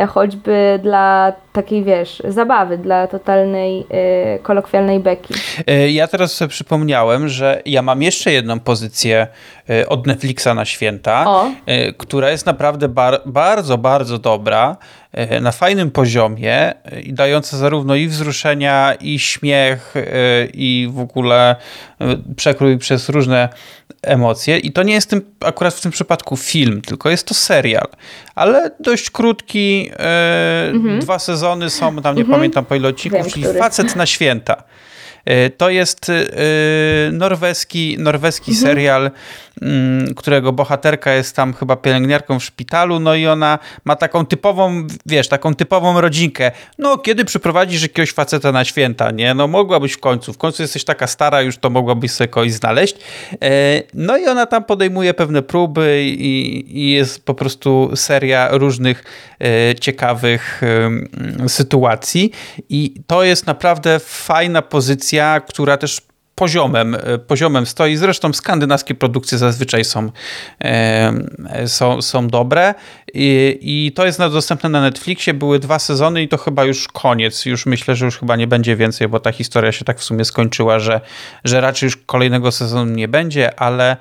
choćby 0.06 0.78
dla 0.82 1.32
takiej, 1.52 1.84
wiesz, 1.84 2.22
zabawy, 2.28 2.78
dla 2.78 3.06
totalnej 3.06 3.80
y, 3.80 4.42
kolokwialnej 4.42 5.00
beki. 5.00 5.34
E, 5.66 5.90
ja 5.90 6.08
teraz 6.08 6.32
sobie 6.32 6.48
przypomniałem, 6.48 7.28
że 7.28 7.62
ja 7.66 7.82
mam 7.82 8.02
jeszcze 8.02 8.32
jedną 8.32 8.60
pozycję 8.60 9.26
od 9.88 10.06
Netflixa 10.06 10.46
na 10.54 10.64
święta, 10.64 11.24
o. 11.26 11.46
która 11.98 12.30
jest 12.30 12.46
naprawdę 12.46 12.88
bar 12.88 13.20
bardzo, 13.26 13.78
bardzo 13.78 14.18
dobra, 14.18 14.76
na 15.40 15.52
fajnym 15.52 15.90
poziomie 15.90 16.74
i 17.02 17.12
dająca 17.12 17.56
zarówno 17.56 17.94
i 17.94 18.08
wzruszenia, 18.08 18.94
i 19.00 19.18
śmiech, 19.18 19.94
i 20.54 20.88
w 20.92 21.00
ogóle 21.00 21.56
przekrój 22.36 22.78
przez 22.78 23.08
różne 23.08 23.48
emocje. 24.02 24.58
I 24.58 24.72
to 24.72 24.82
nie 24.82 24.94
jest 24.94 25.10
tym, 25.10 25.22
akurat 25.40 25.74
w 25.74 25.80
tym 25.80 25.92
przypadku 25.92 26.36
film, 26.36 26.82
tylko 26.82 27.10
jest 27.10 27.26
to 27.26 27.34
serial, 27.34 27.88
ale 28.34 28.70
dość 28.80 29.10
krótki. 29.10 29.90
E, 29.98 30.70
mhm. 30.70 31.00
Dwa 31.00 31.18
sezony 31.18 31.70
są, 31.70 32.02
tam 32.02 32.16
nie 32.16 32.22
mhm. 32.22 32.38
pamiętam 32.38 32.64
po 32.64 32.74
ile 32.74 32.88
odcinków, 32.88 33.22
Wiem, 33.22 33.30
czyli 33.30 33.42
który. 33.44 33.58
Facet 33.58 33.96
na 33.96 34.06
święta. 34.06 34.62
E, 35.24 35.50
to 35.50 35.70
jest 35.70 36.10
e, 36.10 36.14
norweski, 37.12 37.96
norweski 37.98 38.50
mhm. 38.50 38.66
serial, 38.66 39.10
którego 40.16 40.52
bohaterka 40.52 41.12
jest 41.12 41.36
tam 41.36 41.54
chyba 41.54 41.76
pielęgniarką 41.76 42.38
w 42.38 42.44
szpitalu, 42.44 43.00
no 43.00 43.14
i 43.14 43.26
ona 43.26 43.58
ma 43.84 43.96
taką 43.96 44.26
typową, 44.26 44.86
wiesz, 45.06 45.28
taką 45.28 45.54
typową 45.54 46.00
rodzinkę. 46.00 46.52
No, 46.78 46.98
kiedy 46.98 47.24
przyprowadzisz 47.24 47.82
jakiegoś 47.82 48.12
faceta 48.12 48.52
na 48.52 48.64
święta, 48.64 49.10
nie? 49.10 49.34
No, 49.34 49.48
mogłabyś 49.48 49.92
w 49.92 50.00
końcu. 50.00 50.32
W 50.32 50.38
końcu 50.38 50.62
jesteś 50.62 50.84
taka 50.84 51.06
stara, 51.06 51.42
już 51.42 51.58
to 51.58 51.70
mogłabyś 51.70 52.10
sobie 52.10 52.28
kogoś 52.28 52.52
znaleźć. 52.52 52.96
E, 53.42 53.82
no 53.94 54.16
i 54.18 54.26
ona 54.26 54.46
tam 54.46 54.64
podejmuje 54.64 55.14
pewne 55.14 55.42
próby 55.42 56.04
i, 56.04 56.64
i 56.78 56.90
jest 56.90 57.24
po 57.24 57.34
prostu 57.34 57.90
seria 57.94 58.48
różnych 58.52 59.04
ciekawych 59.80 60.62
sytuacji 61.48 62.32
i 62.68 62.94
to 63.06 63.22
jest 63.22 63.46
naprawdę 63.46 63.98
fajna 63.98 64.62
pozycja 64.62 65.40
która 65.48 65.76
też 65.76 66.07
poziomem, 66.38 66.94
e, 66.94 67.18
poziomem 67.18 67.66
stoi. 67.66 67.96
Zresztą 67.96 68.32
skandynawskie 68.32 68.94
produkcje 68.94 69.38
zazwyczaj 69.38 69.84
są, 69.84 70.10
e, 70.64 71.12
są, 71.66 72.02
są 72.02 72.28
dobre 72.28 72.74
I, 73.14 73.58
i 73.62 73.92
to 73.92 74.06
jest 74.06 74.18
dostępne 74.18 74.68
na 74.68 74.80
Netflixie. 74.80 75.34
Były 75.34 75.58
dwa 75.58 75.78
sezony 75.78 76.22
i 76.22 76.28
to 76.28 76.36
chyba 76.36 76.64
już 76.64 76.88
koniec. 76.88 77.46
Już 77.46 77.66
myślę, 77.66 77.96
że 77.96 78.04
już 78.04 78.18
chyba 78.18 78.36
nie 78.36 78.46
będzie 78.46 78.76
więcej, 78.76 79.08
bo 79.08 79.20
ta 79.20 79.32
historia 79.32 79.72
się 79.72 79.84
tak 79.84 79.98
w 79.98 80.04
sumie 80.04 80.24
skończyła, 80.24 80.78
że, 80.78 81.00
że 81.44 81.60
raczej 81.60 81.86
już 81.86 81.96
kolejnego 81.96 82.52
sezonu 82.52 82.94
nie 82.94 83.08
będzie, 83.08 83.60
ale 83.60 83.96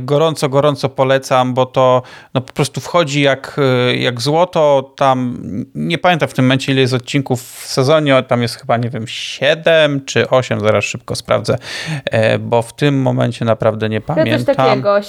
gorąco, 0.00 0.48
gorąco 0.48 0.88
polecam, 0.88 1.54
bo 1.54 1.66
to 1.66 2.02
no, 2.34 2.40
po 2.40 2.52
prostu 2.52 2.80
wchodzi 2.80 3.22
jak, 3.22 3.60
jak 3.98 4.20
złoto. 4.20 4.92
Tam 4.96 5.38
nie 5.74 5.98
pamiętam 5.98 6.28
w 6.28 6.34
tym 6.34 6.44
momencie 6.44 6.72
ile 6.72 6.80
jest 6.80 6.94
odcinków 6.94 7.42
w 7.42 7.66
sezonie, 7.66 8.22
tam 8.22 8.42
jest 8.42 8.56
chyba 8.56 8.76
nie 8.76 8.90
wiem 8.90 9.06
7 9.06 10.04
czy 10.04 10.30
8, 10.30 10.60
zaraz 10.60 10.84
szybko 10.84 11.14
sprawdzę 11.14 11.58
e, 12.04 12.38
bo 12.38 12.62
w 12.62 12.72
tym 12.72 13.02
momencie 13.02 13.44
naprawdę 13.44 13.88
nie 13.88 14.00
pamiętam. 14.00 14.32
Ja 14.32 14.44
coś 14.44 14.56
takiego, 14.56 15.00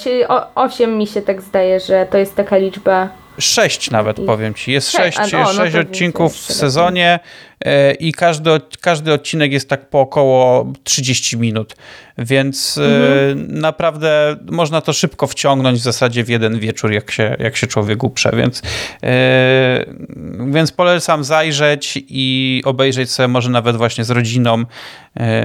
osiem 0.54 0.98
mi 0.98 1.06
się 1.06 1.22
tak 1.22 1.42
zdaje, 1.42 1.80
że 1.80 2.06
to 2.10 2.18
jest 2.18 2.36
taka 2.36 2.56
liczba. 2.56 3.08
Sześć 3.38 3.90
nawet 3.90 4.16
powiem 4.26 4.54
ci. 4.54 4.72
Jest 4.72 4.90
sześć, 4.90 5.18
a, 5.18 5.38
o, 5.38 5.42
no 5.42 5.52
sześć 5.52 5.76
odcinków 5.76 6.34
w 6.34 6.52
sezonie. 6.52 7.20
E, 7.64 7.94
i 7.94 8.12
każdy, 8.12 8.50
każdy 8.80 9.12
odcinek 9.12 9.52
jest 9.52 9.68
tak 9.68 9.90
po 9.90 10.00
około 10.00 10.72
30 10.84 11.38
minut, 11.38 11.76
więc 12.18 12.78
mhm. 12.78 13.60
naprawdę 13.60 14.36
można 14.50 14.80
to 14.80 14.92
szybko 14.92 15.26
wciągnąć 15.26 15.78
w 15.78 15.82
zasadzie 15.82 16.24
w 16.24 16.28
jeden 16.28 16.58
wieczór, 16.58 16.92
jak 16.92 17.10
się, 17.10 17.36
jak 17.38 17.56
się 17.56 17.66
człowiek 17.66 18.04
uprze, 18.04 18.30
więc, 18.36 18.62
więc 20.52 20.72
polecam 20.72 21.24
zajrzeć 21.24 21.98
i 22.08 22.62
obejrzeć 22.64 23.10
sobie 23.10 23.28
może 23.28 23.50
nawet 23.50 23.76
właśnie 23.76 24.04
z 24.04 24.10
rodziną, 24.10 24.64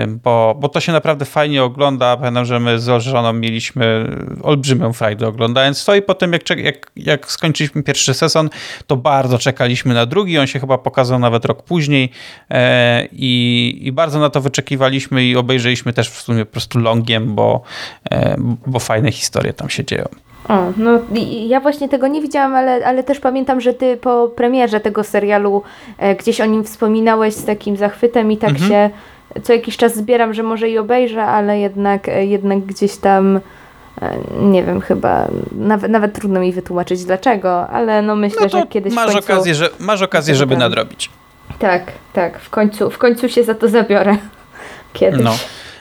bo, 0.08 0.56
bo 0.60 0.70
to 0.70 0.80
się 0.80 0.92
naprawdę 0.92 1.26
fajnie 1.26 1.64
ogląda. 1.64 2.18
Pamiętam, 2.18 2.46
że 2.46 2.60
my 2.60 2.80
z 2.80 3.04
żoną 3.04 3.34
mieliśmy 3.34 4.16
olbrzymią 4.44 4.94
frajdę 4.94 5.28
oglądając 5.28 5.86
to 5.86 5.96
i 5.96 6.02
potem 6.02 6.34
jak, 6.34 6.50
jak, 6.50 6.92
jak 6.96 7.32
skończyliśmy 7.32 7.84
pierwszy 7.84 8.14
sezon, 8.14 8.50
to 8.88 8.98
bardzo 8.98 9.38
czekaliśmy 9.38 9.94
na 9.94 10.06
drugi. 10.06 10.40
On 10.40 10.48
się 10.48 10.60
chyba 10.60 10.78
pokazał 10.78 11.20
nawet 11.20 11.46
rok 11.46 11.64
później 11.64 12.03
e, 12.50 13.08
i, 13.12 13.80
i 13.82 13.92
bardzo 13.92 14.20
na 14.20 14.30
to 14.30 14.42
wyczekiwaliśmy 14.42 15.24
i 15.24 15.36
obejrzeliśmy 15.36 15.94
też 15.94 16.10
w 16.10 16.22
sumie 16.22 16.46
po 16.46 16.52
prostu 16.52 16.80
longiem, 16.80 17.36
bo, 17.36 17.62
e, 18.12 18.36
bo 18.68 18.80
fajne 18.80 19.12
historie 19.12 19.54
tam 19.54 19.70
się 19.70 19.86
dzieją. 19.86 20.06
O, 20.50 20.72
no 20.78 21.00
ja 21.48 21.60
właśnie 21.60 21.90
tego 21.90 22.08
nie 22.08 22.22
widziałam, 22.22 22.56
ale, 22.56 22.86
ale 22.86 23.04
też 23.04 23.20
pamiętam, 23.20 23.62
że 23.62 23.74
ty 23.74 23.98
po 23.98 24.28
premierze 24.36 24.80
tego 24.80 25.04
serialu 25.04 25.64
e, 25.98 26.16
gdzieś 26.16 26.42
o 26.42 26.46
nim 26.46 26.64
wspominałeś 26.64 27.34
z 27.34 27.46
takim 27.46 27.78
zachwytem 27.78 28.32
i 28.32 28.38
tak 28.38 28.50
mhm. 28.50 28.70
się 28.70 28.90
co 29.44 29.54
jakiś 29.54 29.78
czas 29.78 29.96
zbieram, 29.96 30.34
że 30.34 30.44
może 30.44 30.70
i 30.70 30.78
obejrzę, 30.78 31.24
ale 31.24 31.60
jednak, 31.60 32.10
e, 32.10 32.26
jednak 32.26 32.60
gdzieś 32.60 32.98
tam 32.98 33.40
nie 34.42 34.64
wiem, 34.64 34.82
chyba 34.82 35.28
nawet, 35.52 35.92
nawet 35.92 36.14
trudno 36.14 36.40
mi 36.40 36.52
wytłumaczyć 36.52 37.06
dlaczego, 37.06 37.68
ale 37.68 38.02
no 38.02 38.16
myślę, 38.16 38.42
no 38.42 38.50
że 38.50 38.68
kiedyś 38.68 38.94
masz 38.94 39.12
końcu... 39.12 39.34
okazję, 39.34 39.56
że 39.56 39.70
masz 39.80 40.02
okazję, 40.02 40.36
żeby 40.36 40.58
nadrobić. 40.58 41.10
Tak, 41.60 41.92
tak, 42.14 42.40
w 42.40 42.50
końcu, 42.50 42.90
w 42.90 42.98
końcu 42.98 43.30
się 43.30 43.44
za 43.44 43.56
to 43.56 43.70
zabiorę 43.70 44.18
kiedyś. 44.94 45.22
No. 45.22 45.38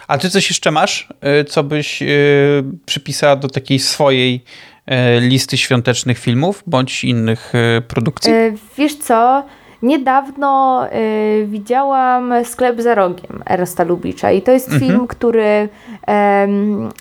A 0.09 0.19
ty 0.19 0.31
coś 0.31 0.51
jeszcze 0.51 0.71
masz, 0.71 1.09
y, 1.41 1.45
co 1.45 1.63
byś 1.63 2.03
y, 2.03 2.65
przypisała 2.87 3.37
do 3.37 3.49
takiej 3.49 3.79
swojej 3.79 4.45
y, 4.91 5.21
listy 5.21 5.57
świątecznych 5.59 6.19
filmów 6.19 6.63
bądź 6.67 7.05
innych 7.05 7.53
produkcji? 7.89 8.33
Wiesz 8.79 8.97
co, 8.97 9.45
Niedawno 9.83 10.83
y, 10.87 11.47
widziałam 11.47 12.33
Sklep 12.45 12.81
za 12.81 12.95
rogiem 12.95 13.43
Ernesta 13.47 13.85
Lubicza 13.85 14.33
i 14.33 14.43
to 14.43 14.53
jest 14.53 14.73
mhm. 14.73 14.91
film, 14.91 15.07
który 15.07 15.69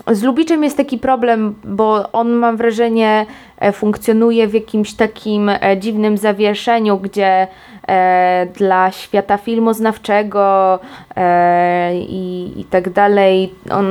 y, 0.10 0.16
z 0.16 0.24
Lubiczem 0.24 0.64
jest 0.64 0.78
taki 0.78 0.98
problem, 0.98 1.56
bo 1.64 2.12
on 2.12 2.32
mam 2.32 2.58
wrażenie 2.58 3.26
e, 3.58 3.72
funkcjonuje 3.72 4.48
w 4.48 4.54
jakimś 4.54 4.94
takim 4.94 5.50
e, 5.50 5.78
dziwnym 5.80 6.18
zawieszeniu, 6.18 6.98
gdzie 6.98 7.48
e, 7.88 8.48
dla 8.54 8.92
świata 8.92 9.38
filmoznawczego 9.38 10.80
e, 11.16 11.96
i, 11.96 12.54
i 12.58 12.64
tak 12.64 12.90
dalej 12.90 13.54
on 13.72 13.86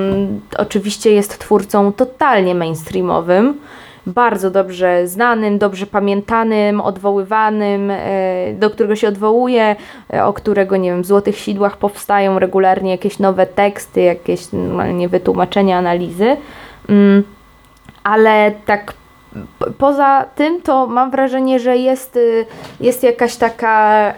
oczywiście 0.59 1.13
jest 1.13 1.39
twórcą 1.39 1.93
totalnie 1.93 2.55
mainstreamowym 2.55 3.61
bardzo 4.07 4.51
dobrze 4.51 5.09
znanym, 5.09 5.59
dobrze 5.59 5.87
pamiętanym, 5.87 6.81
odwoływanym, 6.81 7.91
e, 7.91 8.55
do 8.55 8.71
którego 8.71 8.97
się 8.97 9.09
odwołuje, 9.09 9.77
e, 10.13 10.25
o 10.25 10.33
którego, 10.33 10.77
nie 10.77 10.91
wiem, 10.91 11.03
w 11.03 11.07
Złotych 11.07 11.39
Sidłach 11.39 11.77
powstają 11.77 12.39
regularnie 12.39 12.91
jakieś 12.91 13.19
nowe 13.19 13.47
teksty, 13.47 14.01
jakieś 14.01 14.53
normalnie 14.53 15.09
wytłumaczenia, 15.09 15.79
analizy. 15.79 16.37
Mm, 16.89 17.23
ale 18.05 18.53
tak 18.67 18.93
poza 19.79 20.25
tym, 20.35 20.63
to 20.63 20.87
mam 20.87 21.11
wrażenie, 21.11 21.61
że 21.61 21.77
jest, 21.77 22.17
y, 22.17 22.47
jest 22.81 23.03
jakaś 23.03 23.37
taka, 23.37 24.15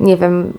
nie 0.00 0.16
wiem, 0.16 0.52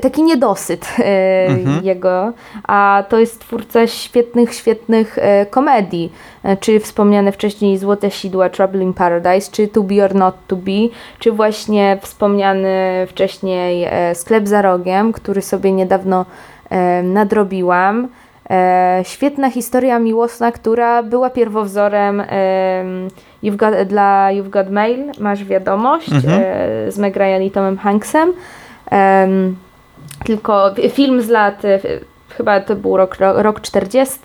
taki 0.00 0.22
niedosyt 0.22 0.86
e, 0.98 1.46
mhm. 1.46 1.84
jego, 1.84 2.32
a 2.64 3.04
to 3.08 3.18
jest 3.18 3.40
twórca 3.40 3.86
świetnych, 3.86 4.54
świetnych 4.54 5.18
e, 5.18 5.46
komedii, 5.46 6.12
e, 6.42 6.56
czy 6.56 6.80
wspomniane 6.80 7.32
wcześniej 7.32 7.78
Złote 7.78 8.10
Sidła, 8.10 8.48
Trouble 8.48 8.82
in 8.82 8.94
Paradise, 8.94 9.52
czy 9.52 9.68
To 9.68 9.82
Be 9.82 10.04
or 10.04 10.14
Not 10.14 10.34
To 10.46 10.56
Be, 10.56 10.88
czy 11.18 11.32
właśnie 11.32 11.98
wspomniany 12.02 13.06
wcześniej 13.08 13.88
Sklep 14.14 14.48
za 14.48 14.62
rogiem, 14.62 15.12
który 15.12 15.42
sobie 15.42 15.72
niedawno 15.72 16.26
nadrobiłam. 17.02 18.08
świetna 19.02 19.50
historia 19.50 19.98
miłosna, 19.98 20.52
która 20.52 21.02
była 21.02 21.30
pierwowzorem 21.30 22.22
You've 23.42 23.56
got, 23.56 23.88
dla 23.88 24.28
You've 24.32 24.50
Got 24.50 24.70
Mail, 24.70 25.12
masz 25.20 25.44
wiadomość, 25.44 26.12
mhm. 26.12 26.42
z 26.92 26.98
Meg 26.98 27.16
Ryan 27.16 27.42
i 27.42 27.50
Tomem 27.50 27.78
Hanksem 27.78 28.32
tylko 30.24 30.74
film 30.90 31.22
z 31.22 31.28
lat, 31.28 31.64
e, 31.64 31.78
chyba 32.28 32.60
to 32.60 32.76
był 32.76 32.96
rok, 32.96 33.16
rok 33.18 33.60
40. 33.60 34.18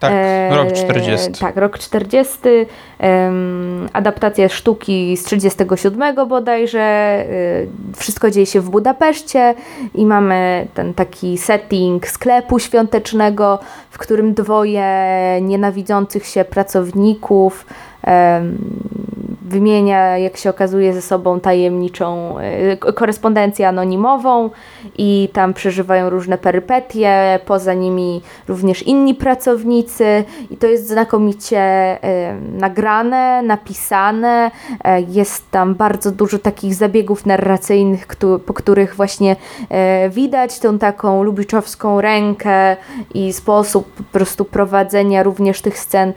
Tak, 0.00 0.12
rok 0.50 0.72
40. 0.72 1.32
tak, 1.40 1.56
rok 1.56 1.78
40. 1.78 2.38
adaptacja 3.92 4.48
sztuki 4.48 5.16
z 5.16 5.24
37 5.24 6.26
bodajże. 6.28 6.80
E, 6.80 7.26
wszystko 7.96 8.30
dzieje 8.30 8.46
się 8.46 8.60
w 8.60 8.70
Budapeszcie 8.70 9.54
i 9.94 10.06
mamy 10.06 10.66
ten 10.74 10.94
taki 10.94 11.38
setting 11.38 12.08
sklepu 12.08 12.58
świątecznego, 12.58 13.58
w 13.90 13.98
którym 13.98 14.34
dwoje 14.34 14.88
nienawidzących 15.42 16.26
się 16.26 16.44
pracowników 16.44 17.66
wymienia, 19.46 20.18
jak 20.18 20.36
się 20.36 20.50
okazuje, 20.50 20.92
ze 20.94 21.02
sobą 21.02 21.40
tajemniczą 21.40 22.38
e, 22.38 22.76
korespondencję 22.76 23.68
anonimową 23.68 24.50
i 24.98 25.28
tam 25.32 25.54
przeżywają 25.54 26.10
różne 26.10 26.38
perypetie, 26.38 27.38
poza 27.46 27.74
nimi 27.74 28.22
również 28.48 28.82
inni 28.82 29.14
pracownicy 29.14 30.24
i 30.50 30.56
to 30.56 30.66
jest 30.66 30.88
znakomicie 30.88 31.58
e, 31.58 32.40
nagrane, 32.40 33.42
napisane, 33.42 34.50
e, 34.84 35.00
jest 35.00 35.50
tam 35.50 35.74
bardzo 35.74 36.12
dużo 36.12 36.38
takich 36.38 36.74
zabiegów 36.74 37.26
narracyjnych, 37.26 38.06
po 38.46 38.54
których 38.54 38.94
właśnie 38.94 39.36
widać 40.10 40.58
tą 40.58 40.78
taką 40.78 41.22
lubiczowską 41.22 42.00
rękę 42.00 42.76
i 43.14 43.32
sposób 43.32 43.92
po 43.92 44.02
prostu 44.02 44.44
prowadzenia 44.44 45.22
również 45.22 45.60
tych 45.62 45.78
scen 45.78 46.12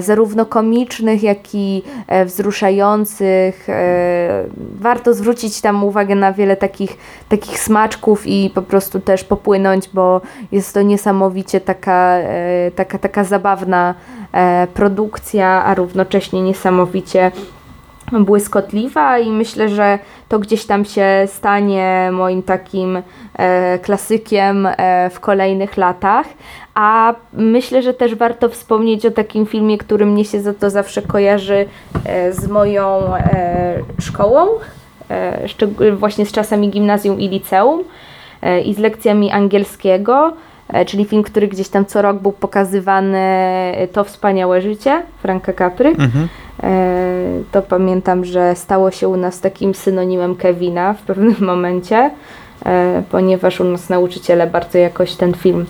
zarówno 0.00 0.46
komicznych, 0.46 1.22
jak 1.22 1.54
i 1.54 1.82
wzruszających 2.26 2.65
E, 3.68 4.44
warto 4.80 5.14
zwrócić 5.14 5.60
tam 5.60 5.84
uwagę 5.84 6.14
na 6.14 6.32
wiele 6.32 6.56
takich, 6.56 6.96
takich 7.28 7.58
smaczków 7.58 8.26
i 8.26 8.50
po 8.54 8.62
prostu 8.62 9.00
też 9.00 9.24
popłynąć, 9.24 9.90
bo 9.94 10.20
jest 10.52 10.74
to 10.74 10.82
niesamowicie 10.82 11.60
taka, 11.60 12.16
e, 12.18 12.70
taka, 12.70 12.98
taka 12.98 13.24
zabawna 13.24 13.94
e, 14.32 14.66
produkcja, 14.74 15.64
a 15.64 15.74
równocześnie 15.74 16.42
niesamowicie 16.42 17.32
błyskotliwa 18.12 19.18
i 19.18 19.30
myślę, 19.30 19.68
że 19.68 19.98
to 20.28 20.38
gdzieś 20.38 20.66
tam 20.66 20.84
się 20.84 21.06
stanie 21.26 22.10
moim 22.12 22.42
takim 22.42 23.02
e, 23.38 23.78
klasykiem 23.78 24.66
e, 24.66 25.10
w 25.10 25.20
kolejnych 25.20 25.76
latach. 25.76 26.26
A 26.74 27.14
myślę, 27.32 27.82
że 27.82 27.94
też 27.94 28.14
warto 28.14 28.48
wspomnieć 28.48 29.06
o 29.06 29.10
takim 29.10 29.46
filmie, 29.46 29.78
który 29.78 30.06
mnie 30.06 30.24
się 30.24 30.40
za 30.40 30.54
to 30.54 30.70
zawsze 30.70 31.02
kojarzy 31.02 31.66
e, 32.04 32.32
z 32.32 32.48
moją 32.48 33.14
e, 33.16 33.82
szkołą, 34.00 34.46
e, 35.10 35.92
właśnie 35.92 36.26
z 36.26 36.32
czasami 36.32 36.70
gimnazjum 36.70 37.20
i 37.20 37.28
liceum 37.28 37.84
e, 38.42 38.60
i 38.60 38.74
z 38.74 38.78
lekcjami 38.78 39.30
angielskiego 39.30 40.32
czyli 40.86 41.04
film, 41.04 41.22
który 41.22 41.48
gdzieś 41.48 41.68
tam 41.68 41.86
co 41.86 42.02
rok 42.02 42.16
był 42.16 42.32
pokazywany, 42.32 43.18
To 43.92 44.04
wspaniałe 44.04 44.60
życie 44.60 45.02
Franka 45.22 45.52
Capry. 45.52 45.88
Mhm. 45.88 46.28
To 47.52 47.62
pamiętam, 47.62 48.24
że 48.24 48.54
stało 48.54 48.90
się 48.90 49.08
u 49.08 49.16
nas 49.16 49.40
takim 49.40 49.74
synonimem 49.74 50.36
Kevina 50.36 50.94
w 50.94 51.02
pewnym 51.02 51.36
momencie, 51.52 52.10
ponieważ 53.10 53.60
u 53.60 53.64
nas 53.64 53.88
nauczyciele 53.88 54.46
bardzo 54.46 54.78
jakoś 54.78 55.14
ten 55.14 55.34
film 55.34 55.66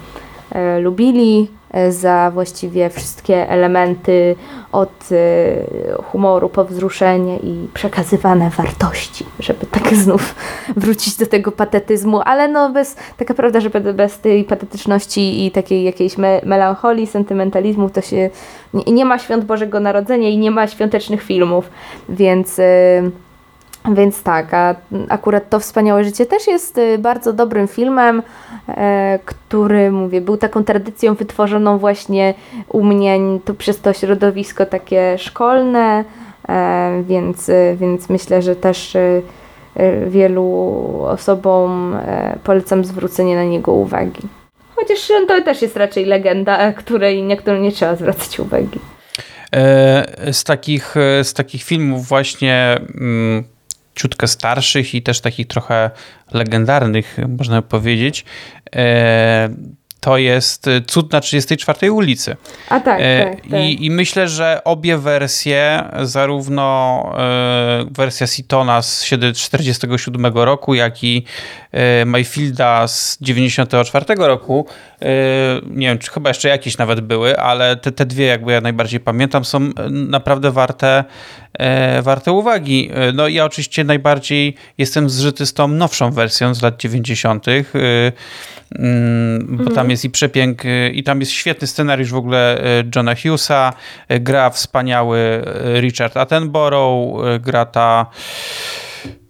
E, 0.51 0.81
lubili, 0.81 1.49
e, 1.53 1.56
za 1.89 2.31
właściwie 2.35 2.91
wszystkie 2.91 3.51
elementy 3.51 4.37
od 4.73 5.09
e, 5.13 6.03
humoru 6.03 6.49
po 6.49 6.65
wzruszenie 6.65 7.37
i 7.37 7.69
przekazywane 7.75 8.51
wartości, 8.51 9.27
żeby 9.39 9.67
tak 9.67 9.95
znów 9.95 10.35
wrócić 10.77 11.17
do 11.17 11.27
tego 11.27 11.53
patetyzmu, 11.53 12.21
ale 12.25 12.49
no 12.49 12.71
bez, 12.71 12.97
taka 13.17 13.35
prawda, 13.35 13.61
że 13.61 13.71
bez 13.71 14.19
tej 14.19 14.45
patetyczności 14.45 15.47
i 15.47 15.51
takiej 15.51 15.85
jakiejś 15.85 16.19
me 16.19 16.41
melancholii, 16.45 17.07
sentymentalizmu 17.07 17.91
to 17.91 18.01
się 18.01 18.31
nie, 18.75 18.93
nie, 18.93 19.05
ma 19.05 19.19
świąt 19.19 19.45
Bożego 19.45 19.81
Narodzenia 19.81 20.29
i 20.29 20.39
nie 20.39 20.51
ma 20.51 20.67
świątecznych 20.67 21.23
filmów, 21.23 21.71
więc... 22.09 22.61
Więc 23.95 24.23
tak, 24.23 24.55
a 24.55 24.75
akurat 25.09 25.51
to 25.51 25.61
Wspaniałe 25.61 26.05
Życie 26.05 26.27
też 26.27 26.47
jest 26.47 26.79
y, 26.79 26.99
bardzo 26.99 27.33
dobrym 27.33 27.69
filmem, 27.69 28.23
e, 28.69 29.19
który, 29.25 29.91
mówię, 29.91 30.21
był 30.21 30.37
taką 30.37 30.65
tradycją 30.65 31.15
wytworzoną 31.15 31.79
właśnie 31.79 32.35
u 32.69 32.85
mnie 32.85 33.19
to 33.45 33.55
przez 33.55 33.81
to 33.81 33.93
środowisko 33.93 34.67
takie 34.67 35.19
szkolne, 35.19 36.05
e, 36.49 37.03
więc, 37.09 37.49
y, 37.49 37.77
więc 37.81 38.09
myślę, 38.09 38.43
że 38.43 38.57
też 38.57 38.95
y, 38.95 39.23
wielu 40.07 40.43
osobom 41.03 41.95
e, 41.95 42.39
polecam 42.45 42.85
zwrócenie 42.85 43.37
na 43.37 43.45
niego 43.45 43.73
uwagi. 43.73 44.23
Chociaż 44.75 45.09
to 45.29 45.43
też 45.43 45.63
jest 45.63 45.77
raczej 45.77 46.05
legenda, 46.05 46.73
której 46.73 47.23
niektórym 47.23 47.63
nie 47.63 47.73
trzeba 47.73 47.97
zwracać 47.97 48.41
uwagi. 48.41 48.81
Z 50.33 50.45
takich, 50.45 50.95
z 51.23 51.35
takich 51.35 51.63
filmów 51.63 52.07
właśnie 52.07 52.81
mm, 52.95 53.45
ciutkę 53.97 54.27
starszych 54.27 54.95
i 54.95 55.03
też 55.03 55.21
takich 55.21 55.47
trochę 55.47 55.91
legendarnych, 56.33 57.17
można 57.29 57.63
powiedzieć, 57.63 58.25
to 60.07 60.19
jest 60.19 60.67
Cud 60.87 61.13
na 61.13 61.21
34 61.21 61.93
ulicy. 61.93 62.37
A 62.69 62.81
tak, 62.81 63.01
e, 63.03 63.25
tak, 63.25 63.51
tak. 63.51 63.61
I, 63.61 63.85
I, 63.85 63.91
myślę, 63.91 64.29
że 64.29 64.61
obie 64.65 64.99
wersje, 64.99 65.85
zarówno 66.03 67.03
e, 67.19 67.87
wersja 67.91 68.27
Sitona 68.27 68.83
z 68.83 69.05
47 69.35 70.27
roku, 70.27 70.75
jak 70.75 71.05
i 71.05 71.25
e, 71.73 72.05
Mayfielda 72.05 72.89
z 72.89 73.19
94 73.21 74.15
roku, 74.19 74.67
nie 75.67 75.87
wiem, 75.87 75.99
czy 75.99 76.11
chyba 76.11 76.31
jeszcze 76.31 76.49
jakieś 76.49 76.79
nawet 76.79 77.01
były, 77.01 77.39
ale 77.39 77.77
te, 77.77 77.93
te 77.93 78.07
dwie, 78.07 78.27
jakby 78.27 78.53
ja 78.53 78.61
najbardziej 78.61 79.01
pamiętam, 79.01 79.45
są 79.45 79.61
naprawdę 79.91 80.51
warte, 80.51 81.05
warte 82.03 82.33
uwagi. 82.33 82.91
No 83.15 83.29
ja 83.29 83.45
oczywiście 83.45 83.85
najbardziej 83.85 84.55
jestem 84.79 85.11
zżyty 85.11 85.47
z 85.47 85.55
tą 85.55 85.69
nowszą 85.69 86.11
wersją 86.11 86.55
z 86.55 86.63
lat 86.63 86.77
90., 86.77 87.47
mm, 87.49 88.13
bo 89.51 89.65
tam 89.65 89.69
mhm. 89.69 89.91
jest 89.91 90.05
i 90.05 90.11
przepięk, 90.11 90.63
i 90.93 91.03
tam 91.03 91.21
jest 91.21 91.33
świetny 91.33 91.67
scenariusz 91.67 92.11
w 92.11 92.17
ogóle 92.17 92.63
Johna 92.97 93.15
Hughesa, 93.15 93.73
gra 94.09 94.51
wspaniały 94.51 95.43
Richard 95.81 96.17
Attenborough, 96.17 97.41
gra 97.41 97.67
ta 97.67 98.07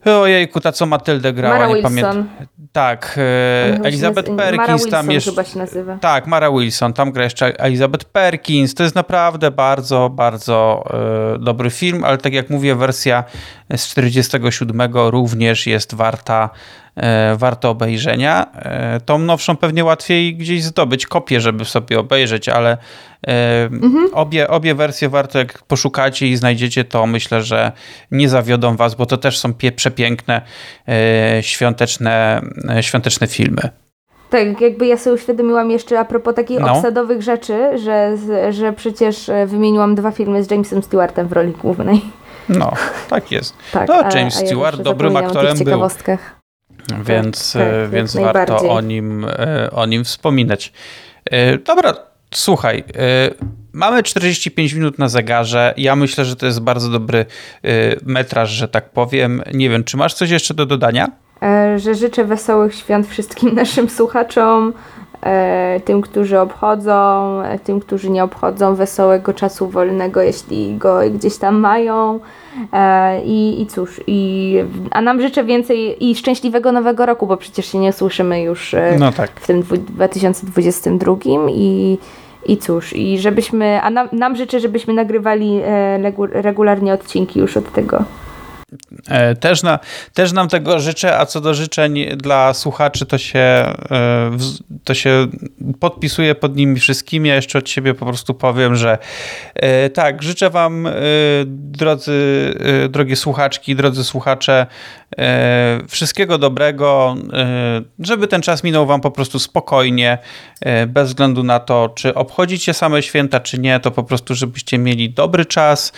Ojejku, 0.04 0.60
ta 0.60 0.72
co 0.72 0.86
Matyldę 0.86 1.32
grała, 1.32 1.58
Mara 1.58 1.68
nie 1.68 1.82
pamiętam. 1.82 2.28
Tak, 2.72 3.18
e, 3.18 3.84
Elizabeth 3.84 4.36
Perkins 4.36 4.56
Mara 4.56 4.72
Wilson 4.72 4.90
tam 4.90 5.10
jest. 5.10 5.26
chyba 5.26 5.44
się 5.44 5.58
nazywa. 5.58 5.98
Tak, 5.98 6.26
Mara 6.26 6.50
Wilson, 6.50 6.92
tam 6.92 7.12
gra 7.12 7.24
jeszcze 7.24 7.60
Elizabeth 7.60 8.04
Perkins. 8.04 8.74
To 8.74 8.82
jest 8.82 8.94
naprawdę 8.94 9.50
bardzo, 9.50 10.10
bardzo 10.10 10.84
e, 11.34 11.38
dobry 11.38 11.70
film, 11.70 12.04
ale 12.04 12.18
tak 12.18 12.32
jak 12.32 12.50
mówię, 12.50 12.74
wersja 12.74 13.24
z 13.76 13.88
47 13.88 14.80
również 14.94 15.66
jest 15.66 15.94
warta 15.94 16.50
warto 17.36 17.70
obejrzenia. 17.70 18.46
E, 18.54 19.00
tą 19.00 19.18
nowszą 19.18 19.56
pewnie 19.56 19.84
łatwiej 19.84 20.36
gdzieś 20.36 20.62
zdobyć 20.62 21.06
kopię, 21.06 21.40
żeby 21.40 21.64
sobie 21.64 22.00
obejrzeć, 22.00 22.48
ale 22.48 22.78
e, 23.26 23.62
mhm. 23.64 24.08
obie, 24.12 24.48
obie 24.48 24.74
wersje 24.74 25.08
warto, 25.08 25.38
jak 25.38 25.62
poszukacie 25.62 26.26
i 26.26 26.36
znajdziecie 26.36 26.84
to, 26.84 27.06
myślę, 27.06 27.42
że 27.42 27.72
nie 28.10 28.28
zawiodą 28.28 28.76
was, 28.76 28.94
bo 28.94 29.06
to 29.06 29.16
też 29.16 29.38
są 29.38 29.54
przepiękne 29.76 30.42
świąteczne, 31.40 32.40
świąteczne 32.80 33.26
filmy. 33.26 33.70
Tak, 34.30 34.60
jakby 34.60 34.86
ja 34.86 34.96
sobie 34.96 35.14
uświadomiłam 35.14 35.70
jeszcze 35.70 36.00
a 36.00 36.04
propos 36.04 36.34
takich 36.34 36.60
no. 36.60 36.72
obsadowych 36.72 37.22
rzeczy, 37.22 37.78
że, 37.78 38.16
że 38.50 38.72
przecież 38.72 39.30
wymieniłam 39.46 39.94
dwa 39.94 40.10
filmy 40.10 40.44
z 40.44 40.50
Jamesem 40.50 40.82
Stewartem 40.82 41.28
w 41.28 41.32
roli 41.32 41.52
głównej. 41.52 42.00
No, 42.48 42.72
tak 43.08 43.32
jest. 43.32 43.54
tak, 43.72 43.88
no, 43.88 43.94
James 44.14 44.42
a, 44.42 44.46
Stewart 44.46 44.80
dobrym 44.80 45.16
aktorem 45.16 45.58
był. 45.58 45.88
Więc, 47.04 47.52
tak, 47.52 47.62
tak, 47.62 47.90
więc 47.90 48.16
warto 48.16 48.70
o 48.70 48.80
nim, 48.80 49.24
e, 49.24 49.70
o 49.70 49.86
nim 49.86 50.04
wspominać. 50.04 50.72
E, 51.30 51.58
dobra, 51.58 51.94
słuchaj. 52.34 52.84
E, 52.96 53.30
mamy 53.72 54.02
45 54.02 54.72
minut 54.72 54.98
na 54.98 55.08
zegarze. 55.08 55.74
Ja 55.76 55.96
myślę, 55.96 56.24
że 56.24 56.36
to 56.36 56.46
jest 56.46 56.60
bardzo 56.60 56.90
dobry 56.90 57.26
metraż, 58.02 58.50
że 58.50 58.68
tak 58.68 58.90
powiem. 58.90 59.42
Nie 59.54 59.70
wiem, 59.70 59.84
czy 59.84 59.96
masz 59.96 60.14
coś 60.14 60.30
jeszcze 60.30 60.54
do 60.54 60.66
dodania? 60.66 61.08
Że 61.76 61.94
życzę 61.94 62.24
wesołych 62.24 62.74
świąt 62.74 63.06
wszystkim 63.06 63.54
naszym 63.62 63.88
słuchaczom, 63.90 64.72
tym, 65.84 66.00
którzy 66.00 66.40
obchodzą, 66.40 67.42
tym, 67.64 67.80
którzy 67.80 68.10
nie 68.10 68.24
obchodzą, 68.24 68.74
wesołego 68.74 69.34
czasu 69.34 69.68
wolnego, 69.68 70.22
jeśli 70.22 70.76
go 70.76 71.00
gdzieś 71.10 71.36
tam 71.36 71.60
mają. 71.60 72.20
E, 72.72 73.20
I, 73.24 73.62
I 73.62 73.66
cóż, 73.66 74.00
i, 74.06 74.58
a 74.90 75.00
nam 75.00 75.20
życzę 75.20 75.44
więcej 75.44 76.04
i 76.10 76.14
szczęśliwego 76.14 76.72
nowego 76.72 77.06
roku, 77.06 77.26
bo 77.26 77.36
przecież 77.36 77.72
się 77.72 77.78
nie 77.78 77.92
słyszymy 77.92 78.42
już 78.42 78.74
e, 78.74 78.96
no 78.98 79.12
tak. 79.12 79.30
w 79.30 79.46
tym 79.46 79.62
2022 79.62 81.16
i, 81.50 81.98
i 82.46 82.56
cóż, 82.56 82.92
i 82.92 83.18
żebyśmy, 83.18 83.82
a 83.82 83.90
nam, 83.90 84.08
nam 84.12 84.36
życzę, 84.36 84.60
żebyśmy 84.60 84.94
nagrywali 84.94 85.60
e, 85.64 86.12
regularnie 86.32 86.92
odcinki 86.92 87.40
już 87.40 87.56
od 87.56 87.72
tego. 87.72 88.04
E, 89.08 89.34
też, 89.34 89.62
na, 89.62 89.78
też 90.14 90.32
nam 90.32 90.48
tego 90.48 90.80
życzę, 90.80 91.18
a 91.18 91.26
co 91.26 91.40
do 91.40 91.54
życzeń 91.54 92.06
dla 92.16 92.54
słuchaczy, 92.54 93.06
to 93.06 93.18
się, 93.18 93.38
e, 93.38 93.74
to 94.84 94.94
się 94.94 95.26
podpisuję 95.80 96.34
pod 96.34 96.56
nimi 96.56 96.80
wszystkimi. 96.80 97.28
Ja 97.28 97.34
jeszcze 97.34 97.58
od 97.58 97.68
siebie 97.68 97.94
po 97.94 98.06
prostu 98.06 98.34
powiem, 98.34 98.76
że 98.76 98.98
e, 99.54 99.90
tak, 99.90 100.22
życzę 100.22 100.50
Wam, 100.50 100.88
drodzy, 101.46 102.54
drogie 102.88 103.16
słuchaczki, 103.16 103.76
drodzy 103.76 104.04
słuchacze, 104.04 104.66
wszystkiego 105.88 106.38
dobrego, 106.38 107.14
żeby 107.98 108.28
ten 108.28 108.42
czas 108.42 108.64
minął 108.64 108.86
Wam 108.86 109.00
po 109.00 109.10
prostu 109.10 109.38
spokojnie, 109.38 110.18
bez 110.86 111.08
względu 111.08 111.42
na 111.42 111.60
to, 111.60 111.92
czy 111.94 112.14
obchodzicie 112.14 112.74
same 112.74 113.02
święta, 113.02 113.40
czy 113.40 113.58
nie, 113.58 113.80
to 113.80 113.90
po 113.90 114.02
prostu, 114.02 114.34
żebyście 114.34 114.78
mieli 114.78 115.10
dobry 115.10 115.44
czas 115.44 115.92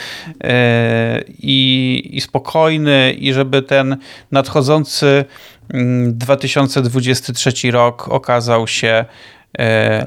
i, 1.39 2.11
i 2.13 2.21
spokojny 2.21 3.13
i 3.13 3.33
żeby 3.33 3.63
ten 3.63 3.97
nadchodzący 4.33 5.25
2023 6.09 7.53
mm, 7.65 7.75
rok 7.75 8.09
okazał 8.09 8.67
się 8.67 8.89
e, 8.89 9.05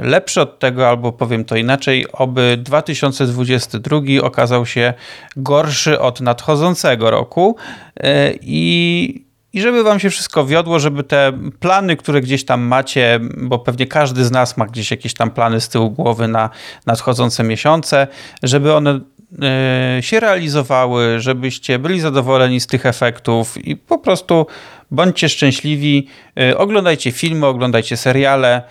lepszy 0.02 0.42
od 0.42 0.60
tego, 0.60 0.90
albo 0.90 1.12
powiem 1.12 1.46
to 1.46 1.56
inaczej, 1.56 2.06
oby 2.14 2.58
2022 2.58 4.00
okazał 4.22 4.66
się 4.66 4.94
gorszy 5.36 6.00
od 6.00 6.22
nadchodzącego 6.22 7.12
roku. 7.12 7.56
E, 8.00 8.34
i, 8.42 9.26
i 9.54 9.62
żeby 9.62 9.84
wam 9.84 10.00
się 10.00 10.10
wszystko 10.10 10.46
wiodło, 10.46 10.80
żeby 10.80 11.04
te 11.04 11.34
plany, 11.60 11.96
które 11.98 12.22
gdzieś 12.22 12.46
tam 12.46 12.62
macie, 12.62 13.20
bo 13.38 13.60
pewnie 13.60 13.88
każdy 13.88 14.26
z 14.26 14.32
nas 14.32 14.58
ma 14.58 14.66
gdzieś 14.66 14.92
jakieś 14.92 15.14
tam 15.14 15.32
plany 15.32 15.62
z 15.62 15.70
tyłu 15.70 15.92
głowy 15.92 16.28
na 16.28 16.50
nadchodzące 16.86 17.44
miesiące, 17.44 18.08
żeby 18.44 18.74
one 18.74 19.00
E, 19.44 20.04
się 20.04 20.20
realizowały, 20.20 21.20
żebyście 21.20 21.80
byli 21.80 22.00
zadowoleni 22.00 22.60
z 22.60 22.68
tych 22.68 22.86
efektów 22.86 23.66
i 23.66 23.76
po 23.76 23.98
prostu 23.98 24.48
bądźcie 24.92 25.30
szczęśliwi, 25.30 26.08
e, 26.40 26.58
oglądajcie 26.58 27.12
filmy, 27.12 27.46
oglądajcie 27.46 27.98
seriale, 27.98 28.56
e, 28.58 28.64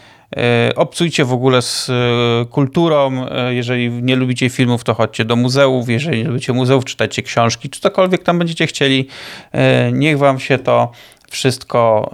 obcujcie 0.76 1.24
w 1.24 1.33
ogóle 1.33 1.62
z 1.62 1.91
kulturą. 2.51 3.26
Jeżeli 3.51 3.91
nie 3.91 4.16
lubicie 4.16 4.51
filmów, 4.51 4.85
to 4.85 4.95
chodźcie 4.95 5.24
do 5.24 5.37
muzeów. 5.37 5.89
Jeżeli 5.89 6.18
nie 6.18 6.28
lubicie 6.28 6.53
muzeów, 6.53 6.85
czytajcie 6.85 7.22
książki, 7.22 7.70
czy 7.70 7.81
cokolwiek 7.81 8.22
tam 8.22 8.39
będziecie 8.39 8.66
chcieli. 8.66 9.07
Niech 9.93 10.18
wam 10.18 10.41
się 10.41 10.59
to 10.59 10.93
wszystko 11.31 12.11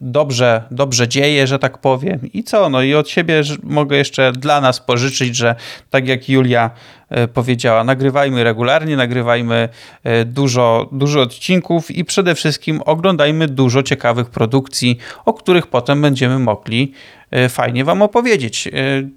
dobrze, 0.00 0.62
dobrze 0.70 1.08
dzieje, 1.08 1.46
że 1.46 1.58
tak 1.58 1.78
powiem. 1.78 2.20
I 2.32 2.44
co? 2.44 2.68
No 2.68 2.82
i 2.82 2.94
od 2.94 3.08
siebie 3.08 3.42
mogę 3.62 3.96
jeszcze 3.96 4.32
dla 4.32 4.60
nas 4.60 4.80
pożyczyć, 4.80 5.36
że 5.36 5.54
tak 5.90 6.08
jak 6.08 6.28
Julia 6.28 6.70
E, 7.10 7.28
powiedziała, 7.28 7.84
nagrywajmy 7.84 8.44
regularnie, 8.44 8.96
nagrywajmy 8.96 9.68
e, 10.04 10.24
dużo, 10.24 10.88
dużo 10.92 11.20
odcinków 11.20 11.90
i 11.90 12.04
przede 12.04 12.34
wszystkim 12.34 12.80
oglądajmy 12.86 13.48
dużo 13.48 13.82
ciekawych 13.82 14.30
produkcji, 14.30 14.98
o 15.24 15.32
których 15.32 15.66
potem 15.66 16.02
będziemy 16.02 16.38
mogli 16.38 16.92
e, 16.92 17.19
fajnie 17.48 17.84
Wam 17.84 18.02
opowiedzieć. 18.02 18.68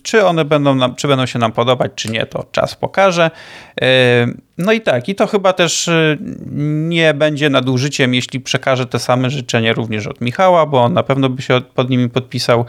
Czy 0.03 0.25
one 0.25 0.45
będą, 0.45 0.75
nam, 0.75 0.95
czy 0.95 1.07
będą 1.07 1.25
się 1.25 1.39
nam 1.39 1.51
podobać, 1.51 1.91
czy 1.95 2.11
nie, 2.11 2.25
to 2.25 2.45
czas 2.51 2.75
pokaże. 2.75 3.31
No 4.57 4.71
i 4.71 4.81
tak, 4.81 5.09
i 5.09 5.15
to 5.15 5.27
chyba 5.27 5.53
też 5.53 5.89
nie 6.89 7.13
będzie 7.13 7.49
nadużyciem, 7.49 8.13
jeśli 8.13 8.39
przekażę 8.39 8.85
te 8.85 8.99
same 8.99 9.29
życzenia 9.29 9.73
również 9.73 10.07
od 10.07 10.21
Michała, 10.21 10.65
bo 10.65 10.83
on 10.83 10.93
na 10.93 11.03
pewno 11.03 11.29
by 11.29 11.41
się 11.41 11.61
pod 11.61 11.89
nimi 11.89 12.09
podpisał. 12.09 12.65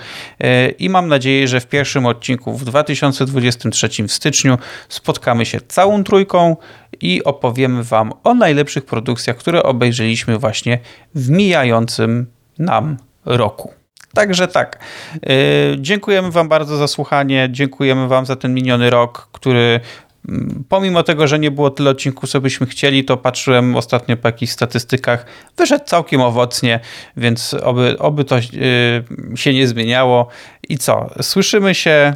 I 0.78 0.88
mam 0.88 1.08
nadzieję, 1.08 1.48
że 1.48 1.60
w 1.60 1.66
pierwszym 1.66 2.06
odcinku 2.06 2.52
w 2.52 2.64
2023 2.64 3.88
w 4.08 4.12
styczniu 4.12 4.58
spotkamy 4.88 5.46
się 5.46 5.60
całą 5.60 6.04
trójką 6.04 6.56
i 7.00 7.24
opowiemy 7.24 7.82
Wam 7.82 8.12
o 8.24 8.34
najlepszych 8.34 8.84
produkcjach, 8.84 9.36
które 9.36 9.62
obejrzeliśmy 9.62 10.38
właśnie 10.38 10.78
w 11.14 11.30
mijającym 11.30 12.26
nam 12.58 12.96
roku. 13.24 13.83
Także 14.14 14.48
tak. 14.48 14.78
Yy, 15.14 15.30
dziękujemy 15.78 16.30
Wam 16.30 16.48
bardzo 16.48 16.76
za 16.76 16.88
słuchanie. 16.88 17.48
Dziękujemy 17.50 18.08
Wam 18.08 18.26
za 18.26 18.36
ten 18.36 18.54
miniony 18.54 18.90
rok, 18.90 19.28
który 19.32 19.80
mm, 20.28 20.64
pomimo 20.68 21.02
tego, 21.02 21.26
że 21.26 21.38
nie 21.38 21.50
było 21.50 21.70
tyle 21.70 21.90
odcinków, 21.90 22.30
co 22.30 22.40
byśmy 22.40 22.66
chcieli, 22.66 23.04
to 23.04 23.16
patrzyłem 23.16 23.76
ostatnio 23.76 24.16
po 24.16 24.28
jakichś 24.28 24.52
statystykach, 24.52 25.26
wyszedł 25.56 25.84
całkiem 25.84 26.20
owocnie, 26.20 26.80
więc 27.16 27.54
oby, 27.54 27.98
oby 27.98 28.24
to 28.24 28.36
yy, 28.36 29.36
się 29.36 29.54
nie 29.54 29.68
zmieniało. 29.68 30.28
I 30.68 30.78
co? 30.78 31.10
Słyszymy 31.22 31.74
się 31.74 32.12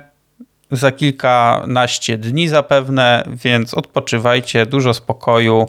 za 0.71 0.93
kilkanaście 0.93 2.19
dni 2.19 2.49
zapewne, 2.49 3.25
więc 3.45 3.75
odpoczywajcie, 3.75 4.67
dużo 4.67 4.95
spokoju 4.95 5.69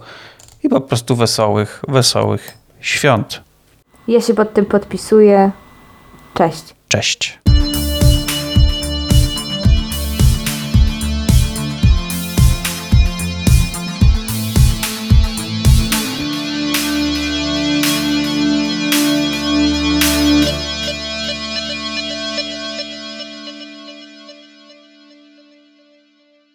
i 0.64 0.70
po 0.70 0.82
prostu 0.82 1.16
wesołych, 1.16 1.82
wesołych 1.88 2.58
świąt. 2.82 3.42
Ja 4.08 4.22
się 4.22 4.34
pod 4.34 4.54
tym 4.54 4.66
podpisuję. 4.66 5.52
Cześć. 6.34 6.76
Cześć. 6.88 7.40